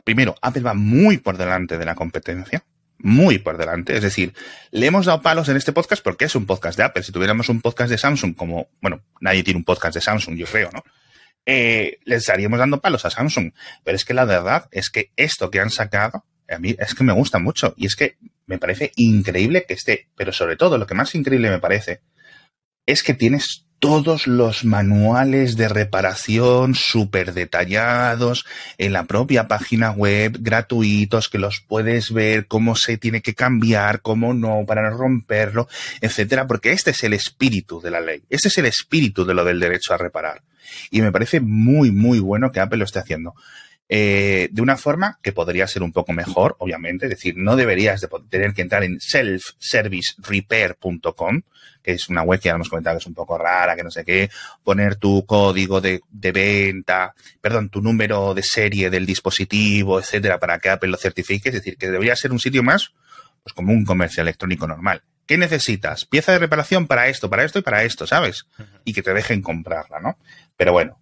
primero, 0.05 0.35
Apple 0.41 0.61
va 0.61 0.73
muy 0.73 1.17
por 1.17 1.35
delante 1.35 1.77
de 1.77 1.83
la 1.83 1.95
competencia, 1.95 2.63
muy 2.99 3.39
por 3.39 3.57
delante. 3.57 3.93
Es 3.95 4.03
decir, 4.03 4.33
le 4.71 4.85
hemos 4.85 5.05
dado 5.05 5.21
palos 5.21 5.49
en 5.49 5.57
este 5.57 5.73
podcast 5.73 6.01
porque 6.01 6.25
es 6.25 6.35
un 6.35 6.45
podcast 6.45 6.77
de 6.77 6.83
Apple. 6.83 7.03
Si 7.03 7.11
tuviéramos 7.11 7.49
un 7.49 7.59
podcast 7.59 7.89
de 7.89 7.97
Samsung, 7.97 8.35
como, 8.35 8.69
bueno, 8.81 9.03
nadie 9.19 9.43
tiene 9.43 9.57
un 9.57 9.65
podcast 9.65 9.95
de 9.95 10.01
Samsung, 10.01 10.37
yo 10.37 10.45
creo, 10.45 10.69
¿no? 10.71 10.83
Eh, 11.45 11.99
les 12.05 12.19
estaríamos 12.19 12.57
dando 12.57 12.79
palos 12.79 13.03
a 13.03 13.09
Samsung. 13.09 13.51
Pero 13.83 13.97
es 13.97 14.05
que 14.05 14.13
la 14.13 14.25
verdad 14.25 14.69
es 14.71 14.89
que 14.89 15.11
esto 15.17 15.51
que 15.51 15.59
han 15.59 15.71
sacado, 15.71 16.23
a 16.47 16.57
mí 16.59 16.75
es 16.79 16.95
que 16.95 17.03
me 17.03 17.13
gusta 17.13 17.39
mucho. 17.39 17.73
Y 17.75 17.87
es 17.87 17.95
que 17.95 18.17
me 18.45 18.59
parece 18.59 18.91
increíble 18.95 19.65
que 19.67 19.73
esté, 19.73 20.07
pero 20.15 20.31
sobre 20.31 20.55
todo 20.55 20.77
lo 20.77 20.87
que 20.87 20.93
más 20.93 21.15
increíble 21.15 21.49
me 21.49 21.59
parece 21.59 22.01
es 22.85 23.01
que 23.01 23.15
tienes 23.15 23.64
todos 23.79 24.27
los 24.27 24.65
manuales 24.65 25.57
de 25.57 25.67
reparación 25.67 26.75
súper 26.75 27.33
detallados 27.33 28.45
en 28.77 28.93
la 28.93 29.03
propia 29.03 29.47
página 29.47 29.91
web, 29.91 30.37
gratuitos, 30.39 31.29
que 31.29 31.39
los 31.39 31.61
puedes 31.61 32.11
ver, 32.11 32.47
cómo 32.47 32.75
se 32.75 32.97
tiene 32.97 33.21
que 33.21 33.35
cambiar, 33.35 34.01
cómo 34.01 34.33
no, 34.33 34.65
para 34.65 34.89
no 34.89 34.97
romperlo, 34.97 35.67
etcétera, 36.01 36.47
porque 36.47 36.71
este 36.71 36.91
es 36.91 37.03
el 37.03 37.13
espíritu 37.13 37.81
de 37.81 37.91
la 37.91 38.01
ley. 38.01 38.23
Este 38.29 38.47
es 38.47 38.57
el 38.57 38.65
espíritu 38.65 39.25
de 39.25 39.33
lo 39.33 39.43
del 39.43 39.59
derecho 39.59 39.93
a 39.93 39.97
reparar. 39.97 40.41
Y 40.89 41.01
me 41.01 41.11
parece 41.11 41.39
muy, 41.39 41.91
muy 41.91 42.19
bueno 42.19 42.51
que 42.51 42.59
Apple 42.59 42.79
lo 42.79 42.85
esté 42.85 42.99
haciendo. 42.99 43.35
Eh, 43.87 44.49
de 44.51 44.63
una 44.63 44.77
forma 44.77 45.19
que 45.21 45.31
podría 45.31 45.67
ser 45.67 45.83
un 45.83 45.91
poco 45.91 46.11
mejor, 46.11 46.55
obviamente, 46.57 47.05
es 47.05 47.11
decir, 47.11 47.35
no 47.37 47.55
deberías 47.55 48.01
de 48.01 48.07
tener 48.29 48.51
que 48.53 48.63
entrar 48.63 48.83
en 48.83 48.99
selfservicerepair.com, 48.99 51.43
que 51.83 51.91
es 51.91 52.09
una 52.09 52.23
web 52.23 52.39
que 52.39 52.49
ya 52.49 52.55
hemos 52.55 52.69
comentado 52.69 52.95
que 52.95 53.01
es 53.01 53.07
un 53.07 53.13
poco 53.13 53.37
rara, 53.37 53.75
que 53.75 53.83
no 53.83 53.91
sé 53.91 54.03
qué, 54.03 54.31
poner 54.63 54.95
tu 54.95 55.23
código 55.27 55.81
de, 55.81 56.01
de 56.09 56.31
venta, 56.31 57.13
perdón, 57.39 57.69
tu 57.69 57.79
número 57.79 58.33
de 58.33 58.41
serie 58.41 58.89
del 58.89 59.05
dispositivo, 59.05 59.99
etcétera, 59.99 60.39
para 60.39 60.57
que 60.57 60.69
Apple 60.69 60.89
lo 60.89 60.97
certifique, 60.97 61.49
es 61.49 61.55
decir, 61.55 61.77
que 61.77 61.91
debería 61.91 62.15
ser 62.15 62.31
un 62.31 62.39
sitio 62.39 62.63
más, 62.63 62.91
pues 63.43 63.53
como 63.53 63.71
un 63.71 63.85
comercio 63.85 64.23
electrónico 64.23 64.65
normal. 64.65 65.03
¿Qué 65.27 65.37
necesitas? 65.37 66.05
Pieza 66.05 66.31
de 66.31 66.39
reparación 66.39 66.87
para 66.87 67.07
esto, 67.07 67.29
para 67.29 67.43
esto 67.43 67.59
y 67.59 67.61
para 67.61 67.83
esto, 67.83 68.07
¿sabes? 68.07 68.47
Y 68.83 68.93
que 68.93 69.03
te 69.03 69.13
dejen 69.13 69.43
comprarla, 69.43 69.99
¿no? 69.99 70.17
Pero 70.55 70.71
bueno, 70.71 70.97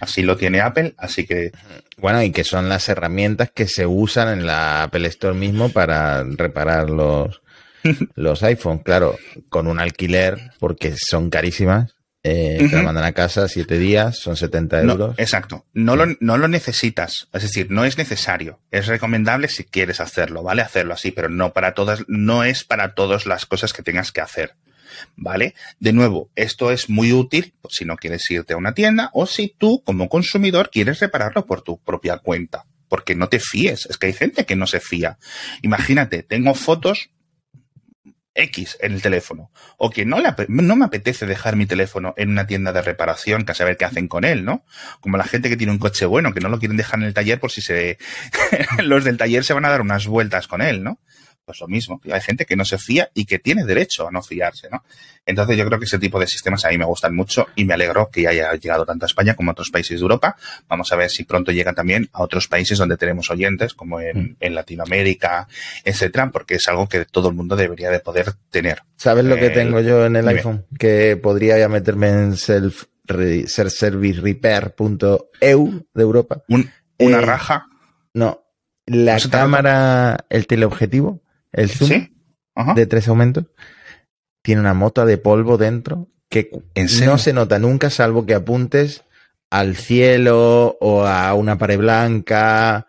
Así 0.00 0.22
lo 0.22 0.36
tiene 0.36 0.60
Apple, 0.60 0.94
así 0.98 1.26
que... 1.26 1.52
Bueno, 1.96 2.22
y 2.22 2.30
que 2.32 2.44
son 2.44 2.68
las 2.68 2.88
herramientas 2.88 3.50
que 3.50 3.68
se 3.68 3.86
usan 3.86 4.28
en 4.40 4.46
la 4.46 4.84
Apple 4.84 5.06
Store 5.08 5.36
mismo 5.36 5.68
para 5.68 6.24
reparar 6.24 6.90
los, 6.90 7.42
los 8.14 8.42
iPhone. 8.42 8.78
Claro, 8.80 9.16
con 9.48 9.66
un 9.66 9.78
alquiler, 9.80 10.50
porque 10.58 10.94
son 10.96 11.30
carísimas. 11.30 11.94
Eh, 12.24 12.68
Te 12.70 12.76
la 12.76 12.82
mandan 12.84 13.02
a 13.04 13.12
casa 13.12 13.48
siete 13.48 13.78
días, 13.78 14.16
son 14.16 14.36
70 14.36 14.82
euros. 14.82 15.14
exacto. 15.18 15.66
No 15.72 15.96
lo, 15.96 16.06
no 16.20 16.38
lo 16.38 16.46
necesitas. 16.46 17.26
Es 17.32 17.42
decir, 17.42 17.66
no 17.70 17.84
es 17.84 17.98
necesario. 17.98 18.60
Es 18.70 18.86
recomendable 18.86 19.48
si 19.48 19.64
quieres 19.64 20.00
hacerlo, 20.00 20.44
¿vale? 20.44 20.62
Hacerlo 20.62 20.94
así, 20.94 21.10
pero 21.10 21.28
no 21.28 21.52
para 21.52 21.74
todas, 21.74 22.04
no 22.06 22.44
es 22.44 22.62
para 22.62 22.94
todas 22.94 23.26
las 23.26 23.44
cosas 23.44 23.72
que 23.72 23.82
tengas 23.82 24.12
que 24.12 24.20
hacer. 24.20 24.54
¿Vale? 25.16 25.54
De 25.80 25.92
nuevo, 25.92 26.30
esto 26.34 26.70
es 26.70 26.88
muy 26.88 27.12
útil 27.12 27.54
si 27.68 27.84
no 27.84 27.96
quieres 27.96 28.30
irte 28.30 28.54
a 28.54 28.56
una 28.56 28.74
tienda 28.74 29.10
o 29.12 29.26
si 29.26 29.54
tú 29.56 29.82
como 29.84 30.08
consumidor 30.08 30.70
quieres 30.70 31.00
repararlo 31.00 31.46
por 31.46 31.62
tu 31.62 31.78
propia 31.78 32.18
cuenta, 32.18 32.66
porque 32.88 33.14
no 33.14 33.28
te 33.28 33.40
fíes, 33.40 33.86
es 33.86 33.98
que 33.98 34.06
hay 34.06 34.12
gente 34.12 34.44
que 34.44 34.56
no 34.56 34.66
se 34.66 34.80
fía. 34.80 35.18
Imagínate, 35.62 36.22
tengo 36.22 36.54
fotos 36.54 37.10
X 38.34 38.78
en 38.80 38.92
el 38.92 39.02
teléfono. 39.02 39.50
O 39.76 39.90
que 39.90 40.04
no, 40.04 40.18
no 40.48 40.76
me 40.76 40.84
apetece 40.84 41.26
dejar 41.26 41.56
mi 41.56 41.66
teléfono 41.66 42.14
en 42.16 42.30
una 42.30 42.46
tienda 42.46 42.72
de 42.72 42.82
reparación 42.82 43.44
que 43.44 43.52
a 43.52 43.54
saber 43.54 43.76
qué 43.76 43.84
hacen 43.84 44.08
con 44.08 44.24
él, 44.24 44.44
¿no? 44.44 44.64
Como 45.00 45.16
la 45.16 45.24
gente 45.24 45.48
que 45.48 45.56
tiene 45.56 45.72
un 45.72 45.78
coche 45.78 46.06
bueno, 46.06 46.32
que 46.32 46.40
no 46.40 46.48
lo 46.48 46.58
quieren 46.58 46.76
dejar 46.76 47.00
en 47.00 47.06
el 47.06 47.14
taller 47.14 47.40
por 47.40 47.50
si 47.50 47.60
se 47.60 47.98
los 48.82 49.04
del 49.04 49.18
taller 49.18 49.44
se 49.44 49.52
van 49.52 49.64
a 49.64 49.70
dar 49.70 49.80
unas 49.80 50.06
vueltas 50.06 50.48
con 50.48 50.62
él, 50.62 50.82
¿no? 50.82 50.98
Pues 51.44 51.60
lo 51.60 51.68
mismo. 51.68 52.00
Hay 52.10 52.20
gente 52.20 52.44
que 52.44 52.56
no 52.56 52.64
se 52.64 52.78
fía 52.78 53.10
y 53.14 53.24
que 53.24 53.38
tiene 53.38 53.64
derecho 53.64 54.08
a 54.08 54.10
no 54.10 54.22
fiarse, 54.22 54.68
¿no? 54.70 54.84
Entonces 55.24 55.56
yo 55.56 55.64
creo 55.66 55.78
que 55.78 55.84
ese 55.84 55.98
tipo 55.98 56.18
de 56.18 56.26
sistemas 56.26 56.64
a 56.64 56.70
mí 56.70 56.78
me 56.78 56.84
gustan 56.84 57.14
mucho 57.14 57.46
y 57.54 57.64
me 57.64 57.74
alegro 57.74 58.10
que 58.10 58.26
haya 58.26 58.52
llegado 58.54 58.84
tanto 58.84 59.04
a 59.04 59.08
España 59.08 59.34
como 59.34 59.50
a 59.50 59.52
otros 59.52 59.70
países 59.70 59.98
de 59.98 60.02
Europa. 60.02 60.36
Vamos 60.68 60.92
a 60.92 60.96
ver 60.96 61.10
si 61.10 61.24
pronto 61.24 61.52
llega 61.52 61.72
también 61.72 62.08
a 62.12 62.22
otros 62.22 62.48
países 62.48 62.78
donde 62.78 62.96
tenemos 62.96 63.30
oyentes, 63.30 63.74
como 63.74 64.00
en, 64.00 64.36
mm. 64.40 64.52
Latinoamérica, 64.52 65.46
etcétera, 65.84 66.30
porque 66.30 66.56
es 66.56 66.66
algo 66.68 66.88
que 66.88 67.04
todo 67.04 67.28
el 67.28 67.34
mundo 67.34 67.56
debería 67.56 67.90
de 67.90 68.00
poder 68.00 68.32
tener. 68.50 68.82
¿Sabes 68.96 69.24
lo 69.24 69.36
que 69.36 69.50
tengo 69.50 69.80
yo 69.80 70.06
en 70.06 70.16
el 70.16 70.28
iPhone? 70.28 70.66
Que 70.78 71.16
podría 71.16 71.58
ya 71.58 71.68
meterme 71.68 72.08
en 72.08 72.36
self 72.36 72.84
servicerepair.eu 73.46 75.86
de 75.92 76.02
Europa. 76.02 76.42
¿Una 76.48 76.72
eh, 76.98 77.20
raja? 77.20 77.66
No. 78.14 78.42
La 78.86 79.18
cámara, 79.30 80.24
el 80.28 80.46
teleobjetivo, 80.46 81.22
el 81.52 81.70
zoom 81.70 82.08
de 82.74 82.86
tres 82.86 83.08
aumentos, 83.08 83.46
tiene 84.42 84.60
una 84.60 84.74
mota 84.74 85.04
de 85.04 85.18
polvo 85.18 85.56
dentro 85.58 86.08
que 86.28 86.50
no 87.04 87.18
se 87.18 87.32
nota 87.32 87.58
nunca 87.58 87.90
salvo 87.90 88.24
que 88.24 88.34
apuntes 88.34 89.04
al 89.50 89.76
cielo 89.76 90.78
o 90.80 91.04
a 91.04 91.34
una 91.34 91.58
pared 91.58 91.78
blanca 91.78 92.86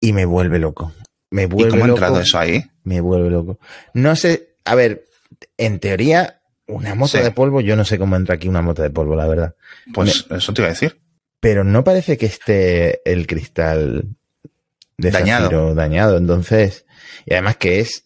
y 0.00 0.12
me 0.12 0.24
vuelve 0.24 0.58
loco. 0.58 0.92
Me 1.30 1.46
vuelve 1.46 1.70
cómo 1.70 1.84
ha 1.84 1.88
entrado 1.88 2.20
eso 2.20 2.38
ahí? 2.38 2.64
Me 2.82 3.00
vuelve 3.00 3.30
loco. 3.30 3.60
No 3.94 4.16
sé, 4.16 4.56
a 4.64 4.74
ver, 4.74 5.04
en 5.56 5.78
teoría, 5.78 6.40
una 6.66 6.96
mota 6.96 7.22
de 7.22 7.30
polvo, 7.30 7.60
yo 7.60 7.76
no 7.76 7.84
sé 7.84 7.98
cómo 7.98 8.16
entra 8.16 8.34
aquí 8.34 8.48
una 8.48 8.62
mota 8.62 8.82
de 8.82 8.90
polvo, 8.90 9.14
la 9.14 9.28
verdad. 9.28 9.54
Pues 9.94 10.26
eso 10.30 10.52
te 10.52 10.62
iba 10.62 10.66
a 10.68 10.72
decir. 10.72 11.00
Pero 11.38 11.62
no 11.62 11.84
parece 11.84 12.18
que 12.18 12.26
esté 12.26 13.00
el 13.10 13.28
cristal 13.28 14.16
de 15.00 15.10
dañado. 15.10 15.74
dañado. 15.74 16.16
Entonces, 16.16 16.86
y 17.26 17.32
además 17.32 17.56
que 17.56 17.80
es, 17.80 18.04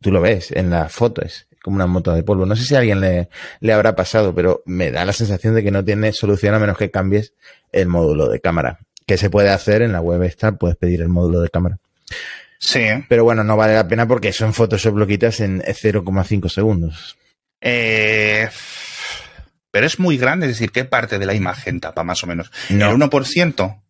tú 0.00 0.10
lo 0.10 0.20
ves 0.20 0.50
en 0.52 0.70
las 0.70 0.92
fotos, 0.92 1.46
como 1.62 1.76
una 1.76 1.86
moto 1.86 2.12
de 2.12 2.22
polvo. 2.22 2.46
No 2.46 2.56
sé 2.56 2.64
si 2.64 2.74
a 2.74 2.78
alguien 2.78 3.00
le, 3.00 3.28
le 3.60 3.72
habrá 3.72 3.94
pasado, 3.96 4.34
pero 4.34 4.62
me 4.66 4.90
da 4.90 5.04
la 5.04 5.12
sensación 5.12 5.54
de 5.54 5.62
que 5.62 5.70
no 5.70 5.84
tiene 5.84 6.12
solución 6.12 6.54
a 6.54 6.58
menos 6.58 6.78
que 6.78 6.90
cambies 6.90 7.34
el 7.72 7.88
módulo 7.88 8.28
de 8.28 8.40
cámara. 8.40 8.78
Que 9.06 9.16
se 9.16 9.30
puede 9.30 9.50
hacer 9.50 9.82
en 9.82 9.92
la 9.92 10.00
web 10.00 10.22
esta, 10.22 10.52
puedes 10.52 10.76
pedir 10.76 11.00
el 11.00 11.08
módulo 11.08 11.40
de 11.40 11.48
cámara. 11.48 11.78
Sí. 12.58 12.86
Pero 13.08 13.24
bueno, 13.24 13.44
no 13.44 13.56
vale 13.56 13.74
la 13.74 13.86
pena 13.86 14.06
porque 14.08 14.32
son 14.32 14.54
Photoshop 14.54 14.96
lo 14.96 15.06
quitas 15.06 15.40
en 15.40 15.60
0,5 15.60 16.48
segundos. 16.48 17.16
Eh, 17.60 18.48
pero 19.70 19.86
es 19.86 19.98
muy 19.98 20.16
grande, 20.16 20.46
es 20.46 20.52
decir, 20.52 20.72
¿qué 20.72 20.84
parte 20.84 21.18
de 21.18 21.26
la 21.26 21.34
imagen 21.34 21.80
tapa 21.80 22.02
más 22.02 22.22
o 22.24 22.26
menos? 22.26 22.50
No. 22.70 22.90
¿El 22.90 22.96
1%? 22.96 23.82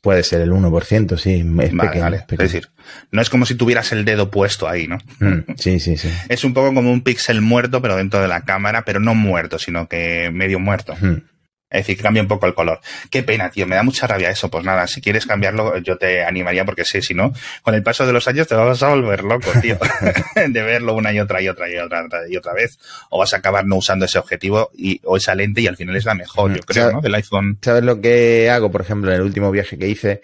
Puede 0.00 0.24
ser 0.24 0.40
el 0.40 0.50
1%, 0.50 1.16
sí. 1.18 1.44
Es, 1.62 1.70
pequeño, 1.70 2.08
es 2.08 2.38
decir, 2.38 2.68
no 3.12 3.22
es 3.22 3.30
como 3.30 3.46
si 3.46 3.54
tuvieras 3.54 3.92
el 3.92 4.04
dedo 4.04 4.28
puesto 4.28 4.68
ahí, 4.68 4.88
¿no? 4.88 4.98
Mm, 5.20 5.54
sí, 5.56 5.78
sí, 5.78 5.96
sí. 5.96 6.10
Es 6.28 6.42
un 6.42 6.52
poco 6.52 6.74
como 6.74 6.92
un 6.92 7.02
píxel 7.02 7.40
muerto, 7.40 7.80
pero 7.80 7.96
dentro 7.96 8.20
de 8.20 8.26
la 8.26 8.44
cámara, 8.44 8.84
pero 8.84 8.98
no 8.98 9.14
muerto, 9.14 9.58
sino 9.58 9.88
que 9.88 10.30
medio 10.32 10.58
muerto. 10.58 10.96
Mm. 11.00 11.22
Es 11.70 11.86
decir, 11.86 12.02
cambia 12.02 12.22
un 12.22 12.28
poco 12.28 12.46
el 12.46 12.54
color. 12.54 12.80
Qué 13.10 13.22
pena, 13.22 13.50
tío, 13.50 13.66
me 13.66 13.76
da 13.76 13.82
mucha 13.82 14.06
rabia 14.06 14.30
eso. 14.30 14.48
Pues 14.50 14.64
nada, 14.64 14.86
si 14.86 15.02
quieres 15.02 15.26
cambiarlo, 15.26 15.76
yo 15.78 15.98
te 15.98 16.24
animaría 16.24 16.64
porque 16.64 16.84
sé, 16.84 17.02
si 17.02 17.12
no, 17.12 17.32
con 17.62 17.74
el 17.74 17.82
paso 17.82 18.06
de 18.06 18.12
los 18.12 18.26
años 18.26 18.46
te 18.48 18.54
vas 18.54 18.82
a 18.82 18.88
volver 18.88 19.22
loco, 19.22 19.50
tío, 19.60 19.78
de 20.34 20.62
verlo 20.62 20.94
una 20.94 21.12
y 21.12 21.20
otra 21.20 21.42
y 21.42 21.48
otra 21.48 21.68
y 21.68 21.76
otra 21.76 22.06
y 22.28 22.36
otra 22.36 22.54
vez. 22.54 22.78
O 23.10 23.18
vas 23.18 23.34
a 23.34 23.38
acabar 23.38 23.66
no 23.66 23.76
usando 23.76 24.06
ese 24.06 24.18
objetivo 24.18 24.70
y, 24.74 25.00
o 25.04 25.18
esa 25.18 25.34
lente 25.34 25.60
y 25.60 25.66
al 25.66 25.76
final 25.76 25.94
es 25.96 26.06
la 26.06 26.14
mejor, 26.14 26.54
yo 26.54 26.62
creo, 26.62 26.92
¿no? 26.92 27.00
Del 27.02 27.14
iPhone. 27.14 27.58
¿Sabes 27.60 27.84
lo 27.84 28.00
que 28.00 28.48
hago, 28.50 28.70
por 28.70 28.80
ejemplo, 28.80 29.10
en 29.10 29.16
el 29.16 29.22
último 29.22 29.50
viaje 29.50 29.78
que 29.78 29.88
hice 29.88 30.22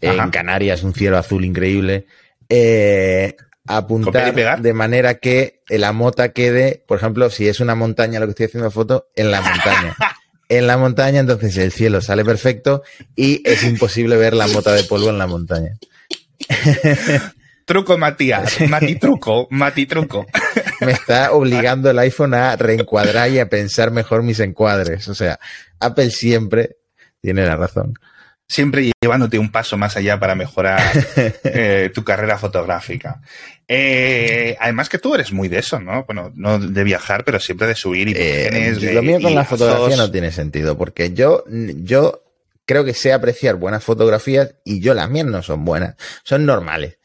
en 0.00 0.30
Canarias, 0.30 0.82
un 0.82 0.92
cielo 0.92 1.16
azul 1.16 1.44
increíble? 1.44 2.06
Eh, 2.50 3.34
apuntar 3.66 4.60
de 4.60 4.72
manera 4.74 5.14
que 5.14 5.62
la 5.68 5.92
mota 5.92 6.32
quede, 6.32 6.82
por 6.86 6.98
ejemplo, 6.98 7.30
si 7.30 7.48
es 7.48 7.60
una 7.60 7.74
montaña 7.74 8.20
lo 8.20 8.26
que 8.26 8.30
estoy 8.30 8.46
haciendo 8.46 8.70
foto, 8.70 9.08
en 9.16 9.30
la 9.30 9.40
montaña. 9.40 9.96
en 10.56 10.66
la 10.66 10.76
montaña, 10.76 11.20
entonces 11.20 11.56
el 11.56 11.72
cielo 11.72 12.00
sale 12.00 12.24
perfecto 12.24 12.82
y 13.16 13.42
es 13.48 13.64
imposible 13.64 14.16
ver 14.16 14.34
la 14.34 14.46
mota 14.48 14.72
de 14.72 14.84
polvo 14.84 15.10
en 15.10 15.18
la 15.18 15.26
montaña. 15.26 15.78
truco, 17.64 17.96
Matías. 17.98 18.60
Mati 18.68 18.96
truco, 18.96 19.48
Mati 19.50 19.86
truco. 19.86 20.26
Me 20.80 20.92
está 20.92 21.32
obligando 21.32 21.90
el 21.90 21.98
iPhone 21.98 22.34
a 22.34 22.56
reencuadrar 22.56 23.30
y 23.30 23.38
a 23.38 23.48
pensar 23.48 23.90
mejor 23.90 24.22
mis 24.22 24.40
encuadres. 24.40 25.08
O 25.08 25.14
sea, 25.14 25.38
Apple 25.80 26.10
siempre 26.10 26.76
tiene 27.20 27.46
la 27.46 27.56
razón 27.56 27.94
siempre 28.48 28.92
llevándote 29.00 29.38
un 29.38 29.50
paso 29.50 29.78
más 29.78 29.96
allá 29.96 30.20
para 30.20 30.34
mejorar 30.34 30.80
eh, 31.44 31.90
tu 31.94 32.04
carrera 32.04 32.38
fotográfica. 32.38 33.20
Eh, 33.66 34.56
además 34.60 34.88
que 34.88 34.98
tú 34.98 35.14
eres 35.14 35.32
muy 35.32 35.48
de 35.48 35.58
eso, 35.58 35.80
¿no? 35.80 36.04
Bueno, 36.04 36.30
no 36.34 36.58
de 36.58 36.84
viajar, 36.84 37.24
pero 37.24 37.40
siempre 37.40 37.66
de 37.66 37.74
subir 37.74 38.08
imágenes. 38.08 38.82
Eh, 38.82 38.92
lo 38.92 39.02
mío 39.02 39.20
con 39.20 39.34
la 39.34 39.44
fotografía 39.44 39.96
no 39.96 40.10
tiene 40.10 40.30
sentido, 40.30 40.76
porque 40.76 41.12
yo, 41.12 41.44
yo 41.48 42.22
creo 42.66 42.84
que 42.84 42.94
sé 42.94 43.12
apreciar 43.12 43.56
buenas 43.56 43.82
fotografías 43.82 44.54
y 44.64 44.80
yo 44.80 44.94
las 44.94 45.08
mías 45.08 45.26
no 45.26 45.42
son 45.42 45.64
buenas, 45.64 45.96
son 46.22 46.44
normales. 46.44 46.98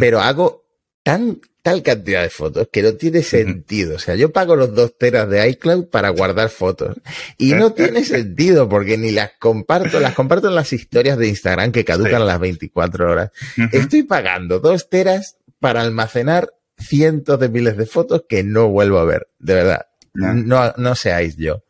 Pero 0.00 0.20
hago 0.20 0.67
tan 1.08 1.40
tal 1.62 1.82
cantidad 1.82 2.20
de 2.20 2.28
fotos 2.28 2.68
que 2.70 2.82
no 2.82 2.92
tiene 2.92 3.22
sentido. 3.22 3.96
O 3.96 3.98
sea, 3.98 4.14
yo 4.14 4.30
pago 4.30 4.56
los 4.56 4.74
dos 4.74 4.98
teras 4.98 5.26
de 5.30 5.48
iCloud 5.48 5.86
para 5.86 6.10
guardar 6.10 6.50
fotos 6.50 6.98
y 7.38 7.54
no 7.54 7.72
tiene 7.72 8.04
sentido 8.16 8.68
porque 8.68 8.98
ni 8.98 9.10
las 9.10 9.30
comparto, 9.38 10.00
las 10.00 10.12
comparto 10.12 10.48
en 10.48 10.54
las 10.54 10.70
historias 10.74 11.16
de 11.16 11.28
Instagram 11.28 11.72
que 11.72 11.86
caducan 11.86 12.20
a 12.20 12.26
las 12.26 12.38
24 12.38 13.10
horas. 13.10 13.30
Estoy 13.72 14.02
pagando 14.02 14.60
dos 14.60 14.90
teras 14.90 15.38
para 15.60 15.80
almacenar 15.80 16.52
cientos 16.76 17.40
de 17.40 17.48
miles 17.48 17.78
de 17.78 17.86
fotos 17.86 18.24
que 18.28 18.44
no 18.44 18.68
vuelvo 18.68 18.98
a 18.98 19.06
ver. 19.06 19.28
De 19.38 19.54
verdad. 19.54 19.86
No, 20.12 20.74
no 20.76 20.94
seáis 20.94 21.38
yo. 21.38 21.64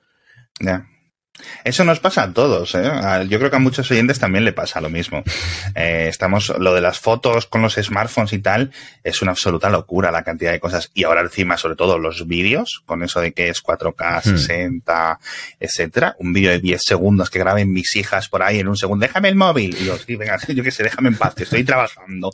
Eso 1.65 1.85
nos 1.85 2.01
pasa 2.01 2.23
a 2.23 2.33
todos. 2.33 2.75
¿eh? 2.75 2.91
Yo 3.29 3.39
creo 3.39 3.51
que 3.51 3.57
a 3.57 3.61
muchos 3.61 3.91
oyentes 3.91 4.19
también 4.19 4.45
le 4.45 4.53
pasa 4.53 4.81
lo 4.81 4.91
mismo. 4.91 5.23
Eh, 5.75 6.07
estamos, 6.09 6.53
lo 6.59 6.75
de 6.75 6.81
las 6.81 6.99
fotos 6.99 7.47
con 7.47 7.63
los 7.63 7.75
smartphones 7.75 8.33
y 8.33 8.39
tal, 8.39 8.73
es 9.05 9.23
una 9.23 9.33
absoluta 9.33 9.71
locura 9.71 10.11
la 10.11 10.23
cantidad 10.23 10.53
de 10.53 10.61
cosas. 10.61 10.91
Y 10.95 11.05
ahora 11.05 11.21
encima, 11.23 11.57
sobre 11.57 11.77
todo 11.77 11.99
los 11.99 12.27
vídeos, 12.27 12.83
con 12.87 13.03
eso 13.03 13.21
de 13.21 13.33
que 13.33 13.49
es 13.49 13.63
4K, 13.63 14.23
60, 14.23 15.15
hmm. 15.15 15.25
etcétera. 15.61 16.17
Un 16.19 16.33
vídeo 16.33 16.51
de 16.51 16.61
10 16.61 16.81
segundos 16.85 17.31
que 17.31 17.39
graben 17.39 17.73
mis 17.73 17.95
hijas 17.97 18.29
por 18.29 18.43
ahí 18.43 18.61
en 18.61 18.69
un 18.69 18.77
segundo. 18.77 19.07
Déjame 19.07 19.29
el 19.29 19.37
móvil. 19.37 19.77
Y 19.81 19.85
yo, 19.85 19.97
sí, 19.99 20.17
venga, 20.17 20.39
yo 20.49 20.63
qué 20.63 20.71
sé, 20.71 20.83
déjame 20.83 21.09
en 21.09 21.17
paz, 21.17 21.35
que 21.35 21.45
estoy 21.45 21.65
trabajando. 21.65 22.33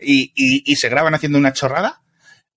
Y, 0.00 0.32
y, 0.34 0.70
y 0.70 0.76
se 0.76 0.88
graban 0.88 1.14
haciendo 1.14 1.38
una 1.38 1.52
chorrada. 1.52 2.02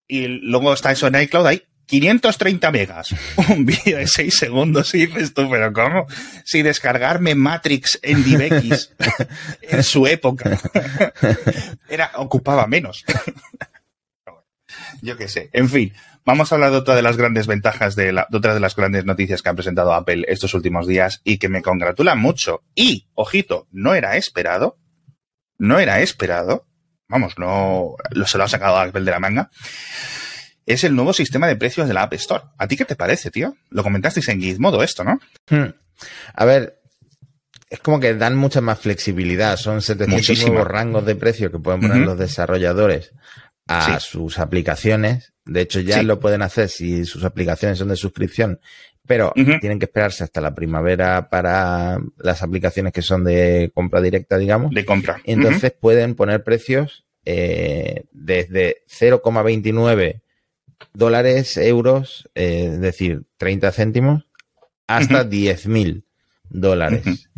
Y 0.08 0.28
luego 0.28 0.74
está 0.74 0.92
eso 0.92 1.08
en 1.08 1.22
iCloud 1.22 1.46
ahí 1.46 1.64
530 1.90 2.72
megas, 2.72 3.16
un 3.50 3.66
vídeo 3.66 3.98
de 3.98 4.06
6 4.06 4.38
segundos 4.38 4.94
y 4.94 5.08
dices 5.08 5.34
tú, 5.34 5.50
pero 5.50 5.74
¿cómo? 5.74 6.06
Si 6.46 6.62
descargarme 6.62 7.34
Matrix 7.34 8.00
en 8.04 8.24
DivX 8.24 8.94
en 9.64 9.84
su 9.84 10.06
época 10.06 10.60
era, 11.90 12.12
ocupaba 12.16 12.68
menos. 12.68 13.04
Yo 15.02 15.18
qué 15.18 15.28
sé. 15.28 15.50
En 15.52 15.68
fin, 15.68 15.94
vamos 16.26 16.52
a 16.52 16.56
hablar 16.56 16.72
de 16.72 16.78
otra 16.78 16.94
de 16.94 17.02
las 17.02 17.18
grandes 17.18 17.48
ventajas, 17.48 17.96
de, 17.96 18.14
la, 18.14 18.28
de 18.30 18.38
otra 18.38 18.54
de 18.54 18.60
las 18.60 18.76
grandes 18.76 19.06
noticias 19.06 19.42
que 19.42 19.50
ha 19.50 19.56
presentado 19.56 19.94
Apple 19.94 20.26
estos 20.28 20.54
últimos 20.54 20.86
días 20.86 21.22
y 21.24 21.40
que 21.40 21.50
me 21.50 21.64
congratula 21.64 22.14
mucho. 22.14 22.62
Y, 22.76 23.08
ojito, 23.16 23.68
no 23.72 23.96
era 23.96 24.16
esperado. 24.16 24.78
No 25.58 25.80
era 25.80 26.02
esperado. 26.02 26.68
Vamos, 27.08 27.40
no 27.40 27.96
lo 28.12 28.28
se 28.28 28.38
lo 28.38 28.44
ha 28.44 28.48
sacado 28.48 28.78
Apple 28.78 29.04
de 29.04 29.12
la 29.12 29.20
manga 29.20 29.50
es 30.70 30.84
el 30.84 30.96
nuevo 30.96 31.14
sistema 31.14 31.48
de 31.48 31.56
precios 31.56 31.88
de 31.88 31.96
la 31.96 32.04
App 32.04 32.14
Store. 32.14 32.44
¿A 32.58 32.68
ti 32.68 32.78
qué 32.78 32.86
te 32.86 32.96
parece, 32.96 33.32
tío? 33.32 33.58
Lo 33.72 33.82
comentasteis 33.82 34.30
en 34.30 34.40
Gizmodo 34.40 34.84
esto, 34.84 35.04
¿no? 35.04 35.20
Hmm. 35.50 35.74
A 36.36 36.46
ver, 36.46 36.80
es 37.70 37.80
como 37.80 38.00
que 38.00 38.14
dan 38.14 38.36
mucha 38.36 38.62
más 38.62 38.80
flexibilidad. 38.80 39.58
Son 39.58 39.82
700 39.82 40.48
nuevos 40.48 40.68
rangos 40.68 41.06
de 41.08 41.16
precio 41.16 41.52
que 41.52 41.58
pueden 41.58 41.82
poner 41.82 41.98
los 41.98 42.20
desarrolladores 42.20 43.14
a 43.68 44.00
sus 44.00 44.38
aplicaciones. 44.38 45.34
De 45.44 45.62
hecho, 45.62 45.80
ya 45.80 46.04
lo 46.04 46.20
pueden 46.20 46.44
hacer 46.44 46.70
si 46.70 47.04
sus 47.04 47.24
aplicaciones 47.24 47.80
son 47.80 47.90
de 47.90 47.96
suscripción, 47.96 48.60
pero 49.08 49.34
tienen 49.34 49.80
que 49.80 49.86
esperarse 49.86 50.24
hasta 50.24 50.40
la 50.40 50.54
primavera 50.54 51.30
para 51.30 51.98
las 52.18 52.44
aplicaciones 52.44 52.94
que 52.94 53.02
son 53.02 53.24
de 53.24 53.72
compra 53.74 54.02
directa, 54.02 54.38
digamos. 54.38 54.72
De 54.72 54.86
compra. 54.86 55.20
entonces 55.24 55.72
pueden 55.72 56.14
poner 56.14 56.44
precios 56.44 57.06
eh, 57.26 58.04
desde 58.12 58.84
0,29 58.88 60.22
dólares, 60.94 61.58
euros, 61.58 62.30
eh, 62.36 62.72
es 62.74 62.82
decir, 62.82 63.24
30 63.38 63.72
céntimos, 63.72 64.26
hasta 64.88 65.30
10.000 65.30 66.04
dólares. 66.50 67.30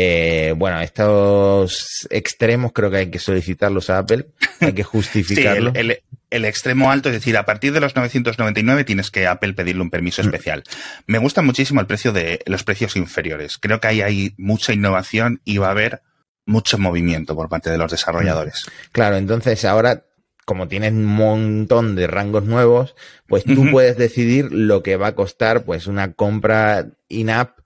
Eh, 0.00 0.54
bueno, 0.56 0.80
estos 0.80 2.06
extremos 2.10 2.72
creo 2.72 2.88
que 2.88 2.98
hay 2.98 3.10
que 3.10 3.18
solicitarlos 3.18 3.90
a 3.90 3.98
Apple, 3.98 4.26
hay 4.60 4.72
que 4.72 4.84
justificarlo. 4.84 5.72
el, 5.74 6.44
extremo 6.44 6.92
alto, 6.92 7.08
es 7.08 7.14
decir, 7.14 7.36
a 7.36 7.44
partir 7.44 7.72
de 7.72 7.80
los 7.80 7.96
999 7.96 8.84
tienes 8.84 9.10
que 9.10 9.26
Apple 9.26 9.54
pedirle 9.54 9.82
un 9.82 9.90
permiso 9.90 10.22
mm. 10.22 10.26
especial. 10.26 10.62
Me 11.06 11.18
gusta 11.18 11.42
muchísimo 11.42 11.80
el 11.80 11.88
precio 11.88 12.12
de 12.12 12.40
los 12.46 12.62
precios 12.62 12.94
inferiores. 12.94 13.58
Creo 13.58 13.80
que 13.80 13.88
ahí 13.88 14.00
hay 14.00 14.34
mucha 14.36 14.72
innovación 14.72 15.40
y 15.44 15.58
va 15.58 15.66
a 15.66 15.72
haber 15.72 16.02
mucho 16.46 16.78
movimiento 16.78 17.34
por 17.34 17.48
parte 17.48 17.70
de 17.70 17.78
los 17.78 17.90
desarrolladores. 17.90 18.66
Claro, 18.92 19.16
entonces 19.16 19.64
ahora 19.64 20.04
como 20.48 20.66
tienes 20.66 20.92
un 20.92 21.04
montón 21.04 21.94
de 21.94 22.06
rangos 22.06 22.44
nuevos, 22.44 22.96
pues 23.26 23.44
tú 23.44 23.70
puedes 23.70 23.98
decidir 23.98 24.50
lo 24.50 24.82
que 24.82 24.96
va 24.96 25.08
a 25.08 25.14
costar 25.14 25.62
pues 25.62 25.86
una 25.86 26.14
compra 26.14 26.86
in-app 27.10 27.58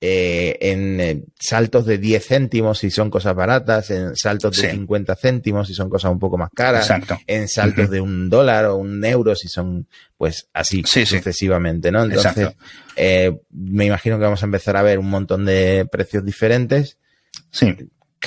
eh, 0.00 0.56
en 0.62 1.00
eh, 1.02 1.24
saltos 1.38 1.84
de 1.84 1.98
10 1.98 2.26
céntimos 2.26 2.78
si 2.78 2.90
son 2.90 3.10
cosas 3.10 3.34
baratas, 3.34 3.90
en 3.90 4.16
saltos 4.16 4.56
de 4.56 4.70
50 4.70 5.16
céntimos 5.16 5.68
si 5.68 5.74
son 5.74 5.90
cosas 5.90 6.12
un 6.12 6.18
poco 6.18 6.38
más 6.38 6.48
caras, 6.54 6.90
en 7.26 7.46
saltos 7.46 7.90
de 7.90 8.00
un 8.00 8.30
dólar 8.30 8.64
o 8.64 8.76
un 8.76 9.04
euro 9.04 9.36
si 9.36 9.48
son 9.48 9.86
pues 10.16 10.48
así 10.54 10.82
sucesivamente, 10.86 11.92
¿no? 11.92 12.04
Entonces, 12.04 12.48
eh, 12.96 13.38
me 13.50 13.84
imagino 13.84 14.16
que 14.16 14.24
vamos 14.24 14.42
a 14.42 14.46
empezar 14.46 14.78
a 14.78 14.82
ver 14.82 14.98
un 14.98 15.10
montón 15.10 15.44
de 15.44 15.86
precios 15.92 16.24
diferentes. 16.24 16.96
Sí. 17.50 17.76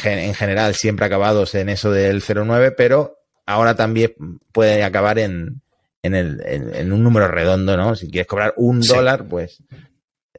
En 0.04 0.36
general 0.36 0.76
siempre 0.76 1.08
acabados 1.08 1.56
en 1.56 1.70
eso 1.70 1.92
del 1.92 2.22
0,9, 2.22 2.76
pero 2.78 3.23
ahora 3.46 3.76
también 3.76 4.14
puede 4.52 4.84
acabar 4.84 5.20
en, 5.20 5.62
en, 6.02 6.16
el, 6.16 6.42
en, 6.46 6.92
un 6.92 7.04
número 7.04 7.28
redondo, 7.28 7.78
¿no? 7.78 7.96
Si 7.96 8.10
quieres 8.10 8.28
cobrar 8.28 8.54
un 8.58 8.82
dólar, 8.82 9.26
pues. 9.28 9.64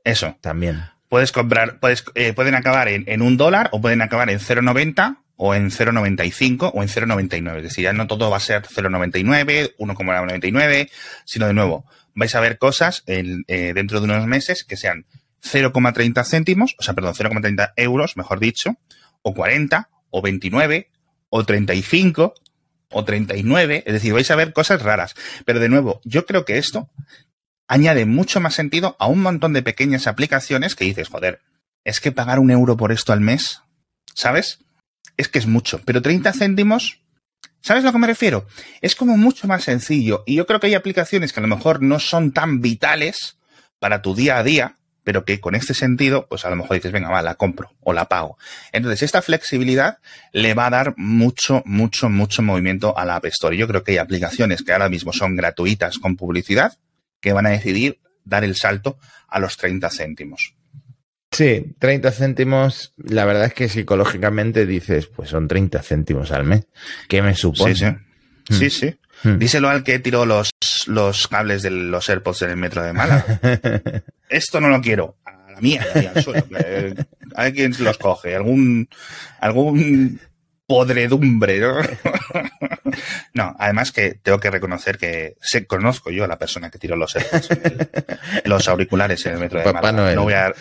Eso. 0.05 0.37
También. 0.41 0.83
Puedes 1.09 1.33
comprar, 1.33 1.81
puedes, 1.81 2.05
eh, 2.15 2.33
pueden 2.33 2.55
acabar 2.55 2.89
en, 2.89 3.05
en, 3.07 3.23
un 3.23 3.37
dólar 3.37 3.69
o 3.73 3.81
pueden 3.81 4.03
acabar 4.03 4.31
en 4.31 4.39
0,90 4.39 5.19
o 5.37 5.55
en 5.55 5.71
0,95 5.71 6.73
o 6.75 6.83
en 6.83 6.89
0,99. 6.89 7.57
Es 7.59 7.63
decir, 7.65 7.85
ya 7.85 7.93
no 7.93 8.07
todo 8.07 8.31
va 8.31 8.37
a 8.39 8.41
ser 8.41 8.63
0,99, 8.63 9.77
1,99, 9.79 10.91
sino 11.25 11.47
de 11.47 11.55
nuevo, 11.55 11.87
vais 12.15 12.35
a 12.35 12.41
ver 12.41 12.59
cosas 12.59 13.03
en, 13.07 13.45
eh, 13.49 13.73
dentro 13.75 14.01
de 14.01 14.07
unos 14.07 14.27
meses 14.27 14.65
que 14.65 14.77
sean 14.77 15.07
0,30 15.43 16.25
céntimos, 16.25 16.75
o 16.79 16.83
sea, 16.83 16.95
perdón, 16.95 17.15
0,30 17.15 17.73
euros, 17.77 18.17
mejor 18.17 18.41
dicho, 18.41 18.77
o 19.23 19.35
40, 19.35 19.91
o 20.11 20.23
29, 20.23 20.91
o 21.29 21.45
35, 21.45 22.35
o 22.95 23.05
39, 23.05 23.83
es 23.87 23.93
decir, 23.93 24.13
vais 24.13 24.31
a 24.31 24.37
ver 24.37 24.53
cosas 24.53 24.83
raras. 24.83 25.15
Pero 25.45 25.61
de 25.61 25.69
nuevo, 25.69 26.01
yo 26.05 26.25
creo 26.27 26.45
que 26.45 26.59
esto 26.59 26.89
añade 27.69 28.07
mucho 28.07 28.41
más 28.41 28.55
sentido 28.55 28.97
a 28.99 29.07
un 29.07 29.21
montón 29.21 29.53
de 29.53 29.63
pequeñas 29.63 30.07
aplicaciones 30.07 30.75
que 30.75 30.85
dices, 30.85 31.09
joder, 31.09 31.41
es 31.85 32.01
que 32.01 32.13
pagar 32.13 32.39
un 32.39 32.51
euro 32.51 32.77
por 32.77 32.93
esto 32.93 33.13
al 33.13 33.21
mes, 33.21 33.61
¿sabes? 34.15 34.61
Es 35.17 35.29
que 35.29 35.39
es 35.39 35.47
mucho, 35.47 35.81
pero 35.85 36.03
30 36.03 36.33
céntimos, 36.33 37.01
¿sabes 37.61 37.85
a 37.85 37.89
lo 37.89 37.93
que 37.93 37.99
me 37.99 38.07
refiero? 38.07 38.47
Es 38.81 38.95
como 38.95 39.17
mucho 39.17 39.47
más 39.47 39.65
sencillo 39.65 40.23
y 40.27 40.37
yo 40.37 40.47
creo 40.47 40.61
que 40.61 40.69
hay 40.69 40.75
aplicaciones 40.75 41.33
que 41.33 41.41
a 41.41 41.43
lo 41.43 41.55
mejor 41.55 41.83
no 41.83 42.01
son 42.01 42.33
tan 42.33 42.61
vitales 42.61 43.39
para 43.79 44.03
tu 44.03 44.15
día 44.15 44.39
a 44.39 44.43
día, 44.43 44.79
pero 45.05 45.25
que 45.25 45.39
con 45.41 45.55
este 45.55 45.75
sentido, 45.75 46.27
pues 46.29 46.45
a 46.45 46.51
lo 46.51 46.57
mejor 46.57 46.77
dices, 46.77 46.91
venga, 46.91 47.11
va, 47.11 47.23
la 47.23 47.37
compro 47.37 47.73
o 47.81 47.93
la 47.93 48.07
pago. 48.07 48.39
Entonces, 48.73 49.03
esta 49.03 49.23
flexibilidad 49.23 49.99
le 50.33 50.55
va 50.55 50.67
a 50.67 50.71
dar 50.71 50.95
mucho, 50.97 51.63
mucho, 51.67 52.09
mucho 52.09 52.43
movimiento 52.43 52.97
a 52.99 53.05
la 53.05 53.17
App 53.17 53.27
Store. 53.27 53.57
Yo 53.57 53.69
creo 53.69 53.85
que 53.85 53.93
hay 53.93 53.99
aplicaciones 53.99 54.63
que 54.63 54.73
ahora 54.73 54.89
mismo 54.89 55.13
son 55.13 55.37
gratuitas 55.37 55.99
con 55.99 56.17
publicidad 56.17 56.79
que 57.21 57.33
van 57.33 57.47
a 57.47 57.51
decidir 57.51 58.01
dar 58.25 58.45
el 58.45 58.57
salto 58.57 58.99
a 59.29 59.39
los 59.39 59.57
30 59.57 59.91
céntimos. 59.91 60.55
Sí, 61.31 61.75
30 61.79 62.13
céntimos. 62.13 62.95
La 62.97 63.25
verdad 63.25 63.47
es 63.47 63.55
que 63.55 63.69
psicológicamente 63.69 64.67
dices, 64.67 65.07
pues 65.07 65.31
son 65.31 65.49
30 65.49 65.83
céntimos 65.83 66.31
al 66.33 66.45
mes. 66.45 66.67
¿Qué 67.09 67.23
me 67.23 67.35
supone? 67.35 67.75
Sí, 67.75 67.85
sí. 68.49 68.71
Sí, 68.71 68.71
sí. 68.71 68.99
Díselo 69.39 69.69
al 69.71 69.85
que 69.85 69.99
tiró 69.99 70.27
los, 70.27 70.51
los 70.87 71.29
cables 71.29 71.63
de 71.63 71.71
los 71.71 72.09
AirPods 72.09 72.43
en 72.43 72.51
el 72.51 72.57
metro 72.57 72.83
de 72.83 72.93
Málaga. 72.93 73.41
Esto 74.29 74.61
no 74.61 74.69
lo 74.69 74.81
quiero. 74.81 75.17
A 75.25 75.53
la 75.53 75.61
mía, 75.61 75.85
al 76.15 76.23
suelo. 76.23 76.45
Hay 77.37 77.53
quien 77.53 77.75
los 77.79 77.99
coge. 77.99 78.35
Algún, 78.35 78.89
algún 79.41 80.21
podredumbre, 80.67 81.61
¿no? 81.61 81.77
no, 83.35 83.57
además 83.59 83.93
que 83.93 84.15
tengo 84.23 84.39
que 84.41 84.51
reconocer 84.51 84.99
que 84.99 85.37
sé, 85.41 85.67
conozco 85.67 86.11
yo 86.11 86.25
a 86.25 86.29
la 86.29 86.39
persona 86.39 86.71
que 86.71 86.79
tiró 86.79 86.97
los 86.97 87.15
AirPods 87.17 87.49
los 88.45 88.69
auriculares 88.69 89.25
en 89.27 89.35
el 89.35 89.39
metro 89.41 89.59
de 89.59 89.65
Papá 89.65 89.93
Málaga. 89.93 90.15
Noel. 90.15 90.17
No 90.17 90.23
voy 90.23 90.35
a... 90.35 90.53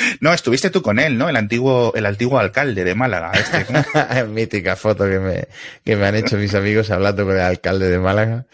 No, 0.20 0.32
estuviste 0.32 0.70
tú 0.70 0.82
con 0.82 0.98
él, 0.98 1.18
¿no? 1.18 1.28
El 1.28 1.36
antiguo, 1.36 1.92
el 1.94 2.06
antiguo 2.06 2.38
alcalde 2.38 2.84
de 2.84 2.94
Málaga. 2.94 3.32
Este. 3.32 4.24
Mítica 4.24 4.76
foto 4.76 5.04
que 5.04 5.18
me, 5.18 5.48
que 5.84 5.96
me 5.96 6.06
han 6.06 6.16
hecho 6.16 6.36
mis 6.36 6.54
amigos 6.54 6.90
hablando 6.90 7.24
con 7.24 7.34
el 7.34 7.42
alcalde 7.42 7.88
de 7.88 7.98
Málaga. 7.98 8.44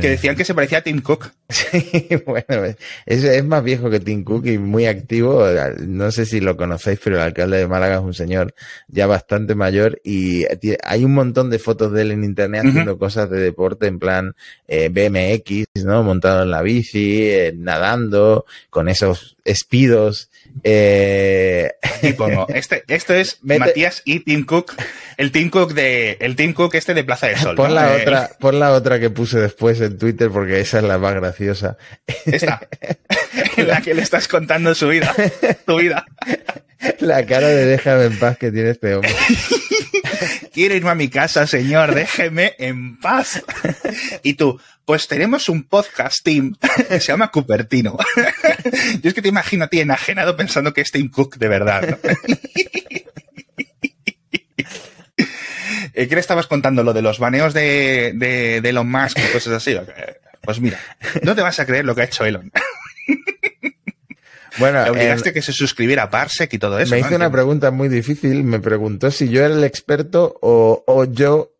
Que 0.00 0.10
decían 0.10 0.36
que 0.36 0.44
se 0.44 0.54
parecía 0.54 0.78
a 0.78 0.82
Tim 0.82 1.00
Cook. 1.00 1.30
Sí, 1.50 2.08
bueno, 2.26 2.64
es, 3.06 3.24
es 3.24 3.44
más 3.44 3.64
viejo 3.64 3.90
que 3.90 3.98
Tim 3.98 4.22
Cook 4.22 4.46
y 4.46 4.56
muy 4.58 4.86
activo. 4.86 5.44
No 5.84 6.12
sé 6.12 6.24
si 6.24 6.38
lo 6.40 6.56
conocéis, 6.56 7.00
pero 7.02 7.16
el 7.16 7.22
alcalde 7.22 7.58
de 7.58 7.66
Málaga 7.66 7.96
es 7.96 8.02
un 8.02 8.14
señor 8.14 8.54
ya 8.86 9.06
bastante 9.08 9.56
mayor 9.56 10.00
y 10.04 10.44
hay 10.84 11.04
un 11.04 11.12
montón 11.12 11.50
de 11.50 11.58
fotos 11.58 11.92
de 11.92 12.02
él 12.02 12.12
en 12.12 12.22
internet 12.22 12.62
haciendo 12.66 12.98
cosas 12.98 13.28
de 13.30 13.40
deporte 13.40 13.88
en 13.88 13.98
plan 13.98 14.36
eh, 14.68 14.90
BMX, 14.90 15.84
¿no? 15.84 16.04
Montado 16.04 16.44
en 16.44 16.50
la 16.52 16.62
bici, 16.62 17.22
eh, 17.28 17.52
nadando, 17.56 18.44
con 18.70 18.88
esos 18.88 19.36
espidos. 19.44 20.30
Eh, 20.62 21.72
Tipo, 22.00 22.28
no. 22.28 22.46
Este, 22.54 22.84
esto 22.88 23.12
es 23.14 23.38
Mete- 23.42 23.58
Matías 23.60 24.02
y 24.04 24.20
Tim 24.20 24.44
Cook. 24.46 24.74
El 25.20 25.32
Tim 25.32 25.50
Cook 25.50 25.74
de, 25.74 26.16
el 26.18 26.34
Tim 26.34 26.54
Cook 26.54 26.76
este 26.76 26.94
de 26.94 27.04
Plaza 27.04 27.26
de 27.26 27.36
Sol. 27.36 27.54
pon 27.54 27.68
¿no? 27.68 27.74
la 27.74 27.94
Eh, 27.94 28.00
otra, 28.00 28.30
pon 28.40 28.58
la 28.58 28.72
otra 28.72 28.98
que 28.98 29.10
puse 29.10 29.38
después 29.38 29.78
en 29.82 29.98
Twitter 29.98 30.30
porque 30.30 30.60
esa 30.60 30.78
es 30.78 30.84
la 30.84 30.96
más 30.96 31.14
graciosa. 31.14 31.76
Esta. 32.24 32.66
en 33.58 33.68
la 33.68 33.82
que 33.82 33.92
le 33.92 34.00
estás 34.00 34.28
contando 34.28 34.74
su 34.74 34.88
vida. 34.88 35.14
Tu 35.66 35.76
vida. 35.76 36.06
La 37.00 37.26
cara 37.26 37.48
de 37.48 37.66
déjame 37.66 38.04
en 38.04 38.18
paz 38.18 38.38
que 38.38 38.50
tiene 38.50 38.70
este 38.70 38.94
hombre. 38.96 39.14
Quiero 40.54 40.74
irme 40.74 40.88
a 40.88 40.94
mi 40.94 41.10
casa, 41.10 41.46
señor. 41.46 41.94
Déjeme 41.94 42.54
en 42.58 42.98
paz. 42.98 43.42
Y 44.22 44.34
tú, 44.34 44.58
pues 44.86 45.06
tenemos 45.06 45.50
un 45.50 45.64
podcast, 45.64 46.24
Tim, 46.24 46.54
que 46.88 46.98
se 46.98 47.08
llama 47.12 47.30
Cupertino. 47.30 47.98
Yo 49.02 49.08
es 49.10 49.12
que 49.12 49.20
te 49.20 49.28
imagino 49.28 49.66
a 49.66 49.68
ti 49.68 49.80
enajenado 49.80 50.34
pensando 50.34 50.72
que 50.72 50.80
es 50.80 50.90
Tim 50.90 51.10
Cook 51.10 51.36
de 51.36 51.48
verdad. 51.48 51.88
¿no? 51.90 52.10
Eh, 56.00 56.08
¿Qué 56.08 56.14
le 56.14 56.22
estabas 56.22 56.46
contando? 56.46 56.82
¿Lo 56.82 56.94
de 56.94 57.02
los 57.02 57.18
baneos 57.18 57.52
de, 57.52 58.12
de, 58.14 58.62
de 58.62 58.68
Elon 58.70 58.90
Musk 58.90 59.18
y 59.18 59.32
cosas 59.32 59.54
así? 59.54 59.76
Pues 60.42 60.58
mira, 60.58 60.80
no 61.22 61.34
te 61.34 61.42
vas 61.42 61.60
a 61.60 61.66
creer 61.66 61.84
lo 61.84 61.94
que 61.94 62.00
ha 62.00 62.04
hecho 62.04 62.24
Elon. 62.24 62.50
Bueno, 64.56 64.82
Le 64.84 64.90
obligaste 64.90 65.28
a 65.28 65.32
que 65.34 65.42
se 65.42 65.52
suscribiera 65.52 66.04
a 66.04 66.10
Parsec 66.10 66.54
y 66.54 66.58
todo 66.58 66.78
eso. 66.78 66.94
me 66.94 67.00
¿no? 67.02 67.06
hizo 67.06 67.16
una 67.16 67.30
pregunta 67.30 67.70
muy 67.70 67.90
difícil. 67.90 68.42
Me 68.42 68.58
preguntó 68.58 69.10
si 69.10 69.28
yo 69.28 69.44
era 69.44 69.54
el 69.54 69.64
experto 69.64 70.38
o, 70.40 70.82
o 70.86 71.04
yo 71.04 71.52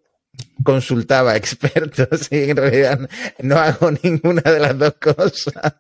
consultaba 0.65 1.37
expertos 1.37 2.29
y 2.31 2.51
en 2.51 2.57
realidad 2.57 3.01
no 3.41 3.59
hago 3.59 3.91
ninguna 4.03 4.41
de 4.41 4.59
las 4.61 4.79
dos 4.79 4.95
cosas. 4.95 5.75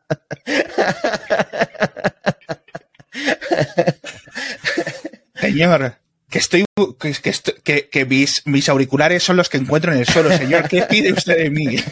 Señor, 5.41 5.95
que 6.31 6.39
estoy 6.39 6.65
que, 7.01 7.13
que, 7.13 7.33
que, 7.63 7.89
que 7.91 8.05
mis, 8.07 8.47
mis 8.47 8.69
auriculares 8.69 9.23
son 9.23 9.37
los 9.37 9.49
que 9.49 9.59
encuentro 9.59 9.93
en 9.93 9.99
el 9.99 10.07
suelo, 10.07 10.31
señor. 10.37 10.69
¿Qué 10.69 10.83
pide 10.89 11.13
usted 11.13 11.37
de 11.37 11.51
mí? 11.51 11.77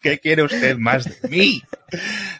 ¿Qué 0.00 0.20
quiere 0.20 0.44
usted 0.44 0.76
más 0.76 1.04
de 1.04 1.28
mí? 1.28 1.60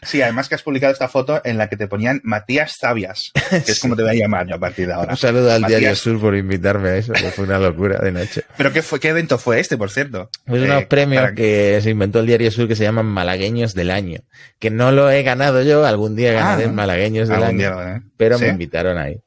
Sí, 0.01 0.21
además 0.21 0.47
que 0.47 0.55
has 0.55 0.61
publicado 0.63 0.93
esta 0.93 1.09
foto 1.09 1.41
en 1.43 1.57
la 1.57 1.67
que 1.67 1.75
te 1.75 1.87
ponían 1.87 2.21
Matías 2.23 2.77
Zabias, 2.79 3.31
que 3.49 3.71
es 3.73 3.79
como 3.81 3.97
te 3.97 4.01
voy 4.03 4.11
a 4.11 4.13
llamar 4.13 4.47
yo 4.47 4.55
a 4.55 4.59
partir 4.59 4.87
de 4.87 4.93
ahora. 4.93 5.11
Un 5.11 5.17
saludo 5.17 5.51
al 5.51 5.59
Matías. 5.61 5.79
Diario 5.81 5.95
Sur 5.97 6.21
por 6.21 6.35
invitarme 6.37 6.89
a 6.89 6.95
eso, 6.95 7.11
que 7.11 7.31
fue 7.31 7.43
una 7.43 7.59
locura 7.59 7.99
de 7.99 8.13
noche. 8.13 8.43
¿Pero 8.55 8.71
qué 8.71 8.81
fue? 8.81 9.01
¿Qué 9.01 9.09
evento 9.09 9.37
fue 9.37 9.59
este, 9.59 9.77
por 9.77 9.91
cierto? 9.91 10.29
Pues 10.45 10.61
Eh, 10.61 10.65
unos 10.65 10.85
premios 10.85 11.21
para- 11.23 11.35
que 11.35 11.79
se 11.83 11.89
inventó 11.89 12.19
el 12.21 12.27
Diario 12.27 12.49
Sur 12.49 12.67
que 12.69 12.77
se 12.77 12.83
llaman 12.83 13.07
Malagueños 13.07 13.73
del 13.73 13.91
Año. 13.91 14.19
Que 14.59 14.69
no 14.69 14.91
lo 14.93 15.09
he 15.11 15.23
ganado 15.23 15.61
yo, 15.61 15.85
algún 15.85 16.15
día 16.15 16.31
ganaré 16.31 16.65
Ah, 16.65 16.71
Malagueños 16.71 17.27
del 17.27 17.43
Año. 17.43 17.57
día, 17.57 17.95
¿eh? 17.97 18.01
Pero 18.15 18.37
¿Sí? 18.37 18.45
me 18.45 18.51
invitaron 18.51 18.97
ahí. 18.97 19.19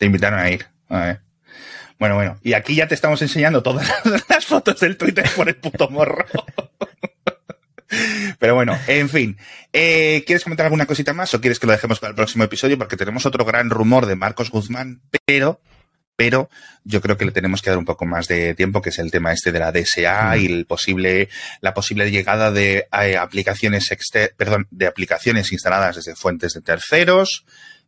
Te 0.00 0.06
invitaron 0.06 0.38
a 0.38 0.50
ir. 0.50 0.66
A 0.88 1.00
ver. 1.00 1.20
Bueno, 1.98 2.14
bueno. 2.14 2.38
Y 2.42 2.54
aquí 2.54 2.74
ya 2.74 2.88
te 2.88 2.94
estamos 2.94 3.20
enseñando 3.20 3.62
todas 3.62 3.86
las 4.30 4.46
fotos 4.46 4.80
del 4.80 4.96
Twitter 4.96 5.28
por 5.36 5.46
el 5.46 5.56
puto 5.56 5.90
morro. 5.90 6.24
Pero 8.38 8.54
bueno, 8.54 8.78
en 8.86 9.10
fin. 9.10 9.36
Eh, 9.74 10.24
¿Quieres 10.26 10.42
comentar 10.42 10.64
alguna 10.64 10.86
cosita 10.86 11.12
más 11.12 11.34
o 11.34 11.40
quieres 11.42 11.58
que 11.58 11.66
lo 11.66 11.72
dejemos 11.72 12.00
para 12.00 12.12
el 12.12 12.16
próximo 12.16 12.44
episodio? 12.44 12.78
Porque 12.78 12.96
tenemos 12.96 13.26
otro 13.26 13.44
gran 13.44 13.68
rumor 13.68 14.06
de 14.06 14.16
Marcos 14.16 14.50
Guzmán, 14.50 15.02
pero, 15.26 15.60
pero 16.16 16.48
yo 16.84 17.02
creo 17.02 17.18
que 17.18 17.26
le 17.26 17.32
tenemos 17.32 17.60
que 17.60 17.68
dar 17.68 17.78
un 17.78 17.84
poco 17.84 18.06
más 18.06 18.26
de 18.26 18.54
tiempo, 18.54 18.80
que 18.80 18.88
es 18.88 18.98
el 19.00 19.10
tema 19.10 19.34
este 19.34 19.52
de 19.52 19.58
la 19.58 19.70
DSA 19.70 20.38
y 20.38 20.46
el 20.46 20.64
posible, 20.64 21.28
la 21.60 21.74
posible 21.74 22.10
llegada 22.10 22.50
de 22.50 22.88
eh, 23.02 23.18
aplicaciones 23.18 23.90
exter 23.90 24.34
perdón, 24.34 24.66
de 24.70 24.86
aplicaciones 24.86 25.52
instaladas 25.52 25.96
desde 25.96 26.16
fuentes 26.16 26.54
de 26.54 26.62
terceros, 26.62 27.44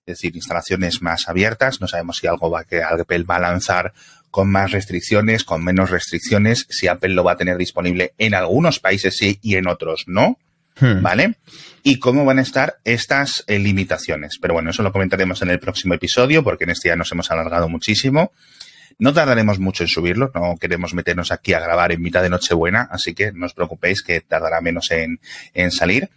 es 0.07 0.19
decir, 0.19 0.35
instalaciones 0.37 1.03
más 1.03 1.29
abiertas. 1.29 1.81
No 1.81 1.89
sabemos 1.89 2.19
si 2.19 2.27
algo 2.27 2.51
va 2.51 2.65
que 2.65 2.83
Apple 2.83 3.25
va 3.25 3.37
a 3.37 3.41
lanzar 3.41 3.93
con 4.31 4.51
más 4.51 4.73
restricciones, 4.73 5.45
con 5.45 5.63
menos 5.63 5.91
restricciones, 5.91 6.67
si 6.71 6.89
Apple 6.89 7.11
lo 7.11 7.25
va 7.25 7.33
a 7.33 7.37
tener 7.37 7.57
disponible 7.57 8.15
en 8.19 8.35
algunos 8.35 8.81
países 8.81 9.17
sí 9.17 9.39
y 9.43 9.57
en 9.57 9.67
otros 9.67 10.05
no, 10.07 10.39
Hmm. 10.81 11.03
¿vale? 11.03 11.35
Y 11.83 11.99
cómo 11.99 12.25
van 12.25 12.39
a 12.39 12.43
estar 12.43 12.79
estas 12.85 13.45
eh, 13.47 13.59
limitaciones. 13.59 14.39
Pero 14.41 14.55
bueno, 14.55 14.71
eso 14.71 14.83
lo 14.83 14.93
comentaremos 14.93 15.43
en 15.43 15.51
el 15.51 15.59
próximo 15.59 15.95
episodio, 15.95 16.43
porque 16.43 16.65
en 16.65 16.71
este 16.71 16.89
ya 16.89 16.97
nos 16.97 17.13
hemos 17.13 17.31
alargado 17.31 17.69
muchísimo. 17.69 18.33
No 18.99 19.13
tardaremos 19.13 19.59
mucho 19.59 19.85
en 19.85 19.89
subirlo, 19.89 20.31
no 20.35 20.57
queremos 20.61 20.95
meternos 20.95 21.33
aquí 21.33 21.55
a 21.55 21.61
grabar 21.61 21.93
en 21.93 22.03
mitad 22.03 22.23
de 22.23 22.29
Nochebuena, 22.29 22.89
así 22.91 23.15
que 23.15 23.33
no 23.33 23.47
os 23.47 23.55
preocupéis 23.55 24.03
que 24.03 24.21
tardará 24.21 24.61
menos 24.61 24.91
en, 24.91 25.19
en 25.55 25.71
salir. 25.71 26.11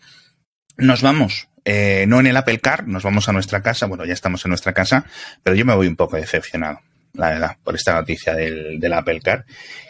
Nos 0.78 1.02
vamos, 1.02 1.48
eh, 1.66 2.06
no 2.08 2.20
en 2.20 2.28
el 2.28 2.38
Apple 2.38 2.60
Car, 2.60 2.88
nos 2.88 3.04
vamos 3.04 3.28
a 3.28 3.34
nuestra 3.34 3.62
casa, 3.62 3.88
bueno, 3.88 4.06
ya 4.06 4.14
estamos 4.14 4.46
en 4.46 4.50
nuestra 4.50 4.74
casa, 4.74 5.06
pero 5.44 5.56
yo 5.56 5.66
me 5.66 5.76
voy 5.76 5.88
un 5.88 5.96
poco 5.96 6.16
decepcionado, 6.16 6.80
la 7.14 7.30
verdad, 7.30 7.58
por 7.64 7.76
esta 7.76 7.94
noticia 7.94 8.34
del, 8.34 8.80
del 8.80 8.94
Apple 8.94 9.20
Car, 9.22 9.46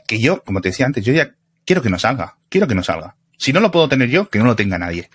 que 0.07 0.19
yo, 0.19 0.41
como 0.43 0.61
te 0.61 0.69
decía 0.69 0.85
antes, 0.85 1.03
yo 1.03 1.13
ya 1.13 1.35
quiero 1.65 1.81
que 1.81 1.89
no 1.89 1.99
salga, 1.99 2.37
quiero 2.49 2.67
que 2.67 2.75
no 2.75 2.83
salga. 2.83 3.15
Si 3.37 3.51
no 3.51 3.59
lo 3.59 3.69
puedo 3.69 3.89
tener 3.89 4.09
yo, 4.09 4.29
que 4.29 4.39
no 4.39 4.45
lo 4.45 4.55
tenga 4.55 4.77
nadie. 4.77 5.09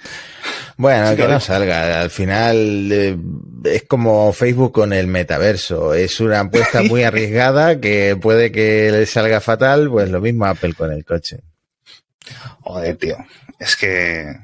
Bueno, 0.77 1.17
que 1.17 1.27
no 1.27 1.41
salga. 1.41 2.03
Al 2.03 2.11
final 2.11 2.93
eh, 2.93 3.17
es 3.65 3.85
como 3.85 4.33
Facebook 4.33 4.73
con 4.73 4.93
el 4.93 5.07
metaverso. 5.07 5.95
Es 5.95 6.21
una 6.21 6.41
apuesta 6.41 6.83
muy 6.89 7.03
arriesgada 7.03 7.81
que 7.81 8.17
puede 8.21 8.53
que 8.53 8.91
le 8.91 9.07
salga 9.07 9.41
fatal, 9.41 9.89
pues 9.89 10.11
lo 10.11 10.21
mismo 10.21 10.45
Apple 10.45 10.75
con 10.75 10.93
el 10.93 11.05
coche. 11.05 11.41
Joder, 12.61 12.97
tío. 12.97 13.17
Es 13.59 13.77
que, 13.77 14.37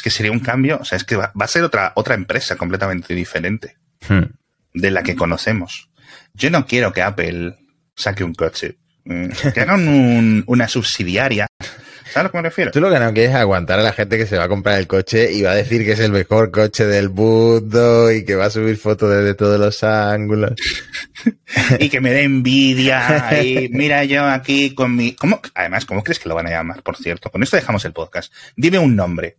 es 0.00 0.02
que 0.02 0.08
sería 0.10 0.32
un 0.32 0.40
cambio, 0.40 0.78
o 0.80 0.84
sea, 0.86 0.96
es 0.96 1.04
que 1.04 1.14
va, 1.16 1.30
va 1.38 1.44
a 1.44 1.48
ser 1.48 1.62
otra, 1.62 1.92
otra 1.94 2.14
empresa 2.14 2.56
completamente 2.56 3.12
diferente 3.14 3.76
Hmm. 4.08 4.24
de 4.72 4.90
la 4.90 5.02
que 5.02 5.14
conocemos. 5.14 5.90
Yo 6.32 6.48
no 6.50 6.64
quiero 6.66 6.90
que 6.94 7.02
Apple 7.02 7.54
saque 7.94 8.24
un 8.24 8.32
coche. 8.34 8.78
Mm, 9.04 9.28
Que 9.52 9.60
hagan 9.60 9.86
un- 9.88 10.44
una 10.46 10.68
subsidiaria. 10.68 11.46
¿Sabes 11.58 12.16
a 12.16 12.22
lo 12.24 12.30
que 12.32 12.36
me 12.38 12.42
refiero? 12.44 12.70
Tú 12.70 12.80
lo 12.80 12.90
que 12.90 12.98
no 12.98 13.12
quieres 13.12 13.30
es 13.32 13.36
aguantar 13.36 13.78
a 13.78 13.82
la 13.82 13.92
gente 13.92 14.16
que 14.18 14.26
se 14.26 14.36
va 14.38 14.44
a 14.44 14.48
comprar 14.48 14.78
el 14.78 14.86
coche 14.86 15.32
y 15.32 15.42
va 15.42 15.50
a 15.52 15.54
decir 15.54 15.84
que 15.84 15.92
es 15.92 16.00
el 16.00 16.10
mejor 16.12 16.50
coche 16.50 16.84
del 16.86 17.10
mundo 17.10 18.10
y 18.10 18.24
que 18.24 18.34
va 18.36 18.46
a 18.46 18.50
subir 18.50 18.76
fotos 18.78 19.10
desde 19.10 19.34
todos 19.34 19.60
los 19.60 19.84
ángulos. 19.84 20.52
Y 21.78 21.90
que 21.90 22.00
me 22.00 22.10
dé 22.12 22.22
envidia. 22.22 23.28
Y 23.42 23.68
mira 23.70 24.04
yo 24.04 24.24
aquí 24.24 24.74
con 24.74 24.96
mi... 24.96 25.12
¿Cómo? 25.12 25.40
Además, 25.54 25.84
¿cómo 25.84 26.02
crees 26.02 26.18
que 26.18 26.28
lo 26.30 26.34
van 26.34 26.46
a 26.46 26.50
llamar, 26.50 26.82
por 26.82 26.96
cierto? 26.96 27.30
Con 27.30 27.42
esto 27.42 27.56
dejamos 27.56 27.84
el 27.84 27.92
podcast. 27.92 28.32
Dime 28.56 28.78
un 28.78 28.96
nombre. 28.96 29.36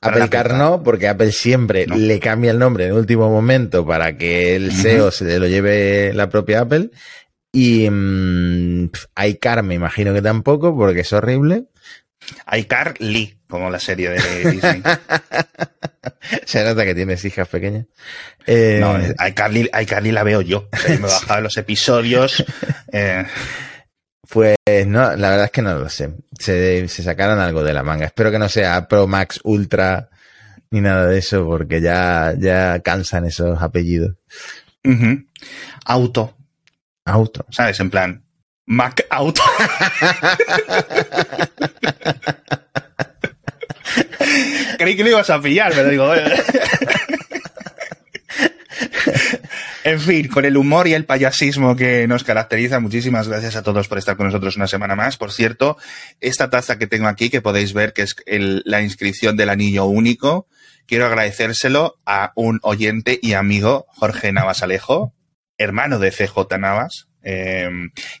Apple 0.00 0.28
Car 0.28 0.54
no, 0.54 0.82
porque 0.82 1.08
Apple 1.08 1.32
siempre 1.32 1.86
No. 1.86 1.96
le 1.96 2.20
cambia 2.20 2.50
el 2.52 2.58
nombre 2.58 2.84
en 2.84 2.90
el 2.92 2.96
último 2.98 3.28
momento 3.30 3.86
para 3.86 4.16
que 4.16 4.56
el. 4.56 4.72
SEO 4.72 5.10
se 5.10 5.38
lo 5.38 5.46
lleve 5.48 6.12
la 6.14 6.28
propia 6.30 6.60
Apple. 6.60 6.90
Y 7.52 7.88
mm, 7.90 8.90
iCar 9.26 9.62
me 9.62 9.74
imagino 9.74 10.12
que 10.14 10.22
tampoco, 10.22 10.76
porque 10.76 11.00
es 11.00 11.12
horrible. 11.12 11.64
iCar 12.52 12.94
Lee, 13.00 13.38
como 13.48 13.70
la 13.70 13.80
serie 13.80 14.10
de 14.10 14.50
Disney. 14.50 14.82
Se 16.44 16.62
nota 16.64 16.84
que 16.84 16.94
tienes 16.94 17.24
hijas 17.24 17.48
pequeñas. 17.48 17.86
Eh, 18.46 18.78
No, 18.80 18.98
iCarly, 19.26 19.70
iCarly 19.82 20.12
la 20.12 20.22
veo 20.24 20.42
yo. 20.42 20.68
O 20.72 20.76
sea, 20.76 20.94
yo 20.94 21.00
me 21.00 21.06
he 21.08 21.10
bajado 21.10 21.40
los 21.42 21.56
episodios. 21.56 22.44
eh, 22.92 23.24
Pues 24.30 24.56
no, 24.86 25.16
la 25.16 25.30
verdad 25.30 25.46
es 25.46 25.50
que 25.50 25.62
no 25.62 25.78
lo 25.78 25.88
sé. 25.88 26.10
Se, 26.38 26.86
se 26.88 27.02
sacaron 27.02 27.38
algo 27.38 27.62
de 27.62 27.72
la 27.72 27.82
manga. 27.82 28.06
Espero 28.06 28.30
que 28.30 28.38
no 28.38 28.48
sea 28.48 28.86
Pro 28.86 29.06
Max 29.06 29.40
Ultra 29.44 30.10
ni 30.70 30.80
nada 30.80 31.06
de 31.06 31.18
eso, 31.18 31.44
porque 31.46 31.80
ya, 31.80 32.34
ya 32.38 32.80
cansan 32.80 33.24
esos 33.24 33.62
apellidos. 33.62 34.16
Auto, 35.84 36.36
Auto. 37.04 37.46
¿sabes? 37.50 37.80
En 37.80 37.90
plan, 37.90 38.22
Mac 38.66 39.06
Auto. 39.10 39.42
Creí 44.78 44.96
que 44.96 45.02
lo 45.02 45.10
ibas 45.10 45.30
a 45.30 45.40
pillar, 45.40 45.72
pero 45.74 45.88
digo... 45.88 46.12
En 49.88 50.00
fin, 50.00 50.28
con 50.28 50.44
el 50.44 50.58
humor 50.58 50.86
y 50.86 50.92
el 50.92 51.06
payasismo 51.06 51.74
que 51.74 52.06
nos 52.06 52.22
caracteriza, 52.22 52.78
muchísimas 52.78 53.26
gracias 53.26 53.56
a 53.56 53.62
todos 53.62 53.88
por 53.88 53.96
estar 53.96 54.18
con 54.18 54.26
nosotros 54.26 54.56
una 54.56 54.66
semana 54.66 54.94
más. 54.94 55.16
Por 55.16 55.32
cierto, 55.32 55.78
esta 56.20 56.50
taza 56.50 56.78
que 56.78 56.86
tengo 56.86 57.06
aquí, 57.08 57.30
que 57.30 57.40
podéis 57.40 57.72
ver 57.72 57.94
que 57.94 58.02
es 58.02 58.14
el- 58.26 58.62
la 58.66 58.82
inscripción 58.82 59.38
del 59.38 59.48
anillo 59.48 59.86
único, 59.86 60.46
quiero 60.86 61.06
agradecérselo 61.06 61.96
a 62.04 62.32
un 62.36 62.60
oyente 62.64 63.18
y 63.22 63.32
amigo, 63.32 63.86
Jorge 63.88 64.30
Navas 64.30 64.62
Alejo, 64.62 65.14
hermano 65.56 65.98
de 65.98 66.10
CJ 66.10 66.58
Navas, 66.58 67.08
eh, 67.22 67.70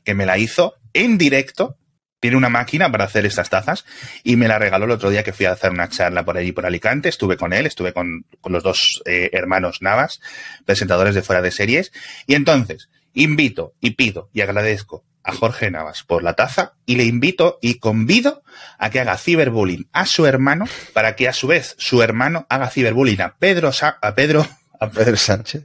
que 0.04 0.14
me 0.14 0.24
la 0.24 0.38
hizo 0.38 0.72
en 0.94 1.18
directo. 1.18 1.76
Tiene 2.20 2.36
una 2.36 2.48
máquina 2.48 2.90
para 2.90 3.04
hacer 3.04 3.26
estas 3.26 3.48
tazas 3.50 3.84
y 4.24 4.36
me 4.36 4.48
la 4.48 4.58
regaló 4.58 4.86
el 4.86 4.90
otro 4.90 5.10
día 5.10 5.22
que 5.22 5.32
fui 5.32 5.46
a 5.46 5.52
hacer 5.52 5.70
una 5.70 5.88
charla 5.88 6.24
por 6.24 6.36
allí, 6.36 6.52
por 6.52 6.66
Alicante. 6.66 7.08
Estuve 7.08 7.36
con 7.36 7.52
él, 7.52 7.66
estuve 7.66 7.92
con, 7.92 8.24
los 8.44 8.62
dos 8.62 9.02
eh, 9.04 9.30
hermanos 9.32 9.78
Navas, 9.82 10.20
presentadores 10.64 11.14
de 11.14 11.22
fuera 11.22 11.42
de 11.42 11.50
series. 11.52 11.92
Y 12.26 12.34
entonces, 12.34 12.88
invito 13.14 13.74
y 13.80 13.90
pido 13.92 14.30
y 14.32 14.40
agradezco 14.40 15.04
a 15.22 15.32
Jorge 15.32 15.70
Navas 15.70 16.02
por 16.04 16.22
la 16.22 16.34
taza 16.34 16.72
y 16.86 16.96
le 16.96 17.04
invito 17.04 17.58
y 17.60 17.78
convido 17.78 18.42
a 18.78 18.88
que 18.90 19.00
haga 19.00 19.16
ciberbullying 19.18 19.88
a 19.92 20.06
su 20.06 20.26
hermano 20.26 20.64
para 20.94 21.16
que 21.16 21.28
a 21.28 21.32
su 21.32 21.46
vez 21.48 21.74
su 21.78 22.02
hermano 22.02 22.46
haga 22.48 22.70
ciberbullying 22.70 23.20
a 23.20 23.36
Pedro, 23.36 23.72
Sa- 23.72 23.98
a 24.00 24.14
Pedro, 24.14 24.46
a 24.80 24.88
Pedro 24.90 25.16
Sánchez. 25.16 25.64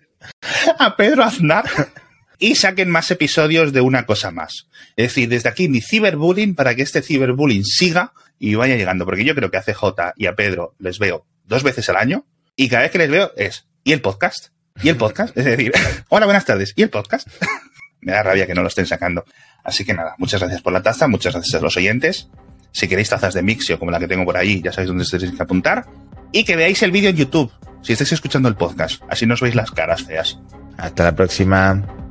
a 0.80 0.95
Pedro 0.97 1.24
Aznar 1.24 1.66
y 2.44 2.56
saquen 2.56 2.89
más 2.89 3.10
episodios 3.10 3.72
de 3.72 3.80
una 3.80 4.06
cosa 4.06 4.30
más. 4.30 4.68
Es 4.98 5.08
decir, 5.08 5.30
desde 5.30 5.48
aquí 5.48 5.70
mi 5.70 5.80
ciberbullying 5.80 6.56
para 6.56 6.76
que 6.76 6.82
este 6.82 7.02
ciberbullying 7.02 7.64
siga 7.64 8.12
y 8.38 8.56
vaya 8.56 8.76
llegando, 8.76 9.06
porque 9.06 9.24
yo 9.24 9.34
creo 9.34 9.50
que 9.50 9.56
a 9.56 9.62
CJ 9.62 10.12
y 10.18 10.26
a 10.26 10.36
Pedro 10.36 10.76
les 10.78 11.00
veo 11.00 11.26
dos 11.46 11.64
veces 11.64 11.88
al 11.88 11.96
año 11.96 12.26
y 12.58 12.68
cada 12.68 12.82
vez 12.82 12.91
que 12.91 12.98
les 12.98 13.10
veo 13.10 13.32
es, 13.38 13.66
¿y 13.86 13.94
el 13.94 14.02
podcast? 14.02 14.48
¿Y 14.82 14.89
el 14.89 14.98
podcast? 14.98 15.38
Es 15.38 15.46
decir, 15.46 15.72
hola, 16.10 16.26
buenas 16.26 16.44
tardes, 16.44 16.74
¿y 16.76 16.82
el 16.82 16.89
podcast? 16.89 17.30
Me 18.02 18.12
da 18.12 18.24
rabia 18.24 18.46
que 18.46 18.54
no 18.54 18.62
lo 18.62 18.68
estén 18.68 18.88
sacando. 18.88 19.24
Así 19.64 19.86
que 19.86 19.94
nada, 19.94 20.16
muchas 20.18 20.41
gracias 20.41 20.62
por 20.62 20.74
la 20.74 20.84
taza, 20.84 21.08
muchas 21.08 21.36
gracias 21.36 21.56
a 21.56 21.64
los 21.64 21.78
oyentes. 21.78 22.28
Si 22.74 22.89
queréis 22.89 23.08
tazas 23.08 23.34
de 23.34 23.41
Mixio 23.41 23.80
como 23.80 23.89
la 23.89 24.02
que 24.02 24.08
tengo 24.10 24.26
por 24.26 24.36
ahí, 24.36 24.62
ya 24.62 24.74
sabéis 24.74 24.89
dónde 24.89 25.06
tenéis 25.06 25.32
que 25.38 25.44
apuntar. 25.44 25.86
Y 26.34 26.44
que 26.44 26.58
veáis 26.58 26.84
el 26.84 26.91
vídeo 26.91 27.10
en 27.10 27.16
YouTube, 27.16 27.54
si 27.84 27.94
estáis 27.94 28.12
escuchando 28.12 28.50
el 28.50 28.56
podcast. 28.56 29.02
Así 29.08 29.26
no 29.26 29.36
os 29.36 29.39
veis 29.39 29.56
las 29.56 29.72
caras 29.72 30.04
feas. 30.04 30.39
Hasta 30.78 31.06
la 31.06 31.16
próxima. 31.16 32.03